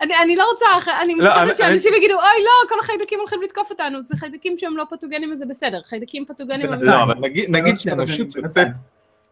אני, 0.00 0.12
אני 0.22 0.36
לא 0.36 0.44
רוצה, 0.52 0.66
אני 1.02 1.14
לא, 1.14 1.32
אני- 1.34 1.42
מפחדת 1.42 1.56
שאנשים 1.56 1.94
יגידו, 1.94 2.14
אוי 2.14 2.22
לא, 2.44 2.68
כל 2.68 2.74
החיידקים 2.80 3.18
הולכים 3.18 3.42
לתקוף 3.42 3.70
אותנו, 3.70 4.02
זה 4.02 4.16
חיידקים 4.16 4.58
שהם 4.58 4.76
לא 4.76 4.84
פתוגנים 4.90 5.32
וזה 5.32 5.46
בסדר, 5.46 5.80
חיידקים 5.84 6.24
פתוגנים... 6.24 6.72
הם- 6.72 6.82
לא, 6.82 7.02
אבל 7.02 7.14
נגיד- 7.20 7.50
נגיד 7.50 7.78
שהאנושות 7.78 8.36
יוצאת... 8.36 8.68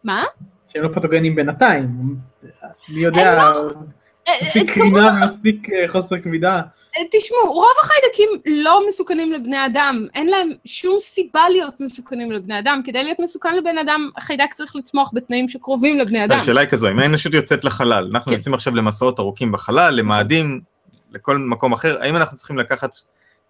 מה? 0.04 0.24
שהם 0.68 0.82
לא 0.82 0.88
פתוגנים 0.94 1.34
בינתיים. 1.34 1.86
מי 2.88 3.00
יודע, 3.00 3.42
מספיק 4.42 4.70
קרינה 4.74 5.10
ומספיק 5.22 5.68
אה, 5.72 5.88
חוסר 5.88 6.20
כבידה. 6.20 6.60
אה, 6.98 7.02
תשמעו, 7.10 7.52
רוב 7.52 7.72
החיידקים 7.82 8.28
לא 8.64 8.82
מסוכנים 8.88 9.32
לבני 9.32 9.66
אדם, 9.66 10.06
אין 10.14 10.26
להם 10.26 10.50
שום 10.64 11.00
סיבה 11.00 11.48
להיות 11.48 11.80
מסוכנים 11.80 12.32
לבני 12.32 12.58
אדם. 12.58 12.80
כדי 12.84 13.04
להיות 13.04 13.18
מסוכן 13.20 13.56
לבן 13.56 13.78
אדם, 13.78 14.10
החיידק 14.16 14.54
צריך 14.54 14.76
לצמוח 14.76 15.10
בתנאים 15.14 15.48
שקרובים 15.48 15.98
לבני 15.98 16.24
אדם. 16.24 16.38
השאלה 16.38 16.60
היא 16.60 16.68
כזו, 16.68 16.88
אם 16.88 16.98
האנושות 16.98 17.34
יוצאת 17.34 17.64
לחלל, 17.64 18.08
אנחנו 18.12 18.30
כן. 18.30 18.36
יוצאים 18.36 18.54
עכשיו 18.54 18.74
למסעות 18.74 19.18
ארוכים 19.18 19.52
בחלל, 19.52 19.94
למאדים, 19.94 20.60
לכל 21.12 21.38
מקום 21.38 21.72
אחר, 21.72 22.02
האם 22.02 22.16
אנחנו 22.16 22.36
צריכים 22.36 22.58
לקחת 22.58 22.96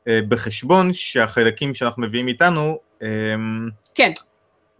אה, 0.09 0.21
בחשבון 0.29 0.93
שהחיידקים 0.93 1.75
שאנחנו 1.75 2.03
מביאים 2.03 2.29
איתנו, 2.29 2.79
אה, 3.03 3.09
כן, 3.95 4.13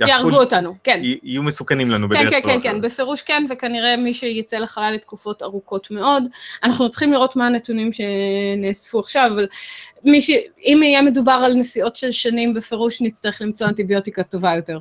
יהרגו 0.01 0.37
אותנו, 0.37 0.75
כן. 0.85 1.01
י- 1.03 1.19
יהיו 1.23 1.43
מסוכנים 1.43 1.91
לנו 1.91 2.09
כן, 2.09 2.15
בדרך 2.15 2.31
כן, 2.35 2.41
כן, 2.41 2.61
כן, 2.63 2.71
אחרת. 2.71 2.83
בפירוש 2.83 3.23
כן, 3.23 3.47
וכנראה 3.51 3.97
מי 3.97 4.15
שיצא 4.15 4.59
לחלל 4.59 4.93
לתקופות 4.95 5.43
ארוכות 5.43 5.91
מאוד. 5.91 6.25
אנחנו 6.65 6.91
צריכים 6.91 7.13
לראות 7.13 7.37
מה 7.37 7.47
הנתונים 7.47 7.91
שנאספו 7.93 8.99
עכשיו, 9.01 9.31
אבל 9.35 9.47
מי 10.05 10.21
ש... 10.21 10.31
אם 10.65 10.81
יהיה 10.83 11.03
מדובר 11.03 11.33
על 11.45 11.55
נסיעות 11.55 11.97
של 11.97 12.13
שנים, 12.13 12.55
בפירוש 12.55 13.03
נצטרך 13.03 13.43
למצוא 13.43 13.67
אנטיביוטיקה 13.67 14.23
טובה 14.23 14.55
יותר. 14.57 14.79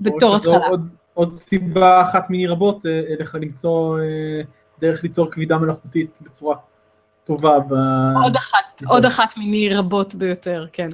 בתור 0.00 0.36
התחלה. 0.36 0.66
עוד- 0.68 0.88
עוד 1.14 1.32
סיבה 1.32 2.02
אחת 2.02 2.30
מיני 2.30 2.46
רבות, 2.46 2.86
אה, 2.86 2.90
איך 3.20 3.34
למצוא 3.34 3.98
אה, 3.98 4.04
דרך 4.80 5.02
ליצור 5.02 5.30
כבידה 5.30 5.56
מלאכותית 5.58 6.18
בצורה 6.22 6.56
טובה. 7.24 7.58
ב- 7.68 7.74
עוד 8.24 8.36
אחת, 8.36 8.82
עוד 8.86 9.04
אחת 9.04 9.36
מיני 9.36 9.74
רבות 9.74 10.14
ביותר, 10.14 10.66
כן. 10.72 10.88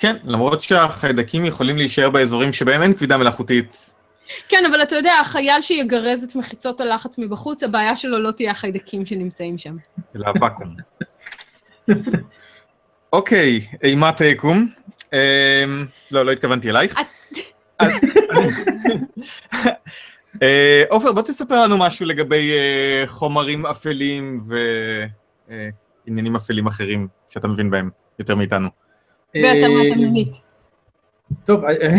כן, 0.00 0.16
למרות 0.24 0.60
שהחיידקים 0.60 1.44
יכולים 1.44 1.76
להישאר 1.76 2.10
באזורים 2.10 2.52
שבהם 2.52 2.82
אין 2.82 2.92
כבידה 2.92 3.16
מלאכותית, 3.16 3.92
כן, 4.48 4.64
אבל 4.70 4.82
אתה 4.82 4.96
יודע, 4.96 5.12
החייל 5.20 5.60
שיגרז 5.60 6.24
את 6.24 6.36
מחיצות 6.36 6.80
הלחץ 6.80 7.18
מבחוץ, 7.18 7.62
הבעיה 7.62 7.96
שלו 7.96 8.18
לא 8.18 8.30
תהיה 8.30 8.50
החיידקים 8.50 9.06
שנמצאים 9.06 9.58
שם. 9.58 9.76
אלא 10.16 10.26
הוואקום. 10.26 10.76
אוקיי, 13.12 13.60
אימת 13.82 14.20
היקום. 14.20 14.68
אמ, 15.12 15.86
לא, 16.10 16.26
לא 16.26 16.32
התכוונתי 16.32 16.70
אלייך. 16.70 17.00
אה, 20.42 20.82
עופר, 20.88 21.12
בוא 21.12 21.22
תספר 21.22 21.62
לנו 21.62 21.78
משהו 21.78 22.06
לגבי 22.06 22.52
אה, 22.52 23.02
חומרים 23.06 23.66
אפלים 23.66 24.40
ועניינים 26.06 26.36
אפלים 26.36 26.66
אחרים 26.66 27.08
שאתה 27.28 27.48
מבין 27.48 27.70
בהם 27.70 27.90
יותר 28.18 28.34
מאיתנו. 28.34 28.68
ויותר 29.34 29.66
אה. 29.66 30.22
טוב, 31.44 31.64
אה, 31.64 31.70
אה, 31.70 31.96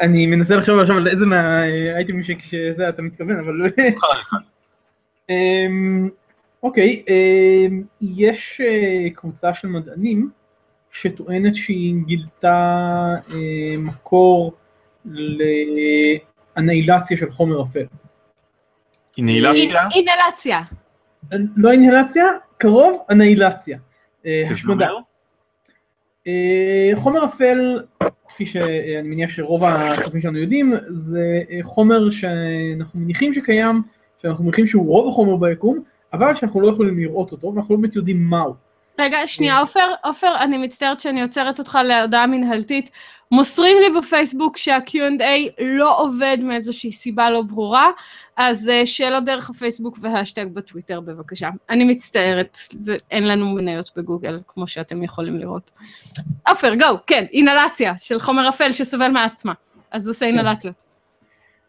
אני 0.00 0.26
מנסה 0.26 0.56
לחשוב 0.56 0.78
עכשיו 0.78 0.96
על 0.96 1.08
איזה 1.08 1.26
מהאייטמים 1.26 2.22
שזה 2.22 2.88
אתה 2.88 3.02
מתכוון, 3.02 3.38
אבל... 3.38 3.54
אמ, 5.30 6.08
אוקיי, 6.62 7.04
אמ, 7.08 7.82
יש 8.00 8.60
קבוצה 9.14 9.54
של 9.54 9.68
מדענים 9.68 10.30
שטוענת 10.92 11.54
שהיא 11.54 11.94
גילתה 12.06 13.14
מקור 13.78 14.52
לאנהילציה 16.56 17.16
של 17.16 17.30
חומר 17.30 17.62
אפל. 17.62 17.84
אינהילציה? 19.18 19.88
אינהלציה. 19.94 20.60
לא 21.56 21.70
אינהלציה, 21.70 22.24
קרוב, 22.58 23.02
אנהילציה. 23.10 23.78
השמדה. 24.50 24.88
אה, 26.28 27.02
חומר 27.02 27.24
אפל, 27.24 27.80
כפי 28.28 28.46
שאני 28.46 29.02
מניח 29.02 29.30
שרוב 29.30 29.64
הצופים 29.64 30.20
שלנו 30.20 30.38
יודעים, 30.38 30.74
זה 30.88 31.42
אה, 31.50 31.58
חומר 31.62 32.10
שאנחנו 32.10 33.00
מניחים 33.00 33.34
שקיים, 33.34 33.82
שאנחנו 34.22 34.44
מניחים 34.44 34.66
שהוא 34.66 34.86
רוב 34.86 35.08
החומר 35.08 35.36
ביקום, 35.36 35.78
אבל 36.12 36.34
שאנחנו 36.34 36.60
לא 36.60 36.68
יכולים 36.68 36.98
לראות 36.98 37.32
אותו, 37.32 37.52
ואנחנו 37.54 37.74
לא 37.74 37.80
באמת 37.80 37.96
יודעים 37.96 38.24
מהו. 38.30 38.54
רגע, 39.00 39.18
שנייה, 39.26 39.60
עופר, 39.60 39.88
עופר, 40.04 40.36
אני 40.40 40.58
מצטערת 40.58 41.00
שאני 41.00 41.22
עוצרת 41.22 41.58
אותך 41.58 41.78
להודעה 41.84 42.26
מנהלתית. 42.26 42.90
מוסרים 43.30 43.76
לי 43.80 44.00
בפייסבוק 44.00 44.56
שה-Q&A 44.56 45.62
לא 45.62 46.00
עובד 46.00 46.38
מאיזושהי 46.42 46.92
סיבה 46.92 47.30
לא 47.30 47.42
ברורה, 47.42 47.90
אז 48.36 48.68
uh, 48.68 48.86
שאלות 48.86 49.24
דרך 49.24 49.50
הפייסבוק 49.50 49.98
והשטג 50.00 50.46
בטוויטר 50.54 51.00
בבקשה. 51.00 51.50
אני 51.70 51.84
מצטערת, 51.84 52.58
זה, 52.70 52.96
אין 53.10 53.28
לנו 53.28 53.46
מניות 53.46 53.90
בגוגל, 53.96 54.40
כמו 54.46 54.66
שאתם 54.66 55.02
יכולים 55.02 55.38
לראות. 55.38 55.70
עופר, 56.48 56.74
גו, 56.74 56.98
כן, 57.06 57.24
אינהלציה 57.32 57.98
של 57.98 58.18
חומר 58.18 58.48
אפל 58.48 58.72
שסובל 58.72 59.08
מאסתמה. 59.08 59.52
אז 59.90 60.06
הוא 60.06 60.12
עושה 60.12 60.26
אינהלציות. 60.26 60.82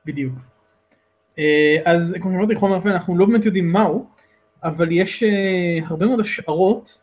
בדיוק. 0.06 0.34
אה, 1.40 1.78
אז 1.86 2.14
כמו 2.22 2.32
שאמרתי, 2.32 2.56
חומר 2.56 2.78
אפל, 2.78 2.90
אנחנו 2.90 3.18
לא 3.18 3.26
באמת 3.26 3.46
יודעים 3.46 3.72
מהו, 3.72 4.06
אבל 4.64 4.92
יש 4.92 5.24
אה, 5.24 5.88
הרבה 5.88 6.06
מאוד 6.06 6.20
השערות. 6.20 6.98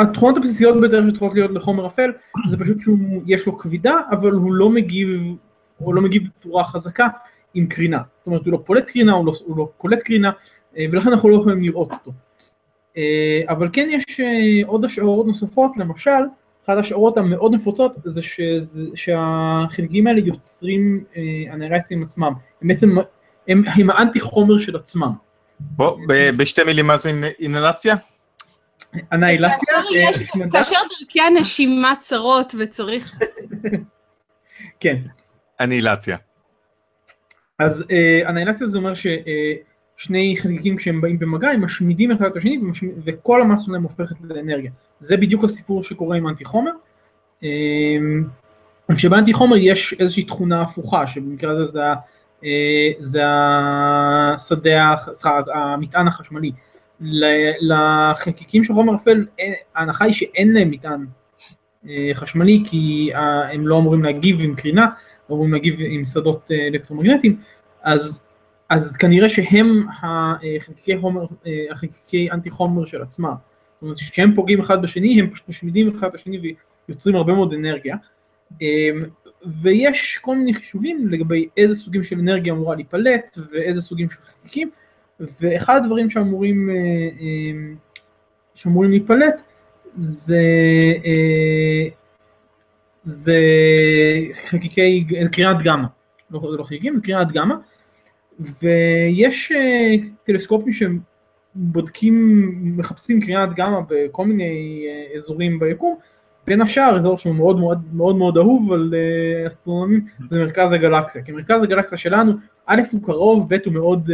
התכונות 0.00 0.36
הבסיסיות 0.36 0.80
ביותר 0.80 1.08
שצריכות 1.08 1.34
להיות 1.34 1.50
לחומר 1.50 1.86
אפל, 1.86 2.12
זה 2.48 2.56
פשוט 2.58 2.78
שיש 3.26 3.46
לו 3.46 3.58
כבידה, 3.58 3.94
אבל 4.10 4.30
הוא 4.32 4.52
לא 4.54 4.70
מגיב, 4.70 5.08
הוא 5.78 5.94
לא 5.94 6.02
מגיב 6.02 6.22
בצורה 6.38 6.64
חזקה 6.64 7.08
עם 7.54 7.66
קרינה. 7.66 7.98
זאת 8.18 8.26
אומרת, 8.26 8.44
הוא 8.44 8.52
לא 8.52 8.58
פולט 8.64 8.84
קרינה, 8.86 9.12
הוא 9.12 9.26
לא, 9.26 9.32
הוא 9.44 9.56
לא 9.56 9.68
קולט 9.76 10.02
קרינה, 10.02 10.30
אה, 10.76 10.86
ולכן 10.92 11.12
אנחנו 11.12 11.28
לא 11.28 11.36
יכולים 11.36 11.62
לראות 11.62 11.92
אותו. 11.92 12.12
אה, 12.96 13.42
אבל 13.48 13.68
כן 13.72 13.88
יש 13.90 14.20
אה, 14.20 14.26
עוד 14.66 14.84
השערות 14.84 15.26
נוספות, 15.26 15.70
למשל, 15.76 16.10
אחת 16.66 16.76
ההשערות 16.76 17.16
המאוד 17.18 17.54
נפוצות 17.54 17.92
זה 18.04 18.22
שזה, 18.22 18.80
שהחלקיקים 18.94 20.06
האלה 20.06 20.20
יוצרים 20.20 21.04
אנרציה 21.52 21.96
עם 21.96 22.02
עצמם. 22.02 22.32
הם 22.62 22.68
בעצם, 22.68 22.96
הם, 23.48 23.62
הם 23.66 23.90
האנטי 23.90 24.20
חומר 24.20 24.58
של 24.58 24.76
עצמם. 24.76 25.12
בוא, 25.60 25.98
בשתי 26.36 26.64
מילים 26.64 26.86
מה 26.86 26.96
זה 26.96 27.10
אינ- 27.10 27.42
אינהלציה? 27.42 27.94
אנאילציה, 29.12 29.56
כאשר 29.58 30.42
אה, 30.42 30.50
כאשר 30.50 30.76
דרכי 31.00 31.20
הנשימה 31.20 31.92
צרות 31.98 32.54
וצריך... 32.58 33.14
כן. 34.80 34.96
אנהילציה. 35.60 36.16
אז 37.58 37.84
אה, 37.90 38.28
אנאילציה 38.28 38.66
זה 38.66 38.78
אומר 38.78 38.92
ששני 38.94 40.36
חלקיקים 40.38 40.76
כשהם 40.76 41.00
באים 41.00 41.18
במגע 41.18 41.48
הם 41.48 41.64
משמידים 41.64 42.10
אחד 42.10 42.26
את 42.26 42.36
השני 42.36 42.58
וכל 43.04 43.42
המסה 43.42 43.64
שלהם 43.64 43.82
הופכת 43.82 44.16
לאנרגיה. 44.22 44.70
זה 45.00 45.16
בדיוק 45.16 45.44
הסיפור 45.44 45.84
שקורה 45.84 46.16
עם 46.16 46.28
אנטי 46.28 46.44
חומר. 46.44 46.72
אה, 47.42 47.48
כשבאנטי 48.96 49.32
חומר 49.32 49.56
יש 49.56 49.94
איזושהי 49.98 50.24
תכונה 50.24 50.62
הפוכה 50.62 51.06
שבמקרה 51.06 51.50
הזה 51.50 51.64
זה, 52.98 53.22
אה, 53.22 54.34
השדה, 54.34 54.94
המטען 55.54 56.08
החשמלי. 56.08 56.52
לחלקיקים 57.60 58.64
של 58.64 58.74
חומר 58.74 58.94
אפל 58.94 59.26
ההנחה 59.74 60.04
היא 60.04 60.14
שאין 60.14 60.52
להם 60.52 60.70
מטען 60.70 61.06
אה, 61.88 62.10
חשמלי 62.14 62.62
כי 62.70 63.10
אה, 63.14 63.52
הם 63.52 63.68
לא 63.68 63.78
אמורים 63.78 64.02
להגיב 64.02 64.40
עם 64.40 64.54
קרינה, 64.54 64.86
לא 65.30 65.34
אמורים 65.34 65.52
להגיב 65.52 65.76
עם 65.78 66.04
שדות 66.04 66.50
אה, 66.50 66.66
אלקטרומגנטיים, 66.66 67.40
אז, 67.82 68.28
אז 68.68 68.96
כנראה 68.96 69.28
שהם 69.28 69.86
החלקיקי 70.02 70.98
חומר, 70.98 71.26
החלקיקי 71.70 72.30
אנטי 72.30 72.50
חומר 72.50 72.84
של 72.84 73.02
עצמם. 73.02 73.34
זאת 73.74 73.82
אומרת 73.82 73.98
שכשהם 73.98 74.34
פוגעים 74.34 74.60
אחד 74.60 74.82
בשני 74.82 75.20
הם 75.20 75.30
פשוט 75.30 75.48
משמידים 75.48 75.96
אחד 75.98 76.08
את 76.08 76.14
השני 76.14 76.54
ויוצרים 76.88 77.16
הרבה 77.16 77.32
מאוד 77.32 77.52
אנרגיה. 77.52 77.96
ויש 79.62 80.18
כל 80.22 80.36
מיני 80.36 80.54
חישובים 80.54 81.08
לגבי 81.08 81.48
איזה 81.56 81.74
סוגים 81.74 82.02
של 82.02 82.18
אנרגיה 82.18 82.52
אמורה 82.52 82.74
להיפלט 82.74 83.38
ואיזה 83.52 83.82
סוגים 83.82 84.10
של 84.10 84.16
חלקיקים, 84.16 84.70
ואחד 85.20 85.80
הדברים 85.84 86.10
שאמורים, 86.10 86.70
אה, 86.70 86.74
אה, 86.74 87.74
שאמורים 88.54 88.90
להיפלט 88.90 89.42
זה, 89.96 90.42
אה, 91.04 91.88
זה 93.04 93.38
חלקיקי, 94.48 95.06
קרינת 95.32 95.56
גמא, 95.64 95.86
לא, 96.30 96.40
לא 96.58 96.64
חלקיקים, 96.64 96.94
זה 96.94 97.00
קרינת 97.00 97.32
גמא, 97.32 97.54
ויש 98.40 99.52
טלסקופים 100.24 100.72
שבודקים, 100.72 102.52
מחפשים 102.76 103.20
קרינת 103.20 103.48
גמא 103.56 103.80
בכל 103.88 104.26
מיני 104.26 104.86
אזורים 105.16 105.58
ביקום, 105.58 105.96
בין 106.46 106.60
השאר 106.60 106.96
אזור 106.96 107.18
שהוא 107.18 107.34
מאוד 107.34 107.60
מאוד 107.60 107.78
מאוד, 107.92 108.16
מאוד 108.16 108.36
אהוב 108.36 108.72
על 108.72 108.94
אסטרונומים 109.46 110.06
זה 110.30 110.38
מרכז 110.38 110.72
הגלקסיה, 110.72 111.22
כי 111.22 111.32
מרכז 111.32 111.62
הגלקסיה 111.62 111.98
שלנו, 111.98 112.32
א' 112.66 112.80
הוא 112.92 113.02
קרוב, 113.02 113.54
ב' 113.54 113.58
הוא 113.64 113.72
מאוד, 113.72 114.10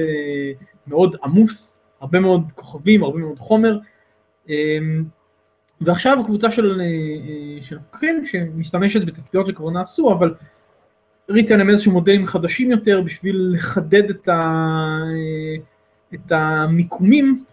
מאוד 0.91 1.17
עמוס, 1.25 1.81
הרבה 2.01 2.21
מאוד 2.21 2.43
כוכבים, 2.55 3.03
הרבה 3.03 3.19
מאוד 3.19 3.39
חומר, 3.39 3.79
אה, 4.49 4.79
ועכשיו 5.81 6.21
הקבוצה 6.21 6.51
של, 6.51 6.81
אה, 6.81 6.87
אה, 6.87 7.63
של 7.63 7.79
חוקרים 7.79 8.27
שמשתמשת 8.27 9.05
בתצפיות 9.07 9.47
שכבר 9.47 9.71
נעשו, 9.71 10.13
אבל 10.13 10.35
הריצה 11.29 11.57
להם 11.57 11.71
איזשהם 11.71 11.93
מודלים 11.93 12.27
חדשים 12.27 12.71
יותר 12.71 13.01
בשביל 13.01 13.51
לחדד 13.55 14.11
את, 14.11 14.29
ה, 14.29 14.43
אה, 15.13 15.63
את 16.15 16.33
המיקומים, 16.33 17.45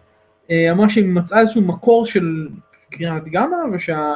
אמרה 0.72 0.90
שהיא 0.90 1.06
מצאה 1.06 1.40
איזשהו 1.40 1.62
מקור 1.62 2.06
של 2.06 2.48
קרינת 2.90 3.24
גמא, 3.32 3.56
ושה... 3.74 4.14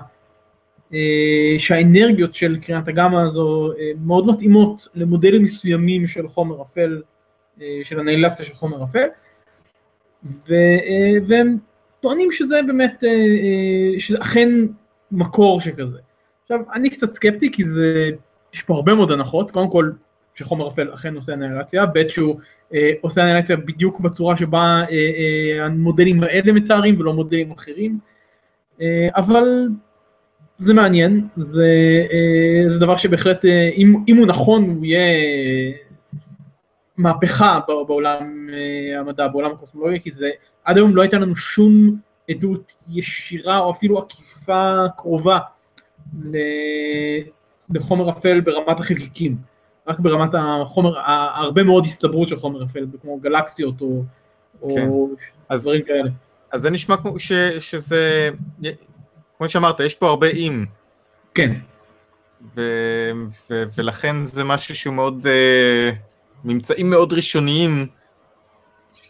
של 2.33 2.59
קרינת 2.59 2.87
הגמא 2.87 3.17
הזו 3.17 3.71
מאוד 4.05 4.27
מתאימות 4.27 4.87
למודלים 4.95 5.43
מסוימים 5.43 6.07
של 6.07 6.27
חומר 6.27 6.61
אפל, 6.61 7.01
של 7.83 7.99
הנאילציה 7.99 8.45
של 8.45 8.53
חומר 8.53 8.83
אפל, 8.83 9.07
ו, 10.47 10.53
אה, 10.53 11.13
והם 11.27 11.57
טוענים 11.99 12.31
שזה 12.31 12.59
באמת, 12.67 13.03
אה, 13.03 13.09
אה, 13.09 13.99
שזה 13.99 14.21
אכן 14.21 14.49
מקור 15.11 15.61
שכזה. 15.61 15.97
עכשיו, 16.43 16.59
אני 16.73 16.89
קצת 16.89 17.13
סקפטי 17.13 17.51
כי 17.51 17.65
זה, 17.65 18.09
יש 18.53 18.63
פה 18.63 18.75
הרבה 18.75 18.93
מאוד 18.93 19.11
הנחות, 19.11 19.51
קודם 19.51 19.71
כל 19.71 19.91
שחומר 20.35 20.67
אפל 20.67 20.93
אכן 20.93 21.15
עושה 21.15 21.33
אנלציה, 21.33 21.85
ב' 21.85 22.09
שהוא 22.09 22.39
אה, 22.73 22.91
עושה 23.01 23.23
אנלציה 23.23 23.55
בדיוק 23.55 23.99
בצורה 23.99 24.37
שבה 24.37 24.59
אה, 24.59 24.85
אה, 24.91 25.65
המודלים 25.65 26.23
האלה 26.23 26.51
מתארים 26.51 26.99
ולא 26.99 27.13
מודלים 27.13 27.51
אחרים, 27.51 27.99
אה, 28.81 29.07
אבל 29.15 29.67
זה 30.57 30.73
מעניין, 30.73 31.27
זה, 31.35 31.67
אה, 32.11 32.69
זה 32.69 32.79
דבר 32.79 32.97
שבהחלט, 32.97 33.45
אה, 33.45 33.69
אם, 33.77 33.95
אם 34.07 34.17
הוא 34.17 34.27
נכון, 34.27 34.69
הוא 34.69 34.85
יהיה 34.85 35.23
מהפכה 36.97 37.59
בעולם 37.67 38.49
אה, 38.53 38.99
המדע, 38.99 39.27
בעולם 39.27 39.51
הקוסמולוגיה, 39.51 39.99
כי 39.99 40.11
זה, 40.11 40.29
עד 40.63 40.77
היום 40.77 40.95
לא 40.95 41.01
הייתה 41.01 41.17
לנו 41.17 41.35
שום 41.35 41.99
עדות 42.29 42.73
ישירה 42.89 43.59
או 43.59 43.71
אפילו 43.71 43.99
עקיפה 43.99 44.83
קרובה 44.97 45.39
לחומר 47.69 48.09
אפל 48.09 48.41
ברמת 48.41 48.79
החלקיקים, 48.79 49.37
רק 49.87 49.99
ברמת 49.99 50.29
החומר, 50.33 50.99
הרבה 51.35 51.63
מאוד 51.63 51.85
הסתברות 51.85 52.27
של 52.27 52.39
חומר 52.39 52.63
אפל, 52.63 52.85
כמו 53.01 53.19
גלקסיות 53.19 53.81
או, 53.81 54.03
כן. 54.75 54.87
או 54.87 55.09
אז- 55.49 55.61
דברים 55.61 55.81
כאלה. 55.81 56.09
אז 56.51 56.61
זה 56.61 56.69
נשמע 56.69 56.97
כמו 56.97 57.19
ש, 57.19 57.31
שזה, 57.59 58.29
כמו 59.37 59.47
שאמרת, 59.47 59.79
יש 59.79 59.95
פה 59.95 60.07
הרבה 60.09 60.27
אם, 60.29 60.65
כן, 61.35 61.51
ו, 62.55 62.61
ו, 63.49 63.59
ולכן 63.77 64.19
זה 64.19 64.43
משהו 64.43 64.75
שהוא 64.75 64.93
מאוד, 64.93 65.27
אה, 65.27 65.91
ממצאים 66.43 66.89
מאוד 66.89 67.13
ראשוניים, 67.13 67.87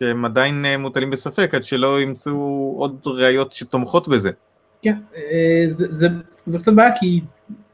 שהם 0.02 0.26
עדיין 0.26 0.66
אה, 0.66 0.78
מוטלים 0.78 1.10
בספק, 1.10 1.56
עד 1.56 1.64
שלא 1.64 2.02
ימצאו 2.02 2.76
עוד 2.78 3.02
ראיות 3.06 3.52
שתומכות 3.52 4.08
בזה. 4.08 4.32
כן, 4.82 4.96
אה, 5.16 5.64
זה, 5.68 5.88
זה, 5.90 6.08
זה 6.46 6.60
קצת 6.60 6.74
בעיה 6.74 6.92
כי 7.00 7.22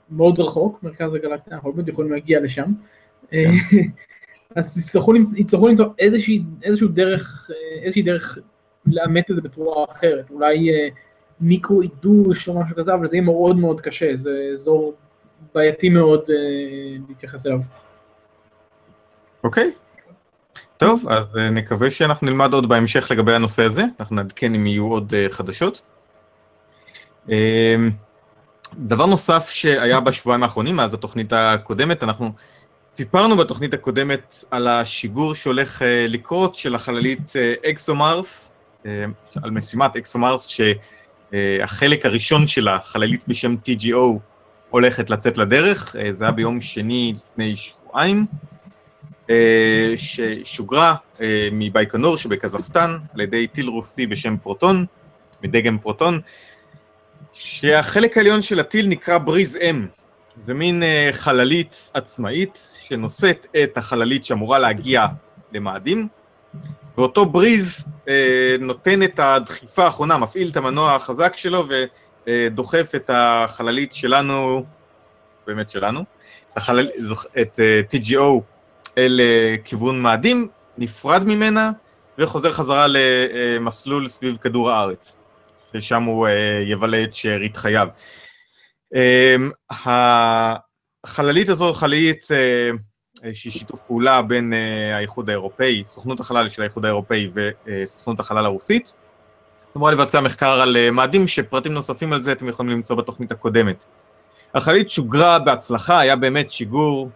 מאוד 0.09 0.39
רחוק, 0.39 0.83
מרכז 0.83 1.13
הגלקסיה, 1.13 1.53
אנחנו 1.53 1.73
באמת 1.73 1.87
יכולים 1.87 2.11
להגיע 2.11 2.39
לשם. 2.39 2.71
אה, 3.33 3.45
אז 4.55 4.77
יצטרכו 4.77 5.13
יצטרכו 5.35 5.67
למצוא 5.67 5.85
איזושהי, 5.99 6.43
איזשהו 6.63 6.87
דרך, 6.87 7.49
איזושהי 7.81 8.03
דרך 8.03 8.37
לאמת 8.85 9.31
את 9.31 9.35
זה 9.35 9.41
בצורה 9.41 9.85
אחרת. 9.91 10.29
אולי 10.29 10.69
מיקרו 11.41 11.81
עידוש 11.81 12.47
או 12.47 12.59
משהו 12.59 12.75
כזה, 12.75 12.93
אבל 12.93 13.07
זה 13.07 13.15
יהיה 13.15 13.25
מאוד 13.25 13.57
מאוד 13.57 13.81
קשה, 13.81 14.15
זה 14.15 14.49
אזור 14.53 14.93
בעייתי 15.55 15.89
מאוד 15.89 16.21
להתייחס 17.09 17.45
אליו. 17.45 17.59
אוקיי? 19.43 19.71
טוב, 20.77 21.07
אז 21.09 21.37
אה, 21.37 21.49
נקווה 21.49 21.91
שאנחנו 21.91 22.27
נלמד 22.27 22.53
עוד 22.53 22.69
בהמשך 22.69 23.07
לגבי 23.11 23.33
הנושא 23.33 23.63
הזה, 23.63 23.83
אנחנו 23.99 24.15
נעדכן 24.15 24.55
אם 24.55 24.67
יהיו 24.67 24.87
עוד 24.87 25.13
אה, 25.13 25.27
חדשות. 25.29 25.81
אה, 27.31 27.75
דבר 28.73 29.05
נוסף 29.05 29.49
שהיה 29.49 29.99
בשבועיים 29.99 30.43
האחרונים, 30.43 30.75
מאז 30.75 30.93
התוכנית 30.93 31.33
הקודמת, 31.33 32.03
אנחנו 32.03 32.31
סיפרנו 32.87 33.37
בתוכנית 33.37 33.73
הקודמת 33.73 34.43
על 34.51 34.67
השיגור 34.67 35.35
שהולך 35.35 35.81
אה, 35.81 36.05
לקרות 36.07 36.55
של 36.55 36.75
החללית 36.75 37.33
ExoMars, 37.69 38.51
אה, 38.85 39.05
על 39.43 39.51
משימת 39.51 39.95
ExoMars, 39.95 40.47
שהחלק 40.47 42.05
הראשון 42.05 42.47
שלה, 42.47 42.79
חללית 42.83 43.27
בשם 43.27 43.55
TGO, 43.65 44.19
הולכת 44.69 45.09
לצאת 45.09 45.37
לדרך, 45.37 45.95
זה 46.11 46.25
היה 46.25 46.31
ביום 46.31 46.61
שני 46.61 47.13
לפני 47.31 47.55
שבועיים. 47.55 48.25
אה, 49.29 49.93
ששוגרה 49.97 50.95
אה, 51.21 51.49
מבייקונור 51.51 52.17
שבקזחסטן 52.17 52.97
על 53.13 53.21
ידי 53.21 53.47
טיל 53.47 53.67
רוסי 53.67 54.07
בשם 54.07 54.37
פרוטון, 54.37 54.85
מדגם 55.43 55.77
פרוטון, 55.77 56.21
שהחלק 57.33 58.17
העליון 58.17 58.41
של 58.41 58.59
הטיל 58.59 58.87
נקרא 58.87 59.17
Breeze 59.17 59.57
M. 59.57 59.87
זה 60.37 60.53
מין 60.53 60.83
אה, 60.83 61.09
חללית 61.11 61.91
עצמאית 61.93 62.59
שנושאת 62.79 63.45
את 63.63 63.77
החללית 63.77 64.25
שאמורה 64.25 64.59
להגיע 64.59 65.05
למאדים, 65.51 66.07
ואותו 66.97 67.25
בריז 67.25 67.85
נותן 68.59 69.03
את 69.03 69.19
הדחיפה 69.19 69.83
האחרונה, 69.83 70.17
מפעיל 70.17 70.49
את 70.49 70.57
המנוע 70.57 70.95
החזק 70.95 71.33
שלו 71.35 71.65
ודוחף 72.27 72.91
את 72.95 73.09
החללית 73.13 73.93
שלנו, 73.93 74.63
באמת 75.47 75.69
שלנו, 75.69 76.03
את, 77.41 77.59
TGO 77.91 78.41
אל 78.97 79.21
אה, 79.23 79.55
כיוון 79.63 80.01
מאדים, 80.01 80.47
נפרד 80.77 81.23
ממנה 81.25 81.71
וחוזר 82.17 82.51
חזרה 82.51 82.85
למסלול 82.87 84.07
סביב 84.07 84.37
כדור 84.41 84.71
הארץ, 84.71 85.15
ששם 85.73 86.03
הוא 86.03 86.27
אה, 86.27 86.63
יבלה 86.65 87.03
את 87.03 87.13
שארית 87.13 87.57
חייו. 87.57 87.87
אה, 88.95 89.35
החללית 91.05 91.49
הזו 91.49 91.73
חללית 91.73 92.23
שהיא 93.33 93.53
שיתוף 93.53 93.81
פעולה 93.81 94.21
בין 94.21 94.53
האיחוד 94.93 95.29
האירופאי, 95.29 95.83
סוכנות 95.87 96.19
החלל 96.19 96.49
של 96.49 96.61
האיחוד 96.61 96.85
האירופאי 96.85 97.29
וסוכנות 97.33 98.19
החלל 98.19 98.45
הרוסית. 98.45 98.93
אמורה 99.77 99.91
לבצע 99.91 100.21
מחקר 100.21 100.49
על 100.61 100.89
מאדים, 100.91 101.27
שפרטים 101.27 101.73
נוספים 101.73 102.13
על 102.13 102.21
זה 102.21 102.31
אתם 102.31 102.47
יכולים 102.47 102.71
למצוא 102.71 102.95
בתוכנית 102.95 103.31
הקודמת. 103.31 103.85
החללית 104.53 104.89
שוגרה 104.89 105.39
בהצלחה, 105.39 105.99
היה 105.99 106.15
באמת 106.15 106.49
שיגור 106.49 107.09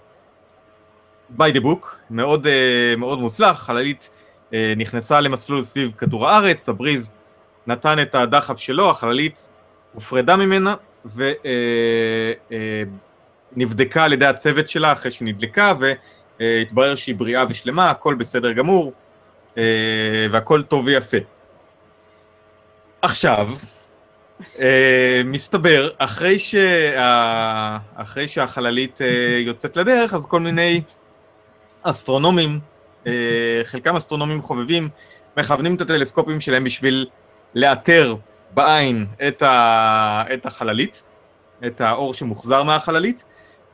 by 1.38 1.52
the 1.54 1.62
book, 1.62 1.86
מאוד, 2.10 2.46
uh, 2.46 2.50
מאוד 2.98 3.20
מוצלח, 3.20 3.60
חללית 3.60 4.10
uh, 4.50 4.54
נכנסה 4.78 5.22
למסלול 5.22 5.63
סביב 5.63 5.91
כדור 5.98 6.30
הארץ, 6.30 6.70
הבריז 6.70 7.15
נתן 7.67 8.02
את 8.02 8.15
הדחף 8.15 8.58
שלו, 8.58 8.89
החללית 8.89 9.50
הופרדה 9.94 10.36
ממנה 10.36 10.76
ונבדקה 13.56 14.04
על 14.04 14.13
ידי 14.13 14.26
הצוות 14.26 14.70
שלה 14.70 14.91
אחרי 14.91 15.12
שהיא 15.12 15.28
נדלקה 15.28 15.74
והתברר 16.39 16.96
שהיא 16.96 17.15
בריאה 17.15 17.46
ושלמה, 17.50 17.89
הכל 17.89 18.15
בסדר 18.15 18.52
גמור 18.52 18.94
והכל 20.32 20.63
טוב 20.63 20.86
ויפה. 20.86 21.17
עכשיו, 23.02 23.50
מסתבר, 25.26 25.89
אחרי, 25.98 26.39
שה... 26.39 27.78
אחרי 27.96 28.28
שהחללית 28.28 29.02
יוצאת 29.39 29.78
לדרך, 29.78 30.13
אז 30.13 30.26
כל 30.26 30.39
מיני 30.39 30.82
אסטרונומים, 31.84 32.60
אה, 33.08 33.12
חלקם 33.63 33.96
אסטרונומים 33.96 34.41
חובבים, 34.41 34.89
מכוונים 35.38 35.76
את 35.76 35.82
הטלסקופים 35.82 36.39
שלהם 36.39 36.63
בשביל 36.63 37.08
לאתר 37.56 38.15
בעין 38.54 39.06
את, 39.28 39.41
ה, 39.41 40.24
את 40.34 40.46
החללית, 40.46 41.04
את 41.65 41.82
האור 41.82 42.13
שמוחזר 42.13 42.63
מהחללית, 42.63 43.26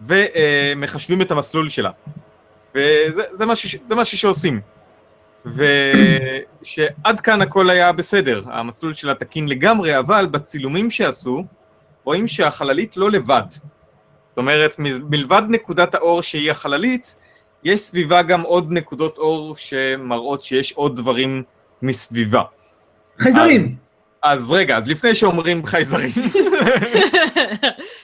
ומחשבים 0.01 1.21
את 1.21 1.31
המסלול 1.31 1.69
שלה. 1.69 1.89
וזה 2.75 3.23
זה 3.31 3.45
משהו, 3.45 3.79
זה 3.87 3.95
משהו 3.95 4.17
שעושים. 4.17 4.61
ושעד 5.45 7.19
כאן 7.23 7.41
הכל 7.41 7.69
היה 7.69 7.91
בסדר, 7.91 8.43
המסלול 8.45 8.93
שלה 8.93 9.13
תקין 9.13 9.47
לגמרי, 9.47 9.99
אבל 9.99 10.25
בצילומים 10.31 10.91
שעשו, 10.91 11.43
רואים 12.03 12.27
שהחללית 12.27 12.97
לא 12.97 13.11
לבד. 13.11 13.43
זאת 14.23 14.37
אומרת, 14.37 14.75
מלבד 14.79 15.41
נקודת 15.49 15.95
האור 15.95 16.21
שהיא 16.21 16.51
החללית, 16.51 17.15
יש 17.63 17.81
סביבה 17.81 18.21
גם 18.21 18.41
עוד 18.41 18.71
נקודות 18.71 19.17
אור 19.17 19.55
שמראות 19.55 20.41
שיש 20.41 20.73
עוד 20.73 20.95
דברים 20.95 21.43
מסביבה. 21.81 22.41
חייזרים! 23.19 23.61
אז, 24.21 24.41
אז 24.43 24.51
רגע, 24.51 24.77
אז 24.77 24.87
לפני 24.87 25.15
שאומרים 25.15 25.65
חייזרים, 25.65 26.11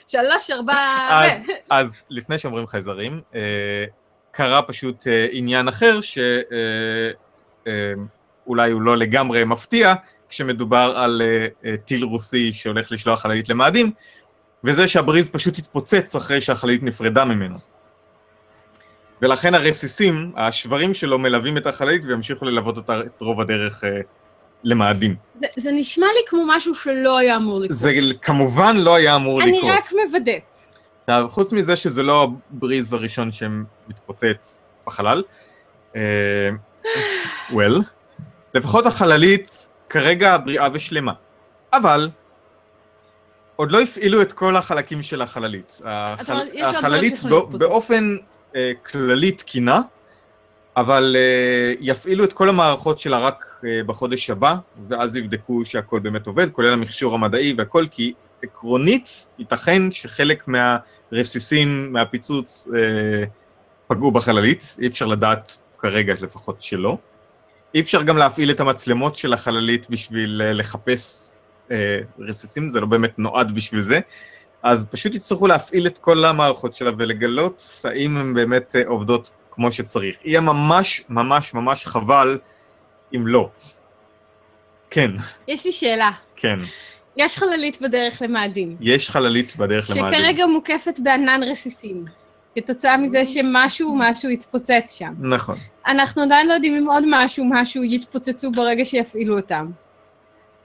שלוש, 0.08 0.52
ארבע... 0.52 0.74
אז, 1.10 1.46
אז 1.70 2.04
לפני 2.10 2.38
שאומרים 2.38 2.68
חייזרים, 2.68 3.22
אה, 3.36 3.40
קרה 4.32 4.62
פשוט 4.62 5.08
אה, 5.08 5.28
עניין 5.32 5.68
אחר 5.68 6.02
שאולי 6.02 7.14
אה, 7.68 8.66
אה, 8.68 8.74
הוא 8.74 8.82
לא 8.82 8.98
לגמרי 8.98 9.44
מפתיע, 9.44 9.94
כשמדובר 10.30 10.94
על 10.96 11.22
אה, 11.22 11.48
אה, 11.66 11.78
טיל 11.78 12.04
רוסי 12.04 12.54
שהולך 12.54 12.92
לשלוח 12.92 13.22
חללית 13.22 13.50
למאדים, 13.50 13.92
וזה 14.64 14.88
שהבריז 14.88 15.30
פשוט 15.32 15.58
התפוצץ 15.58 16.16
אחרי 16.16 16.42
שהחללית 16.42 16.84
נפרדה 16.84 17.26
ממנו. 17.26 17.73
ולכן 19.24 19.54
הרסיסים, 19.54 20.32
השברים 20.36 20.94
שלו 20.94 21.20
מלווים 21.20 21.58
את 21.58 21.68
החללית 21.68 22.06
וימשיכו 22.06 22.46
ללוות 22.46 22.78
אותה 22.78 23.00
את 23.06 23.22
רוב 23.22 23.42
הדרך 23.42 23.84
אה, 23.84 23.90
למאדים. 24.64 25.16
זה, 25.36 25.48
זה 25.58 25.72
נשמע 25.72 26.06
לי 26.06 26.20
כמו 26.28 26.44
משהו 26.48 26.76
שלא 26.76 27.18
היה 27.18 27.36
אמור 27.36 27.60
לקרות. 27.60 27.78
זה 27.78 27.92
כמובן 28.22 28.78
לא 28.78 28.96
היה 28.96 29.16
אמור 29.16 29.42
אני 29.42 29.58
לקרות. 29.58 29.72
רק 29.72 29.84
מוודאת. 30.06 30.58
עכשיו, 31.02 31.26
חוץ 31.30 31.54
מזה 31.54 31.76
שזה 31.76 32.04
לא 32.04 32.28
הבריז 32.52 32.94
הראשון 32.94 33.30
שמתפוצץ 33.32 34.64
בחלל, 34.88 35.24
אה, 35.96 36.50
well, 37.50 37.84
לפחות 38.54 38.86
החללית 38.86 39.70
כרגע 39.90 40.38
בריאה 40.38 40.68
ושלמה. 40.74 41.14
אבל 41.74 42.10
עוד 43.56 43.72
לא 43.72 43.82
הפעילו 43.82 44.22
את 44.22 44.32
כל 44.32 44.56
החלקים 44.56 45.02
של 45.02 45.22
החללית. 45.22 45.82
החל... 45.86 46.48
החללית 46.64 47.24
בא... 47.24 47.40
באופן 47.58 48.16
אה, 48.56 48.72
כללי 48.92 49.32
תקינה, 49.32 49.82
אבל 50.78 51.16
אה, 51.20 51.74
יפעילו 51.80 52.24
את 52.24 52.34
כל 52.34 52.50
המערכות 52.50 53.00
שלה 53.00 53.20
רק 53.20 53.62
אה, 53.66 53.84
בחודש 53.86 54.30
הבא, 54.30 54.56
ואז 54.88 55.18
יבדקו 55.18 55.66
שהכל 55.66 56.00
באמת 56.00 56.28
עובד, 56.28 56.50
כולל 56.50 56.74
המכשור 56.74 57.14
המדעי 57.14 57.54
והכל, 57.58 57.86
כי 57.92 58.14
עקרונית 58.44 59.28
ייתכן 59.40 59.92
שחלק 59.92 60.48
מהרסיסים 60.48 61.94
מהפיצוץ 61.94 62.68
אה, 62.76 63.24
פגעו 63.88 64.12
בחללית, 64.12 64.78
אי 64.82 64.88
אפשר 64.88 65.06
לדעת 65.06 65.58
כרגע 65.78 66.14
לפחות 66.22 66.62
שלא. 66.62 66.98
אי 67.76 67.80
אפשר 67.82 68.04
גם 68.04 68.18
להפעיל 68.18 68.52
את 68.52 68.60
המצלמות 68.60 69.16
של 69.16 69.34
החללית 69.34 69.90
בשביל 69.90 70.42
אה, 70.46 70.54
לחפש 70.54 71.32
אה, 71.72 72.00
רסיסים, 72.20 72.70
זה 72.70 72.80
לא 72.80 72.88
באמת 72.88 73.20
נועד 73.20 73.56
בשביל 73.56 73.82
זה. 73.82 74.00
אז 74.64 74.86
פשוט 74.92 75.16
יצטרכו 75.16 75.48
להפעיל 75.48 75.88
את 75.88 75.98
כל 75.98 76.26
המערכות 76.26 76.74
שלה 76.74 76.92
ולגלות 76.98 77.64
האם 77.84 78.18
הן 78.18 78.34
באמת 78.34 78.76
אה, 78.76 78.82
עובדות 78.88 79.32
כמו 79.52 79.72
שצריך. 79.72 80.16
יהיה 80.26 80.42
ממש 80.42 81.04
ממש 81.10 81.54
ממש 81.54 81.86
חבל 81.86 82.38
אם 83.16 83.28
לא. 83.28 83.50
כן, 84.90 85.12
יש 85.48 85.66
לי 85.66 85.72
שאלה. 85.72 86.12
כן. 86.36 86.60
יש 87.18 87.38
חללית 87.38 87.82
בדרך 87.82 88.22
למאדים, 88.22 88.78
יש 88.80 89.10
חללית 89.10 89.56
בדרך 89.56 89.90
למאדים. 89.90 90.20
שכרגע 90.20 90.46
מוקפת 90.46 91.00
בענן 91.04 91.44
רסיסים, 91.44 92.06
כתוצאה 92.56 92.98
מזה 92.98 93.26
שמשהו, 93.26 93.96
משהו 94.00 94.30
יתפוצץ 94.30 94.98
שם. 94.98 95.14
נכון. 95.20 95.58
אנחנו 95.88 96.22
עדיין 96.22 96.48
לא 96.48 96.54
יודעים 96.54 96.76
אם 96.76 96.90
עוד 96.90 97.04
משהו, 97.08 97.46
משהו 97.50 97.84
יתפוצצו 97.84 98.52
ברגע 98.52 98.86
שיפעילו 98.86 99.38
אותם. 99.38 99.72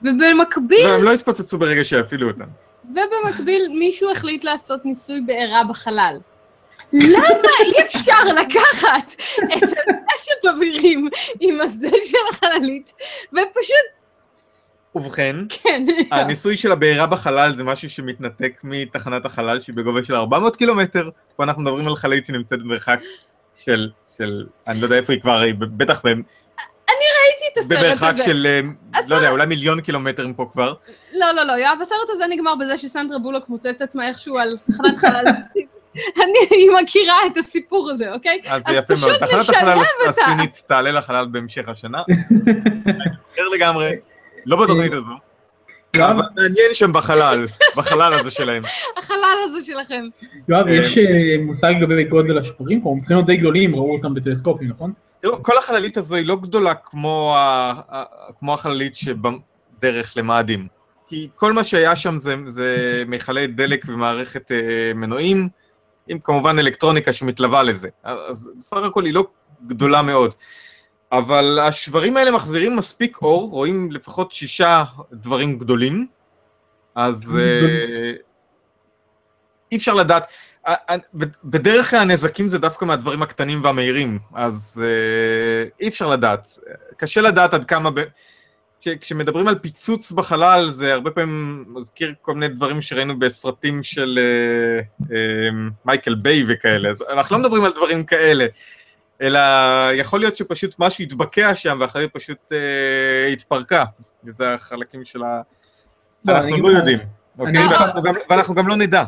ובמקביל, 0.03 0.85
לא, 0.85 0.95
הם 0.95 1.05
לא 1.05 1.11
יתפוצצו 1.11 1.59
ברגע 1.59 1.85
שיפעילו 1.85 2.29
אותם. 2.29 2.47
ובמקביל 2.89 3.69
מישהו 3.79 4.11
החליט 4.11 4.45
לעשות 4.45 4.85
ניסוי 4.85 5.21
בעירה 5.21 5.65
בחלל. 5.65 6.19
למה 6.93 7.49
אי 7.61 7.85
אפשר 7.85 8.23
לקחת 8.41 9.15
את 9.57 9.63
הזה 9.63 9.77
שבאווירים 10.17 11.09
עם 11.41 11.61
הזה 11.61 11.91
של 12.05 12.19
החללית, 12.33 12.93
ופשוט, 13.33 13.99
ובכן, 14.95 15.37
כן, 15.49 15.85
הניסוי 16.11 16.57
של 16.57 16.73
הבעירה 16.73 17.07
בחלל 17.07 17.55
זה 17.55 17.65
משהו 17.65 17.91
שמתנתק 17.91 18.61
מתחנת 18.65 19.25
החלל 19.27 19.61
שהיא 19.61 19.77
בגובה 19.77 20.03
של 20.03 20.15
400 20.15 20.57
קילומטר. 20.57 21.11
פה 21.37 21.45
אנחנו 21.45 21.63
מדברים 21.63 21.89
על 21.89 21.95
חללית 21.95 22.25
שנמצאת 22.25 22.59
במרחק 22.59 23.01
של, 23.57 23.91
של, 24.19 24.47
אני 24.67 24.81
לא 24.81 24.87
יודע 24.87 24.97
איפה 24.97 25.13
היא 25.13 25.21
כבר, 25.21 25.41
היא 25.41 25.55
בטח 25.59 26.03
ב- 26.89 27.29
ראיתי 27.29 27.45
את 27.53 27.59
הסרט 27.59 27.79
במרחק 27.85 28.15
הזה. 28.15 28.25
של, 28.25 28.47
אה, 28.47 28.61
הסרט- 29.01 29.11
לא 29.11 29.17
יודע, 29.17 29.31
אולי 29.31 29.47
מיליון 29.47 29.81
קילומטרים 29.81 30.35
פה 30.35 30.49
כבר. 30.53 30.75
לא, 31.15 31.33
לא, 31.33 31.43
לא, 31.43 31.53
יואב, 31.53 31.79
הסרט 31.83 32.09
הזה 32.11 32.25
נגמר 32.31 32.55
בזה 32.55 32.79
שסנדרה 32.79 33.19
בולוק 33.19 33.49
מוצאת 33.49 33.77
את 33.77 33.83
עצמה 33.83 34.09
איכשהו 34.09 34.39
על 34.39 34.57
תחנת 34.73 34.99
חלל. 34.99 35.25
אני 36.23 36.39
היא 36.51 36.71
מכירה 36.83 37.17
את 37.33 37.37
הסיפור 37.37 37.91
הזה, 37.91 38.13
אוקיי? 38.13 38.41
אז 38.47 38.63
יפה 38.73 38.95
מאוד. 39.01 39.17
תחנת 39.17 39.41
החלל. 39.57 39.79
הסינית 40.09 40.63
תעלה 40.69 40.93
לחלל 40.93 41.27
בהמשך 41.31 41.69
השנה. 41.69 42.03
אחר 43.35 43.49
לגמרי, 43.55 43.91
לא 44.47 44.63
בתוכנית 44.63 44.93
הזו. 44.93 45.13
יואב, 45.97 46.11
אבל 46.11 46.23
מעניין 46.37 46.75
שם 46.75 46.93
בחלל, 46.93 47.47
בחלל 47.77 48.15
הזה 48.21 48.31
שלהם. 48.31 48.63
החלל 48.99 49.19
הזה 49.45 49.65
שלכם. 49.65 50.05
יואב, 50.49 50.67
אה, 50.67 50.73
יש 50.75 50.99
אה, 50.99 51.05
מושג 51.47 51.73
לגבי 51.81 52.05
גודל 52.05 52.39
השחורים 52.39 52.81
פה? 52.81 52.91
הם 52.91 52.99
צריכים 53.01 53.17
להיות 53.17 53.27
די 53.27 53.37
גדולים, 53.37 53.75
ראו 53.77 53.93
אותם 53.97 54.15
בטלסקופים, 54.15 54.69
נכון? 54.69 54.93
תראו, 55.21 55.43
כל 55.43 55.59
החללית 55.59 55.97
הזו 55.97 56.17
היא 56.17 56.27
לא 56.27 56.37
גדולה 56.37 56.75
כמו, 56.75 57.35
ה... 57.37 57.73
ה- 57.89 58.33
כמו 58.39 58.55
החללית 58.55 58.95
שבדרך 58.95 60.13
למאדים. 60.17 60.69
כי 61.09 61.29
כל 61.35 61.53
מה 61.53 61.65
שהיה 61.65 61.97
שם 61.97 62.19
זה, 62.19 62.37
זה 62.47 63.03
מכלי 63.07 63.47
דלק 63.47 63.85
ומערכת 63.89 64.53
אה, 64.53 64.93
מנועים, 64.95 65.49
עם 66.09 66.19
כמובן 66.19 66.59
אלקטרוניקה 66.59 67.13
שמתלווה 67.13 67.63
לזה. 67.63 67.89
אז 68.05 68.53
בסך 68.59 68.77
הכל 68.77 69.05
היא 69.05 69.15
לא 69.15 69.27
גדולה 69.67 70.03
מאוד. 70.03 70.35
אבל 71.13 71.59
השברים 71.59 72.17
האלה 72.17 72.31
מחזירים 72.31 72.77
מספיק 72.77 73.19
אור, 73.23 73.51
רואים 73.51 73.93
לפחות 73.93 74.33
שישה 74.33 74.85
דברים 75.13 75.59
גדולים, 75.59 76.07
אז 76.95 77.39
אה, 77.41 78.13
אי 79.73 79.77
אפשר 79.77 79.95
לדעת. 79.95 80.27
ה- 80.69 80.93
ה- 80.93 80.97
בדרך 81.45 81.91
כלל 81.91 82.01
הנזקים 82.01 82.49
זה 82.49 82.59
דווקא 82.59 82.85
מהדברים 82.85 83.23
הקטנים 83.23 83.65
והמהירים, 83.65 84.19
אז 84.35 84.83
אה, 84.87 85.69
אי 85.81 85.89
אפשר 85.89 86.07
לדעת. 86.07 86.59
קשה 86.97 87.21
לדעת 87.21 87.55
עד 87.55 87.65
כמה... 87.65 87.91
ב... 87.91 88.01
כש- 88.81 88.89
כשמדברים 89.01 89.49
על 89.49 89.59
פיצוץ 89.59 90.13
בחלל, 90.13 90.69
זה 90.71 90.93
הרבה 90.93 91.11
פעמים 91.11 91.65
מזכיר 91.69 92.15
כל 92.23 92.35
מיני 92.35 92.49
דברים 92.49 92.81
שראינו 92.81 93.19
בסרטים 93.19 93.83
של 93.83 94.19
אה, 94.23 94.81
אה, 95.17 95.49
מייקל 95.85 96.15
ביי 96.15 96.45
וכאלה. 96.49 96.91
אז 96.91 97.05
אנחנו 97.13 97.37
לא 97.37 97.43
מדברים 97.43 97.65
על 97.65 97.73
דברים 97.73 98.05
כאלה, 98.05 98.47
אלא 99.23 99.39
יכול 99.95 100.21
להיות 100.21 100.37
שפשוט 100.37 100.75
משהו 100.79 101.03
התבקע 101.05 101.55
שם 101.55 101.77
והחללית 101.81 102.13
פשוט 102.13 102.53
אה, 102.53 103.33
התפרקה. 103.33 103.85
וזה 104.25 104.55
החלקים 104.55 105.05
של 105.05 105.23
ה... 105.23 105.41
לא, 106.25 106.33
אנחנו 106.37 106.57
לא 106.63 106.69
יודעים, 106.69 106.99
אוקיי? 107.39 107.67
ואנחנו 107.71 108.03
גם- 108.03 108.15
ואנחנו 108.31 108.55
גם 108.55 108.69
לא 108.69 108.77
נדע. 108.77 109.05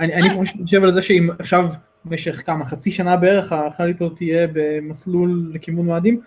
אני 0.00 0.14
אני 0.14 0.44
פשוט 0.44 0.62
חושב 0.62 0.82
על 0.84 0.92
זה 0.92 1.02
שאם 1.02 1.30
עכשיו 1.38 1.68
במשך 2.04 2.42
כמה, 2.46 2.64
חצי 2.64 2.90
שנה 2.90 3.16
בערך, 3.16 3.52
החללית 3.52 4.00
הזאת 4.00 4.16
תהיה 4.16 4.46
במסלול 4.52 5.50
לכיוון 5.54 5.86
מאדים, 5.86 6.20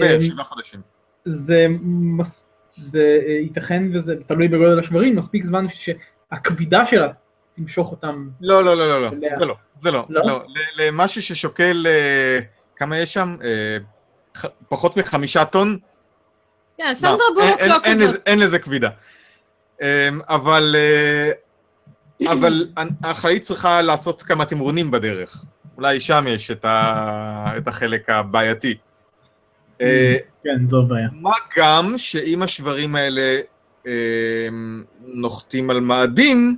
אה, 0.00 0.16
בשבעה 0.18 0.44
חודשים. 0.44 0.80
זה, 1.24 1.66
מס, 1.82 2.42
זה 2.76 3.18
אה, 3.26 3.32
ייתכן 3.32 3.82
וזה 3.94 4.14
תלוי 4.26 4.48
בגודל 4.48 4.78
השברים, 4.78 5.16
מספיק 5.16 5.44
זמן 5.44 5.66
שהכבידה 5.68 6.86
שלה 6.86 7.08
תמשוך 7.56 7.90
אותם. 7.90 8.28
לא, 8.40 8.64
לא, 8.64 8.76
לא, 8.76 8.88
לא, 8.88 9.02
לא. 9.02 9.28
זה 9.38 9.44
לא, 9.44 9.54
זה 9.78 9.90
לא, 9.90 10.06
לא? 10.08 10.22
לא. 10.24 10.44
למשהו 10.78 11.22
ששוקל, 11.22 11.86
אה, 11.86 12.38
כמה 12.76 12.98
יש 12.98 13.14
שם? 13.14 13.36
אה, 13.44 13.76
פחות 14.68 14.96
מחמישה 14.96 15.44
טון? 15.44 15.78
כן, 16.76 16.94
סנדרה 16.94 17.16
לא, 17.16 17.42
בולוק 17.42 17.60
לא 17.60 17.76
אין 17.84 17.98
כזאת. 17.98 18.22
אין 18.26 18.38
לזה 18.38 18.58
כבידה. 18.58 18.88
אה, 19.82 20.08
אבל 20.28 20.76
אה, 20.78 21.30
אבל 22.30 22.66
החללית 23.04 23.42
צריכה 23.42 23.82
לעשות 23.82 24.22
כמה 24.22 24.44
תמרונים 24.44 24.90
בדרך. 24.90 25.44
אולי 25.76 26.00
שם 26.00 26.24
יש 26.28 26.50
את 26.50 26.64
ה- 26.64 27.46
את 27.58 27.68
החלק 27.68 28.10
הבעייתי. 28.10 28.74
אה, 29.80 30.16
כן, 30.44 30.68
זו 30.68 30.82
בעיה. 30.82 31.08
מה 31.12 31.30
גם 31.56 31.94
שאם 31.96 32.42
השברים 32.42 32.96
האלה 32.96 33.40
אה, 33.86 33.92
נוחתים 35.00 35.70
על 35.70 35.80
מאדים, 35.80 36.56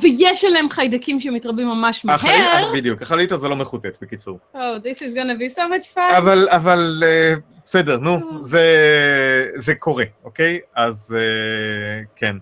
ויש 0.00 0.44
עליהם 0.44 0.70
חיידקים 0.70 1.20
שמתרבים 1.20 1.66
ממש 1.68 2.04
מהר. 2.04 2.72
בדיוק, 2.74 3.02
החללית 3.02 3.32
הזו 3.32 3.48
לא 3.48 3.56
מחוטאת, 3.56 3.98
בקיצור. 4.02 4.38
Oh, 4.54 4.58
this 4.58 4.96
is 4.98 5.14
gonna 5.16 5.38
be 5.52 5.54
so 5.54 5.58
much 5.58 5.94
fun. 5.94 6.16
אבל, 6.18 6.48
אבל, 6.50 7.02
אה, 7.06 7.34
בסדר, 7.64 7.98
נו, 7.98 8.20
זה, 8.44 8.66
זה 9.54 9.74
קורה, 9.74 10.04
אוקיי? 10.24 10.60
אז 10.76 11.16
אה, 11.18 12.04
כן. 12.16 12.36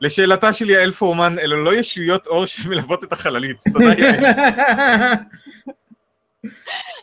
לשאלתה 0.00 0.52
של 0.52 0.70
יעל 0.70 0.92
פורמן, 0.92 1.38
אלו 1.38 1.64
לא 1.64 1.74
ישויות 1.74 2.26
אור 2.26 2.46
שמלוות 2.46 3.04
את 3.04 3.12
החללית. 3.12 3.56
תודה, 3.72 3.92
יעל. 3.98 4.24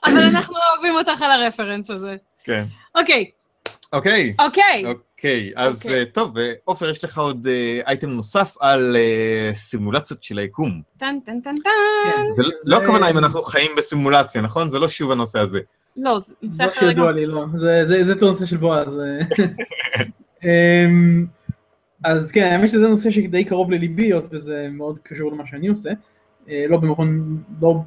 אבל 0.05 0.21
אנחנו 0.23 0.55
אוהבים 0.73 0.93
אותך 0.95 1.21
על 1.21 1.31
הרפרנס 1.43 1.89
הזה. 1.89 2.15
כן. 2.43 2.63
אוקיי, 2.95 3.31
אוקיי, 3.93 4.33
אוקיי. 4.39 4.85
אוקיי, 4.85 5.51
אז 5.55 5.81
אוקיי. 5.85 5.99
אה, 5.99 6.05
טוב, 6.05 6.37
אה, 6.37 6.51
עופר, 6.65 6.89
יש 6.89 7.03
לך 7.03 7.17
עוד 7.17 7.47
אה, 7.47 7.79
אייטם 7.87 8.09
נוסף 8.09 8.55
על 8.59 8.95
סימולציות 9.53 10.23
של 10.23 10.37
היקום. 10.37 10.81
טן 10.97 11.15
טן 11.25 11.41
טן 11.41 11.55
טן. 11.55 11.69
כן, 12.05 12.43
זה 12.43 12.43
לא 12.65 12.77
הכוונה 12.77 13.09
אם 13.09 13.17
אנחנו 13.17 13.43
חיים 13.43 13.71
בסימולציה, 13.77 14.41
נכון? 14.41 14.69
זה 14.69 14.79
לא 14.79 14.87
שוב 14.89 15.11
הנושא 15.11 15.39
הזה. 15.39 15.59
לא, 15.97 16.19
זה 16.19 16.33
נושא 16.41 16.63
לא 16.63 16.67
אחר 16.69 16.85
לגמרי. 16.85 16.91
שידוע 16.93 17.11
לי, 17.11 17.25
לא. 17.25 17.45
זה- 17.59 17.87
זה 17.87 18.03
זה 18.05 18.11
את 18.13 18.21
הנושא 18.21 18.45
של 18.45 18.57
בועז. 18.57 19.01
אז 22.03 22.31
כן, 22.31 22.43
האמת 22.43 22.69
שזה 22.69 22.87
נושא 22.87 23.11
שדי 23.11 23.43
קרוב 23.43 23.71
לליבי, 23.71 24.03
היות 24.03 24.25
וזה 24.31 24.67
מאוד 24.71 24.99
קשור 25.03 25.31
למה 25.31 25.45
שאני 25.45 25.67
עושה. 25.67 25.89
אה, 26.49 26.65
לא 26.69 26.77
במכון, 26.77 27.37
לא 27.61 27.81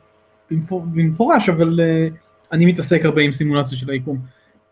במפור- 0.50 0.84
במפורש, 0.92 1.48
אבל 1.48 1.80
אה, 1.80 2.08
אני 2.52 2.66
מתעסק 2.66 3.04
הרבה 3.04 3.22
עם 3.22 3.32
סימולציה 3.32 3.78
של 3.78 3.90
היקום. 3.90 4.18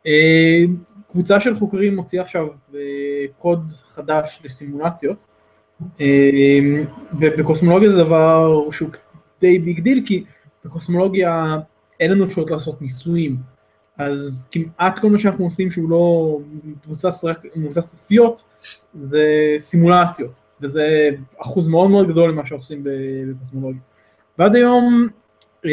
אה, 0.06 0.64
קבוצה 1.12 1.40
של 1.40 1.54
חוקרים 1.54 1.96
מוציאה 1.96 2.22
עכשיו 2.22 2.46
קוד 3.38 3.72
חדש 3.88 4.42
לסימולציות, 4.44 5.24
ובקוסמולוגיה 7.20 7.92
זה 7.92 7.98
דבר 8.04 8.70
שהוא 8.70 8.88
די 9.40 9.58
big 9.58 9.80
deal, 9.80 10.02
כי 10.06 10.24
בקוסמולוגיה 10.64 11.56
אין 12.00 12.10
לנו 12.10 12.24
אפשרות 12.24 12.50
לעשות 12.50 12.82
ניסויים, 12.82 13.36
אז 13.98 14.46
כמעט 14.50 14.98
כל 14.98 15.10
מה 15.10 15.18
שאנחנו 15.18 15.44
עושים 15.44 15.70
שהוא 15.70 15.90
לא 15.90 16.38
מבוסס 16.64 17.24
רק 17.24 17.42
מבוסס 17.56 17.86
תצפיות, 17.88 18.42
זה 18.94 19.26
סימולציות, 19.60 20.30
וזה 20.60 21.10
אחוז 21.38 21.68
מאוד 21.68 21.90
מאוד 21.90 22.08
גדול 22.08 22.30
ממה 22.30 22.46
שאנחנו 22.46 22.62
עושים 22.62 22.84
בקוסמולוגיה. 22.84 23.80
ועד 24.38 24.54
היום 24.54 25.08
אה, 25.64 25.70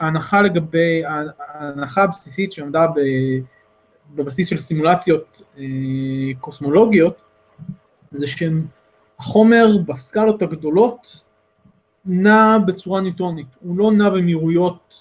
ההנחה 0.00 0.42
לגבי, 0.42 1.02
ההנחה 1.38 2.02
הבסיסית 2.02 2.52
שעמדה 2.52 2.86
בבסיס 4.14 4.48
של 4.48 4.58
סימולציות 4.58 5.42
אה, 5.58 5.64
קוסמולוגיות, 6.40 7.22
זה 8.10 8.26
שהן 8.26 8.62
החומר 9.18 9.66
בסקלות 9.86 10.42
הגדולות 10.42 11.22
נע 12.04 12.58
בצורה 12.66 13.00
ניוטונית, 13.00 13.46
הוא 13.60 13.78
לא 13.78 13.92
נע 13.92 14.10
במהירויות 14.10 14.94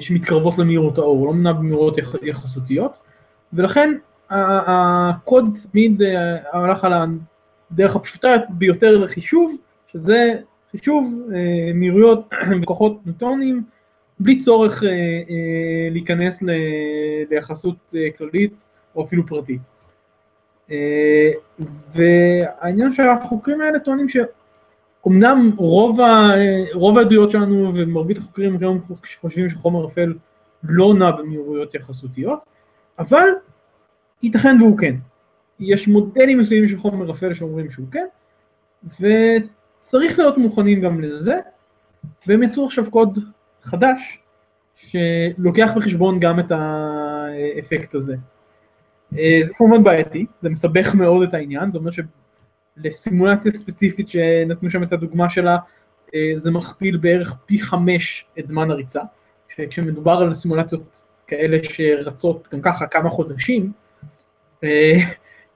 שמתקרבות 0.00 0.58
למהירות 0.58 0.98
האור, 0.98 1.18
הוא 1.18 1.26
לא 1.26 1.34
נע 1.34 1.52
במהירויות 1.52 1.98
יח, 1.98 2.14
יחסותיות, 2.22 2.98
ולכן 3.52 3.94
הקוד 4.30 5.58
תמיד 5.70 6.02
אה, 6.02 6.36
הלך 6.52 6.84
על 6.84 6.92
הדרך 7.70 7.96
הפשוטה 7.96 8.28
ביותר 8.48 8.96
לחישוב, 8.96 9.56
שזה 9.86 10.34
חישוב 10.70 11.14
אה, 11.34 11.72
מהירויות 11.74 12.32
וכוחות 12.62 13.00
ניוטוניים, 13.06 13.62
בלי 14.20 14.38
צורך 14.38 14.82
אה, 14.82 14.88
אה, 14.88 15.88
להיכנס 15.90 16.42
ליחסות 17.30 17.76
אה, 17.94 18.08
כללית 18.18 18.64
או 18.96 19.04
אפילו 19.04 19.26
פרטית. 19.26 19.60
אה, 20.70 21.30
והעניין 21.94 22.92
שהחוקרים 22.92 23.60
האלה 23.60 23.78
טוענים 23.78 24.08
שאומנם 25.04 25.50
רוב, 25.56 26.00
ה, 26.00 26.30
רוב 26.74 26.98
העדויות 26.98 27.30
שלנו 27.30 27.72
ומרבית 27.74 28.18
החוקרים 28.18 28.58
גם 28.58 28.78
חושבים 29.20 29.50
שחומר 29.50 29.86
אפל 29.86 30.14
לא 30.62 30.94
נע 30.94 31.10
במהירויות 31.10 31.74
יחסותיות, 31.74 32.38
אבל 32.98 33.28
ייתכן 34.22 34.56
והוא 34.60 34.78
כן. 34.78 34.94
יש 35.60 35.88
מודלים 35.88 36.38
מסוימים 36.38 36.68
של 36.68 36.76
חומר 36.76 37.10
אפל 37.10 37.34
שאומרים 37.34 37.70
שהוא 37.70 37.86
כן, 37.92 38.06
וצריך 38.84 40.18
להיות 40.18 40.38
מוכנים 40.38 40.80
גם 40.80 41.00
לזה, 41.00 41.38
והם 42.26 42.42
יצאו 42.42 42.66
עכשיו 42.66 42.90
קוד 42.90 43.18
חדש 43.62 44.18
שלוקח 44.76 45.70
בחשבון 45.76 46.20
גם 46.20 46.40
את 46.40 46.52
האפקט 46.52 47.94
הזה. 47.94 48.16
אה, 49.18 49.40
זה 49.44 49.54
כמובן 49.54 49.82
בעייתי, 49.82 50.26
זה 50.42 50.50
מסבך 50.50 50.94
מאוד 50.94 51.28
את 51.28 51.34
העניין, 51.34 51.72
זה 51.72 51.78
אומר 51.78 51.90
שלסימולציה 52.82 53.52
ספציפית 53.52 54.08
שנתנו 54.08 54.70
שם 54.70 54.82
את 54.82 54.92
הדוגמה 54.92 55.30
שלה, 55.30 55.58
אה, 56.14 56.32
זה 56.34 56.50
מכפיל 56.50 56.96
בערך 56.96 57.34
פי 57.46 57.60
חמש 57.60 58.26
את 58.38 58.46
זמן 58.46 58.70
הריצה, 58.70 59.00
כשמדובר 59.70 60.12
על 60.12 60.34
סימולציות 60.34 61.04
כאלה 61.26 61.58
שרצות 61.62 62.48
גם 62.52 62.60
ככה 62.60 62.86
כמה 62.86 63.10
חודשים, 63.10 63.72
אה, 64.64 64.92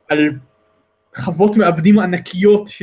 על 0.08 0.30
חוות 1.16 1.56
מעבדים 1.56 1.98
ענקיות 1.98 2.68
ש, 2.68 2.82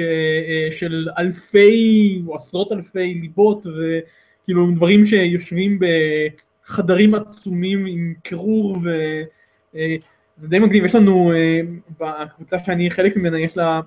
של 0.72 1.08
אלפי 1.18 2.22
או 2.28 2.36
עשרות 2.36 2.72
אלפי 2.72 3.14
ליבות 3.14 3.68
וכאילו 3.68 4.72
דברים 4.76 5.06
שיושבים 5.06 5.80
בחדרים 6.66 7.16
עצומים 7.16 7.86
עם 7.86 8.14
קירור 8.24 8.78
ו... 8.84 8.90
זה 10.36 10.50
די 10.50 10.60
מגניב, 10.60 10.86
יש 10.86 10.96
לנו, 10.96 11.32
אה, 11.32 11.60
בקבוצה 12.00 12.58
שאני 12.66 12.92
חלק 12.92 13.18
ממנה, 13.18 13.40
יש 13.40 13.58
לה 13.58 13.82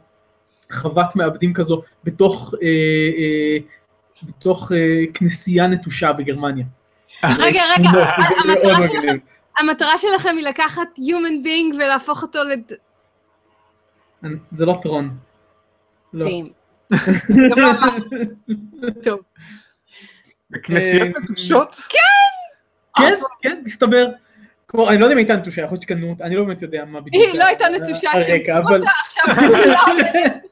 חוות 0.72 1.16
מעבדים 1.16 1.54
כזו 1.54 1.82
בתוך, 2.04 2.54
אה, 2.62 2.68
אה, 3.18 3.58
בתוך 4.22 4.72
כנסייה 5.14 5.66
נטושה 5.66 6.12
בגרמניה. 6.12 6.64
רגע, 7.24 7.62
רגע, 7.78 7.90
המטרה 8.44 8.86
שלכם, 8.86 9.16
המטרה 9.58 9.98
שלכם 9.98 10.34
היא 10.36 10.44
לקחת 10.44 10.88
Human 10.98 11.46
Being 11.46 11.76
ולהפוך 11.76 12.22
אותו 12.22 12.38
לד... 12.44 12.72
זה 14.52 14.66
לא 14.66 14.78
טרון. 14.82 15.16
לא. 16.12 16.26
טוב. 19.04 19.20
בכנסיות 20.50 21.08
נטושות? 21.08 21.74
כן! 21.88 21.98
כן, 22.96 23.14
כן, 23.42 23.62
מסתבר. 23.64 24.06
כמו, 24.68 24.88
אני 24.90 24.98
לא 24.98 25.04
יודע 25.04 25.12
אם 25.12 25.18
הייתה 25.18 25.36
נטושה, 25.36 25.62
יכול 25.62 25.74
להיות 25.74 25.82
שקנו, 25.82 26.16
אני 26.20 26.36
לא 26.36 26.44
באמת 26.44 26.62
יודע 26.62 26.84
מה 26.84 27.00
בדיוק. 27.00 27.24
היא 27.24 27.38
לא 27.38 27.44
הייתה 27.44 27.64
נטושה 27.68 28.10
הרקע, 28.12 28.58
אבל... 28.58 28.82
עכשיו 29.00 29.24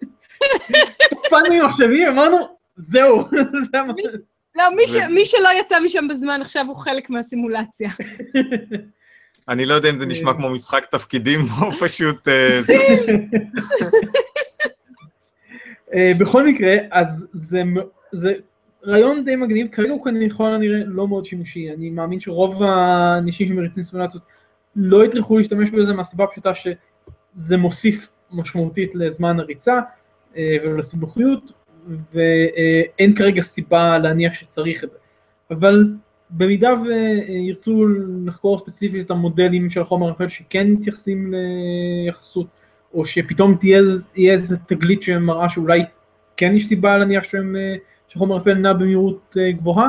תקפנו 0.99 1.53
עם 1.53 1.67
מחשבים, 1.67 2.09
אמרנו, 2.09 2.39
זהו, 2.77 3.25
זה 3.71 3.83
מה... 3.83 3.93
לא, 4.57 4.65
מי 5.11 5.25
שלא 5.25 5.49
יצא 5.61 5.81
משם 5.81 6.09
בזמן 6.09 6.41
עכשיו 6.41 6.67
הוא 6.69 6.77
חלק 6.77 7.11
מהסימולציה. 7.11 7.91
אני 9.49 9.67
לא 9.67 9.75
יודע 9.75 9.91
אם 9.91 9.99
זה 9.99 10.07
נשמע 10.07 10.35
כמו 10.35 10.51
משחק 10.51 10.87
תפקידים 10.87 11.41
או 11.61 11.71
פשוט... 11.87 12.29
בכל 16.19 16.47
מקרה, 16.47 16.75
אז 16.91 17.27
זה 18.13 18.33
רעיון 18.87 19.25
די 19.25 19.37
מגניב, 19.37 19.67
כרגע 19.73 19.91
הוא 19.91 20.07
ככל 20.31 20.53
הנראה 20.53 20.81
לא 20.87 21.09
מאוד 21.09 21.25
שימושי, 21.25 21.71
אני 21.71 21.91
מאמין 21.91 22.21
שרוב 22.21 22.63
האנשים 22.63 23.49
שמריצים 23.49 23.85
סימולציות 23.85 24.23
לא 24.77 25.05
יטרחו 25.05 25.39
להשתמש 25.39 25.71
בזה 25.71 25.93
מהסיבה 25.93 26.25
הפשוטה 26.25 26.51
שזה 26.55 27.57
מוסיף 27.57 28.09
משמעותית 28.31 28.95
לזמן 28.95 29.41
הריצה. 29.41 29.75
אה, 29.75 29.81
ולסיבוכיות, 30.65 31.53
ואין 32.15 33.15
כרגע 33.17 33.43
סיבה 33.43 33.99
להניח 33.99 34.35
שצריך 34.35 34.85
את 34.85 34.91
זה. 34.91 34.99
אבל 35.51 35.95
במידה 36.31 36.71
וירצו 36.83 37.87
לחקור 38.25 38.59
ספציפית 38.59 39.07
את 39.07 39.11
המודלים 39.11 39.71
של 39.71 39.81
החומר 39.81 40.09
האפל 40.09 40.29
שכן 40.29 40.71
מתייחסים 40.71 41.35
ליחסות, 41.35 42.47
או 42.95 43.07
שפתאום 43.07 43.57
תהיה 43.61 44.33
איזה 44.33 44.57
תגלית 44.57 45.03
שמראה 45.03 45.49
שאולי 45.49 45.83
כן 46.37 46.57
יש 46.57 46.69
סיבה 46.69 46.99
להניח 46.99 47.25
שהם 47.25 47.57
אה, 47.57 47.75
שחומר 48.09 48.37
אפל 48.37 48.55
נע 48.55 48.73
במהירות 48.73 49.37
אה, 49.41 49.53
גבוהה, 49.53 49.89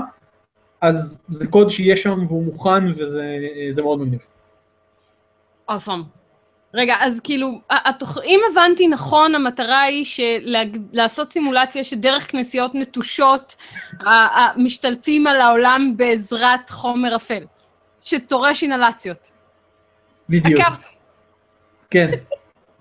אז 0.81 1.17
זה 1.29 1.47
קוד 1.47 1.69
שיהיה 1.69 1.97
שם 1.97 2.25
והוא 2.27 2.43
מוכן 2.43 2.87
וזה 2.87 3.81
מאוד 3.81 3.99
מגניב. 3.99 4.19
אוסם. 5.69 6.01
רגע, 6.73 6.95
אז 6.99 7.19
כאילו, 7.23 7.61
התוכ... 7.69 8.17
אם 8.23 8.39
הבנתי 8.51 8.87
נכון, 8.87 9.35
המטרה 9.35 9.81
היא 9.81 10.05
שלה... 10.05 10.63
לעשות 10.93 11.31
סימולציה 11.31 11.83
שדרך 11.83 12.31
כנסיות 12.31 12.75
נטושות 12.75 13.55
משתלטים 14.55 15.27
על 15.27 15.41
העולם 15.41 15.93
בעזרת 15.97 16.69
חומר 16.69 17.15
אפל, 17.15 17.43
שתורש 18.01 18.63
אינהלציות. 18.63 19.31
בדיוק. 20.29 20.59
עקבתי. 20.59 20.89
כן. 21.89 22.11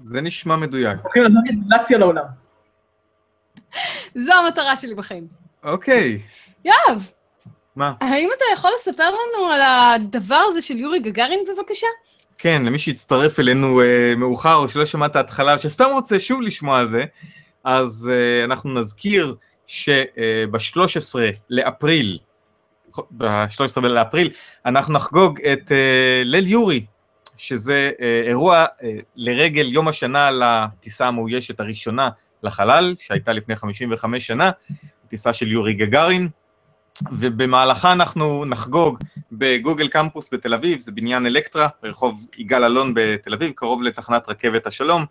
זה 0.03 0.21
נשמע 0.21 0.57
מדויק. 0.57 0.99
הולכים 1.03 1.23
לעשות 1.23 1.43
אינהלציה 1.49 1.99
לעולם. 1.99 2.25
זו 4.15 4.33
המטרה 4.35 4.77
שלי 4.77 4.95
בחיים. 4.95 5.27
אוקיי. 5.65 6.21
יואב. 6.65 7.11
מה? 7.77 7.93
האם 8.01 8.29
אתה 8.37 8.45
יכול 8.53 8.71
לספר 8.75 9.11
לנו 9.11 9.51
על 9.53 9.61
הדבר 9.63 10.43
הזה 10.49 10.63
של 10.63 10.77
יורי 10.77 10.99
גגארין 10.99 11.41
בבקשה? 11.49 11.87
כן, 12.39 12.63
למי 12.65 12.79
שהצטרף 12.79 13.41
אלינו 13.41 13.81
אה, 13.81 14.15
מאוחר 14.17 14.55
או 14.55 14.69
שלא 14.69 14.87
שמע 14.87 15.07
את 15.07 15.17
ההתחלה, 15.17 15.55
או 15.55 15.59
שסתם 15.59 15.89
רוצה 15.93 16.21
שוב 16.21 16.43
לשמוע 16.43 16.79
על 16.79 16.89
זה, 16.89 17.05
אז 17.65 18.11
אה, 18.13 18.45
אנחנו 18.45 18.75
נזכיר 18.75 19.35
שב-13 19.67 21.21
אה, 21.21 21.31
לאפריל, 21.51 22.19
ב-13 23.11 23.81
לאפריל, 23.81 24.31
אנחנו 24.67 24.93
נחגוג 24.93 25.41
את 25.41 25.73
אה, 25.73 26.23
ליל 26.25 26.47
יורי, 26.47 26.87
שזה 27.37 27.91
אה, 28.01 28.21
אירוע 28.29 28.65
אה, 28.83 28.91
לרגל 29.17 29.67
יום 29.73 29.89
השנה 29.89 30.31
לטיסה 30.31 31.07
המאוישת 31.07 31.61
הראשונה 31.61 32.09
לחלל, 32.43 32.95
שהייתה 32.99 33.33
לפני 33.33 33.57
55 33.57 34.27
שנה, 34.27 34.51
טיסה 35.09 35.33
של 35.33 35.53
יורי 35.53 35.75
גגארין, 35.75 36.29
ובמהלכה 37.13 37.93
אנחנו 37.93 38.45
נחגוג 38.45 38.99
בגוגל 39.33 39.89
קמפוס 39.89 40.29
בתל 40.33 40.55
אביב, 40.55 40.81
זה 40.81 40.93
בניין 40.93 41.27
אלקטרה, 41.27 41.69
ברחוב 41.83 42.27
יגאל 42.39 42.65
אלון 42.65 42.93
בתל 42.95 43.35
אביב, 43.35 43.53
קרוב 43.53 43.83
לתחנת 43.83 44.29
רכבת 44.29 44.67
השלום. 44.67 45.05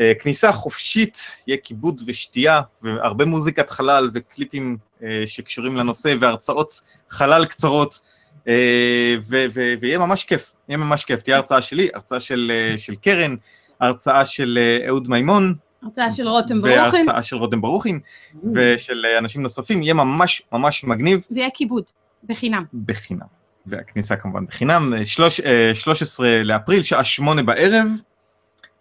אה, 0.00 0.12
כניסה 0.20 0.52
חופשית, 0.52 1.18
יהיה 1.46 1.56
כיבוד 1.56 2.02
ושתייה, 2.06 2.60
והרבה 2.82 3.24
מוזיקת 3.24 3.70
חלל 3.70 4.10
וקליפים 4.14 4.76
אה, 5.02 5.22
שקשורים 5.26 5.76
לנושא, 5.76 6.14
והרצאות 6.20 6.80
חלל 7.10 7.44
קצרות, 7.44 8.00
אה, 8.48 9.16
ויהיה 9.80 9.98
ממש 9.98 10.24
כיף, 10.24 10.54
יהיה 10.68 10.78
ממש 10.78 11.04
כיף. 11.04 11.22
תהיה 11.22 11.36
הרצאה 11.36 11.62
שלי, 11.62 11.88
הרצאה 11.94 12.20
של, 12.20 12.52
של 12.76 12.94
קרן, 12.94 13.34
הרצאה 13.80 14.24
של 14.24 14.58
אהוד 14.88 15.08
מימון, 15.10 15.54
הרצאה 15.82 16.10
של 16.10 16.28
רותם 16.28 16.62
ברוכין. 16.62 16.78
והרצאה 16.78 17.22
של 17.22 17.36
רותם 17.36 17.60
ברוכין, 17.60 18.00
ושל 18.54 19.06
אנשים 19.18 19.42
נוספים, 19.42 19.82
יהיה 19.82 19.94
ממש 19.94 20.42
ממש 20.52 20.84
מגניב. 20.84 21.26
ויהיה 21.30 21.50
כיבוד, 21.54 21.84
בחינם. 22.24 22.64
בחינם. 22.86 23.26
והכניסה 23.66 24.16
כמובן 24.16 24.46
בחינם, 24.46 24.92
13 25.74 26.42
לאפריל, 26.42 26.82
שעה 26.82 27.04
שמונה 27.04 27.42
בערב. 27.42 27.88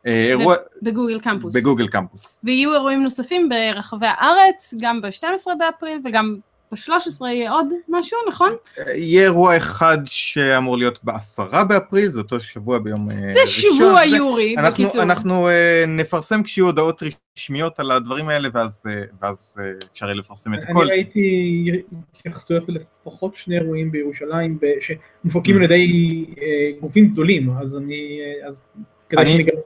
אירוע... 0.05 0.55
בגוגל 0.81 1.19
קמפוס. 1.19 1.55
בגוגל 1.55 1.87
קמפוס. 1.87 2.41
ויהיו 2.45 2.73
אירועים 2.73 3.03
נוספים 3.03 3.49
ברחבי 3.49 4.07
הארץ, 4.07 4.73
גם 4.79 5.01
ב-12 5.01 5.51
באפריל 5.59 6.01
וגם 6.05 6.37
ב-13 6.71 7.25
יהיה 7.25 7.51
עוד 7.51 7.67
משהו, 7.89 8.17
נכון? 8.27 8.55
יהיה 8.95 9.23
אירוע 9.23 9.57
אחד 9.57 9.97
שאמור 10.05 10.77
להיות 10.77 10.99
בעשרה 11.03 11.63
באפריל, 11.63 12.09
זה 12.09 12.19
אותו 12.19 12.39
שבוע 12.39 12.77
ביום 12.77 13.09
ראשון. 13.09 13.31
זה 13.31 13.39
שבוע 13.45 14.03
יורי, 14.05 14.55
אנחנו, 14.57 14.83
בקיצור. 14.83 15.03
אנחנו 15.03 15.49
uh, 15.49 15.51
נפרסם 15.87 16.43
כשיהיו 16.43 16.65
הודעות 16.65 17.03
רשמיות 17.37 17.79
על 17.79 17.91
הדברים 17.91 18.29
האלה, 18.29 18.49
ואז, 18.53 18.85
uh, 18.87 19.15
ואז 19.21 19.61
uh, 19.61 19.85
אפשר 19.91 20.05
יהיה 20.05 20.15
לפרסם 20.15 20.53
את 20.53 20.59
הכל. 20.63 20.81
אני 20.81 20.89
ראיתי 20.91 21.71
התייחסויות 22.17 22.63
לפחות 22.67 23.35
שני 23.35 23.57
אירועים 23.57 23.91
בירושלים, 23.91 24.59
שמופקים 24.79 25.57
על 25.57 25.63
ידי 25.63 26.25
uh, 26.29 26.81
גופים 26.81 27.07
גדולים, 27.07 27.49
אז 27.61 27.77
אני... 27.77 28.19
אז 28.47 28.61
כדאי 29.09 29.23
אני... 29.23 29.31
שאני 29.31 29.43
גם... 29.43 29.57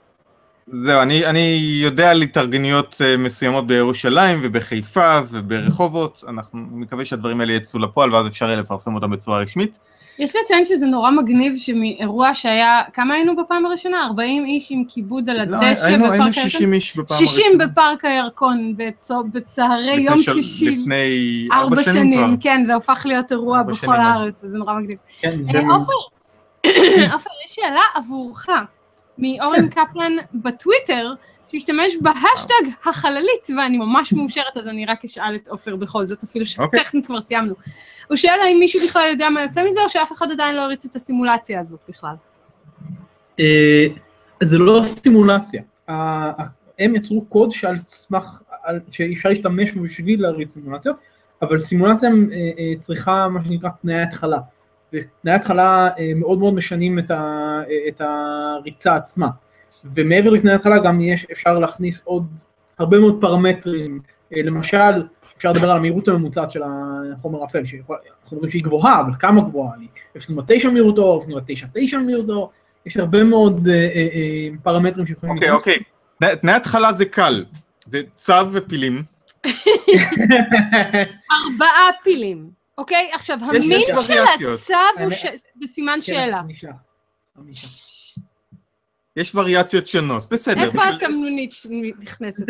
זהו, 0.67 1.01
אני, 1.01 1.25
אני 1.25 1.59
יודע 1.83 2.11
על 2.11 2.21
התארגנויות 2.21 3.01
אה, 3.05 3.17
מסוימות 3.17 3.67
בירושלים 3.67 4.39
ובחיפה 4.43 5.19
וברחובות, 5.31 6.23
אנחנו 6.27 6.59
מקווה 6.71 7.05
שהדברים 7.05 7.41
האלה 7.41 7.53
יצאו 7.53 7.79
לפועל 7.79 8.13
ואז 8.15 8.27
אפשר 8.27 8.45
יהיה 8.45 8.57
לפרסם 8.57 8.95
אותם 8.95 9.11
בצורה 9.11 9.39
רשמית. 9.39 9.79
יש 10.19 10.33
לציין 10.43 10.65
שזה 10.65 10.85
נורא 10.85 11.11
מגניב 11.11 11.53
שמאירוע 11.57 12.33
שהיה, 12.33 12.81
כמה 12.93 13.13
היינו 13.13 13.35
בפעם 13.35 13.65
הראשונה? 13.65 14.05
40 14.05 14.45
איש 14.45 14.67
עם 14.71 14.83
כיבוד 14.87 15.29
על 15.29 15.45
לא, 15.45 15.55
הדשא 15.57 15.85
היינו, 15.85 16.03
בפארק 16.03 16.11
היינו 16.11 16.23
הירקון? 16.25 16.31
60 16.49 16.73
איש 16.73 16.97
בפעם 16.97 17.17
60 17.17 17.45
הראשונה. 17.45 17.67
בפארק 17.67 18.05
הירקון 18.05 18.73
בצו- 18.77 19.23
בצהרי 19.33 20.01
יום 20.01 20.17
של- 20.21 20.33
שישי. 20.33 20.69
לפני 20.69 21.47
ארבע 21.51 21.83
שנים 21.83 21.95
שנים, 21.95 22.13
כבר. 22.19 22.35
כן, 22.41 22.63
זה 22.63 22.73
הופך 22.73 23.05
להיות 23.05 23.31
אירוע 23.31 23.63
בכל 23.63 23.73
שנים, 23.73 23.91
אז- 23.93 24.21
הארץ, 24.21 24.43
וזה 24.43 24.57
נורא 24.57 24.73
מגניב. 24.73 24.97
כן, 25.21 25.39
אה, 25.55 25.61
עופר, 25.75 25.91
עופר, 27.13 27.29
יש 27.45 27.55
שאלה 27.55 27.81
עבורך 27.95 28.49
מאורן 29.17 29.69
קפלן 29.69 30.13
בטוויטר, 30.33 31.13
שהשתמש 31.51 31.93
בהשטג 32.01 32.71
החללית, 32.85 33.47
ואני 33.57 33.77
ממש 33.77 34.13
מאושרת, 34.13 34.57
אז 34.57 34.67
אני 34.67 34.85
רק 34.85 35.05
אשאל 35.05 35.35
את 35.35 35.47
עופר 35.47 35.75
בכל 35.75 36.07
זאת, 36.07 36.23
אפילו 36.23 36.45
אוקיי. 36.57 36.79
שטכנית 36.79 37.05
כבר 37.05 37.21
סיימנו. 37.21 37.53
הוא 38.07 38.15
שואל 38.15 38.39
האם 38.43 38.59
מישהו 38.59 38.79
בכלל 38.87 39.09
יודע 39.11 39.29
מה 39.29 39.41
יוצא 39.41 39.67
מזה, 39.67 39.83
או 39.83 39.89
שאף 39.89 40.11
אחד 40.11 40.31
עדיין 40.31 40.55
לא 40.55 40.61
הריץ 40.61 40.85
את 40.85 40.95
הסימולציה 40.95 41.59
הזאת 41.59 41.79
בכלל. 41.89 42.15
אה, 43.39 43.85
זה 44.43 44.57
לא 44.57 44.81
סימולציה. 44.85 45.61
הם 46.79 46.95
יצרו 46.95 47.25
קוד 47.25 47.51
שעל 47.51 47.75
סמך, 47.87 48.41
שאפשר 48.91 49.29
להשתמש 49.29 49.69
בשביל 49.71 50.21
להריץ 50.21 50.53
סימולציות, 50.53 50.95
אבל 51.41 51.59
סימולציה 51.59 52.09
אה, 52.09 52.13
אה, 52.35 52.79
צריכה 52.79 53.27
מה 53.27 53.43
שנקרא 53.43 53.69
תנאי 53.81 54.01
התחלה. 54.01 54.37
ותנאי 54.93 55.33
התחלה 55.33 55.89
אה, 55.99 56.11
מאוד 56.15 56.39
מאוד 56.39 56.53
משנים 56.53 56.99
את, 56.99 57.11
ה, 57.11 57.61
את 57.87 58.01
הריצה 58.01 58.95
עצמה. 58.95 59.27
ומעבר 59.95 60.29
לתנאי 60.29 60.53
התחלה 60.53 60.79
גם 60.79 61.01
יש, 61.01 61.25
אפשר 61.31 61.59
להכניס 61.59 62.01
עוד 62.03 62.27
הרבה 62.79 62.99
מאוד 62.99 63.17
פרמטרים. 63.21 63.99
אה, 64.35 64.41
למשל, 64.43 65.07
אפשר 65.37 65.51
לדבר 65.51 65.71
על 65.71 65.77
המהירות 65.77 66.07
הממוצעת 66.07 66.51
של 66.51 66.61
החומר 67.17 67.41
האפל, 67.41 67.65
שאנחנו 67.65 67.91
אומרים 68.31 68.51
שהיא 68.51 68.63
גבוהה, 68.63 69.01
אבל 69.01 69.11
כמה 69.19 69.41
גבוהה 69.41 69.71
היא? 69.79 69.87
0.9 70.61 70.69
מהירות 70.69 70.97
אור, 70.97 71.25
0.99 71.25 71.97
מהירות 71.97 72.29
אור, 72.29 72.51
יש 72.85 72.97
הרבה 72.97 73.23
מאוד 73.23 73.67
אה, 73.67 73.73
אה, 73.73 74.07
אה, 74.13 74.49
פרמטרים 74.63 75.05
שיכולים 75.05 75.35
אוקיי, 75.35 75.51
אוקיי. 75.51 75.77
תנאי 76.41 76.53
התחלה 76.53 76.93
זה 76.93 77.05
קל, 77.05 77.45
זה 77.85 78.01
צו 78.15 78.51
ופילים. 78.53 79.03
ארבעה 81.31 81.89
פילים, 82.03 82.49
אוקיי? 82.83 83.09
עכשיו, 83.13 83.37
המין 83.41 83.81
של. 84.07 84.13
הצו 84.53 84.73
הוא 84.99 85.09
ש- 85.09 85.25
בסימן 85.55 85.93
כן, 85.93 86.01
שאלה. 86.01 86.41
יש 89.15 89.35
וריאציות 89.35 89.87
שונות, 89.87 90.33
בסדר. 90.33 90.61
איפה 90.61 90.83
הקמנונית 90.83 91.51
שנכנסת? 91.51 92.43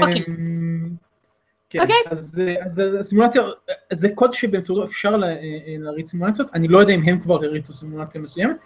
אוקיי. 0.00 0.24
אמ, 0.28 0.88
כן, 1.70 1.80
אוקיי. 1.80 1.96
אז 2.10 2.40
אה, 2.40 2.64
אז 2.66 2.80
הסימולציה, 3.00 3.42
זה 3.92 4.08
קוד 4.14 4.32
שבאמצעותו 4.32 4.84
אפשר 4.84 5.16
לה- 5.16 5.26
אה, 5.26 5.32
אה, 5.34 5.74
להריץ 5.78 6.10
סימולציות, 6.10 6.48
אני 6.54 6.68
לא 6.68 6.78
יודע 6.78 6.94
אם 6.94 7.02
הם 7.02 7.20
כבר 7.20 7.34
הריצו 7.44 7.74
סימולציה 7.74 8.20
מסוימת, 8.20 8.56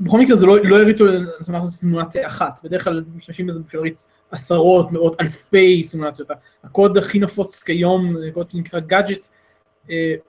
בכל 0.00 0.20
מקרה 0.20 0.36
זה 0.36 0.46
לא 0.46 0.64
לא 0.64 0.76
הריצו 0.76 1.04
על 1.06 1.30
סמך 1.42 1.62
סימולציה 1.70 2.26
אחת, 2.28 2.60
בדרך 2.64 2.84
כלל 2.84 3.04
משתמשים 3.16 3.46
בזה 3.46 3.58
בשביל 3.58 3.80
להריץ 3.80 4.06
עשרות, 4.30 4.92
מאות, 4.92 5.20
אלפי 5.20 5.82
סימולציות, 5.84 6.28
הקוד 6.64 6.98
הכי 6.98 7.18
נפוץ 7.18 7.62
כיום, 7.62 8.14
זה 8.20 8.30
קוד 8.34 8.50
שנקרא 8.50 8.80
גאדג'ט, 8.80 9.26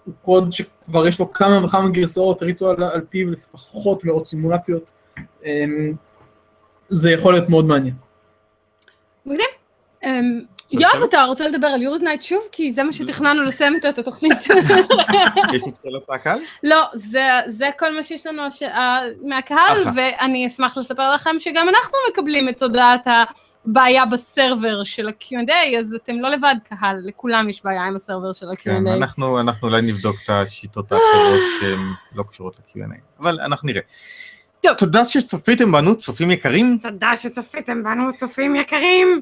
הוא 0.06 0.14
קוד 0.22 0.54
שכבר 0.54 1.08
יש 1.08 1.20
לו 1.20 1.34
כמה 1.34 1.66
וכמה 1.66 1.90
גרסאות, 1.90 2.42
הריצו 2.42 2.70
על 2.70 2.84
על 2.84 3.02
פיו 3.10 3.32
לפחות 3.32 4.04
מאות 4.04 4.28
סימולציות, 4.28 4.92
אמ, 5.46 5.94
זה 6.90 7.12
יכול 7.12 7.34
להיות 7.34 7.50
מאוד 7.50 7.66
מעניין. 7.66 7.94
מגניב. 9.26 9.46
אמ, 10.04 10.42
יואב, 10.72 11.04
אתה 11.04 11.24
רוצה 11.24 11.48
לדבר 11.48 11.68
על 11.68 11.82
יורזנייט 11.82 12.22
שוב? 12.22 12.48
כי 12.52 12.74
זה 12.74 12.84
מה 12.84 12.94
שתכננו 12.94 13.44
לסיים 13.44 13.76
איתו 13.76 13.90
את 13.90 14.00
התוכנית. 14.00 14.38
יש 15.54 15.64
לי 15.64 15.72
שאלות 15.84 16.10
מהקהל? 16.10 16.40
לא, 16.64 16.86
זה, 16.94 17.24
זה 17.48 17.70
כל 17.80 17.96
מה 17.96 18.04
שיש 18.04 18.26
לנו 18.26 18.42
הש... 18.42 18.64
ה- 18.64 19.02
מהקהל. 19.22 19.78
ואני 19.96 20.48
אשמח 20.48 20.78
לספר 20.78 21.12
לכם 21.12 21.40
שגם 21.40 21.70
אנחנו 21.70 21.98
מקבלים 22.12 22.50
את 22.50 22.64
הודעת 22.64 23.08
הבעיה 23.68 24.06
בסרבר 24.06 24.84
של 24.84 25.08
ה-Q&A, 25.08 25.78
אז 25.78 25.98
אתם 26.04 26.20
לא 26.20 26.30
לבד 26.30 26.56
קהל, 26.70 26.98
לכולם 27.04 27.50
יש 27.50 27.64
בעיה 27.64 27.84
עם 27.84 27.96
הסרבר 27.96 28.32
של 28.32 28.46
כן, 28.58 28.88
ה-Q&A. 28.88 28.98
אנחנו 28.98 29.40
אנחנו 29.40 29.68
אולי 29.68 29.82
נבדוק 29.82 30.16
את 30.24 30.30
השיטות 30.30 30.92
האחרות 30.92 31.40
שהן 31.60 31.80
לא 32.16 32.24
קשורות 32.24 32.56
ל-Q&A, 32.60 32.96
אבל 33.20 33.40
אנחנו 33.40 33.68
נראה. 33.68 33.82
טוב. 34.62 34.74
תודה 34.74 35.06
שצפיתם 35.06 35.72
בנו, 35.72 35.98
צופים 35.98 36.32
יקרים, 36.32 36.78
תודה 36.82 37.12
שצפיתם 37.16 37.84
בנו, 37.84 38.18
צופים 38.18 38.56
יקרים. 38.56 39.22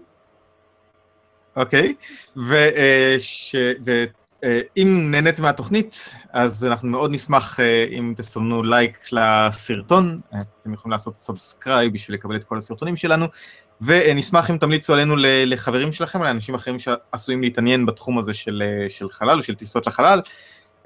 אוקיי? 1.55 1.95
ואם 2.35 5.11
נהניתם 5.11 5.43
מהתוכנית, 5.43 6.15
אז 6.33 6.65
אנחנו 6.65 6.87
מאוד 6.87 7.11
נשמח 7.11 7.59
אה, 7.59 7.85
אם 7.91 8.13
תסמנו 8.17 8.63
לייק 8.63 8.99
לסרטון, 9.11 10.19
אה, 10.33 10.39
אתם 10.61 10.73
יכולים 10.73 10.91
לעשות 10.91 11.15
subscribe 11.15 11.93
בשביל 11.93 12.17
לקבל 12.17 12.35
את 12.35 12.43
כל 12.43 12.57
הסרטונים 12.57 12.95
שלנו, 12.95 13.25
ונשמח 13.81 14.51
אם 14.51 14.57
תמליצו 14.57 14.93
עלינו 14.93 15.15
לחברים 15.19 15.91
שלכם, 15.91 16.23
לאנשים 16.23 16.55
אחרים 16.55 16.79
שעשויים 16.79 17.41
להתעניין 17.41 17.85
בתחום 17.85 18.17
הזה 18.17 18.33
של, 18.33 18.63
אה, 18.65 18.89
של 18.89 19.09
חלל 19.09 19.37
או 19.37 19.43
של 19.43 19.55
טיסות 19.55 19.87
לחלל. 19.87 20.21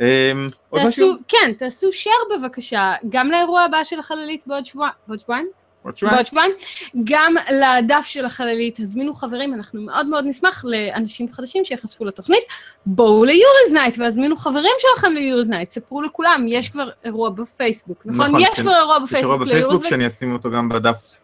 אה? 0.01 0.31
תעשו, 0.69 1.15
כן, 1.27 1.51
תעשו 1.57 1.89
share 1.89 2.37
בבקשה, 2.37 2.93
גם 3.09 3.31
לאירוע 3.31 3.61
הבא 3.61 3.83
של 3.83 3.99
החללית 3.99 4.43
בעוד 4.47 4.65
שבועיים, 4.65 4.93
בעוד 5.07 5.19
שבועיים? 5.19 5.47
עוד 5.83 5.97
שבועיים? 5.97 6.15
בעוד 6.15 6.25
שבועיים, 6.25 6.51
גם 7.03 7.35
לדף 7.51 8.05
של 8.05 8.25
החללית, 8.25 8.79
הזמינו 8.79 9.13
חברים, 9.13 9.53
אנחנו 9.53 9.81
מאוד 9.81 10.07
מאוד 10.07 10.25
נשמח 10.27 10.65
לאנשים 10.67 11.31
חדשים 11.31 11.65
שיחשפו 11.65 12.05
לתוכנית. 12.05 12.43
בואו 12.85 13.25
ל 13.25 13.31
Yuri's 13.31 13.68
Night 13.68 13.99
והזמינו 13.99 14.37
חברים 14.37 14.73
שלכם 14.77 15.13
ל 15.13 15.18
Yuri's 15.18 15.44
Night, 15.44 15.71
ספרו 15.71 16.01
לכולם, 16.01 16.45
יש 16.47 16.69
כבר 16.69 16.89
אירוע 17.03 17.29
בפייסבוק, 17.29 18.01
נכון? 18.05 18.25
נכון, 18.25 18.39
יש 18.41 18.49
כן. 18.49 18.61
כבר 18.61 18.75
אירוע 18.75 18.97
יש 19.05 19.13
אירוע 19.13 19.37
בפייסבוק 19.37 19.47
בפייסבוק. 19.47 19.85
שאני 19.85 20.07
אשים 20.07 20.33
אותו 20.33 20.51
גם 20.51 20.69
בדף, 20.69 21.17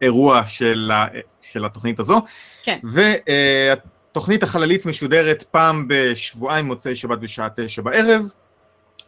באירוע 0.00 0.42
של, 0.46 0.90
ה, 0.94 1.06
של 1.42 1.64
התוכנית 1.64 1.98
הזו. 1.98 2.20
כן. 2.62 2.78
והתוכנית 2.84 4.42
החללית 4.42 4.86
משודרת 4.86 5.42
פעם 5.42 5.84
בשבועיים, 5.88 6.64
מוצאי 6.66 6.94
שבת 6.96 7.18
בשעה 7.18 7.48
תשע 7.56 7.82
בערב, 7.82 8.22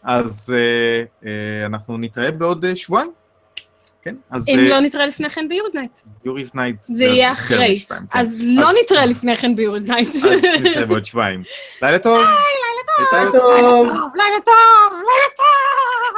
אז 0.03 0.55
אה, 0.57 1.29
אה, 1.29 1.67
אנחנו 1.67 1.99
נתראה 1.99 2.31
בעוד 2.31 2.65
אה, 2.65 2.77
שבועיים. 2.77 3.13
כן, 4.05 4.15
אז 4.31 4.49
אם 4.49 4.59
לא 4.69 4.81
נתראה 4.81 5.07
לפני 5.07 5.31
כן 5.31 5.49
ב 5.49 5.53
Yuri's 5.53 5.77
Night. 5.77 6.01
Yuri's 6.27 6.51
Night 6.55 6.77
זה 6.81 7.05
יהיה 7.05 7.33
אחרי. 7.33 7.81
כן. 7.89 7.95
אז 8.13 8.39
לא 8.43 8.71
אז- 8.71 8.77
נתראה 8.85 9.07
לפני 9.07 9.37
כן 9.37 9.57
ב 9.57 9.61
Yuri's 9.61 9.85
Night. 9.85 10.09
אז 10.15 10.45
נתראה 10.63 10.87
בעוד 10.87 11.05
שבועיים. 11.05 11.43
לילה 11.83 11.99
טוב. 11.99 12.19
לילה 13.13 13.31
טוב. 13.31 13.41
לילה 13.53 13.81
טוב, 13.81 14.13
לילה 14.15 14.41
טוב, 14.45 14.93
לילה 14.93 15.29
טוב. 15.37 16.12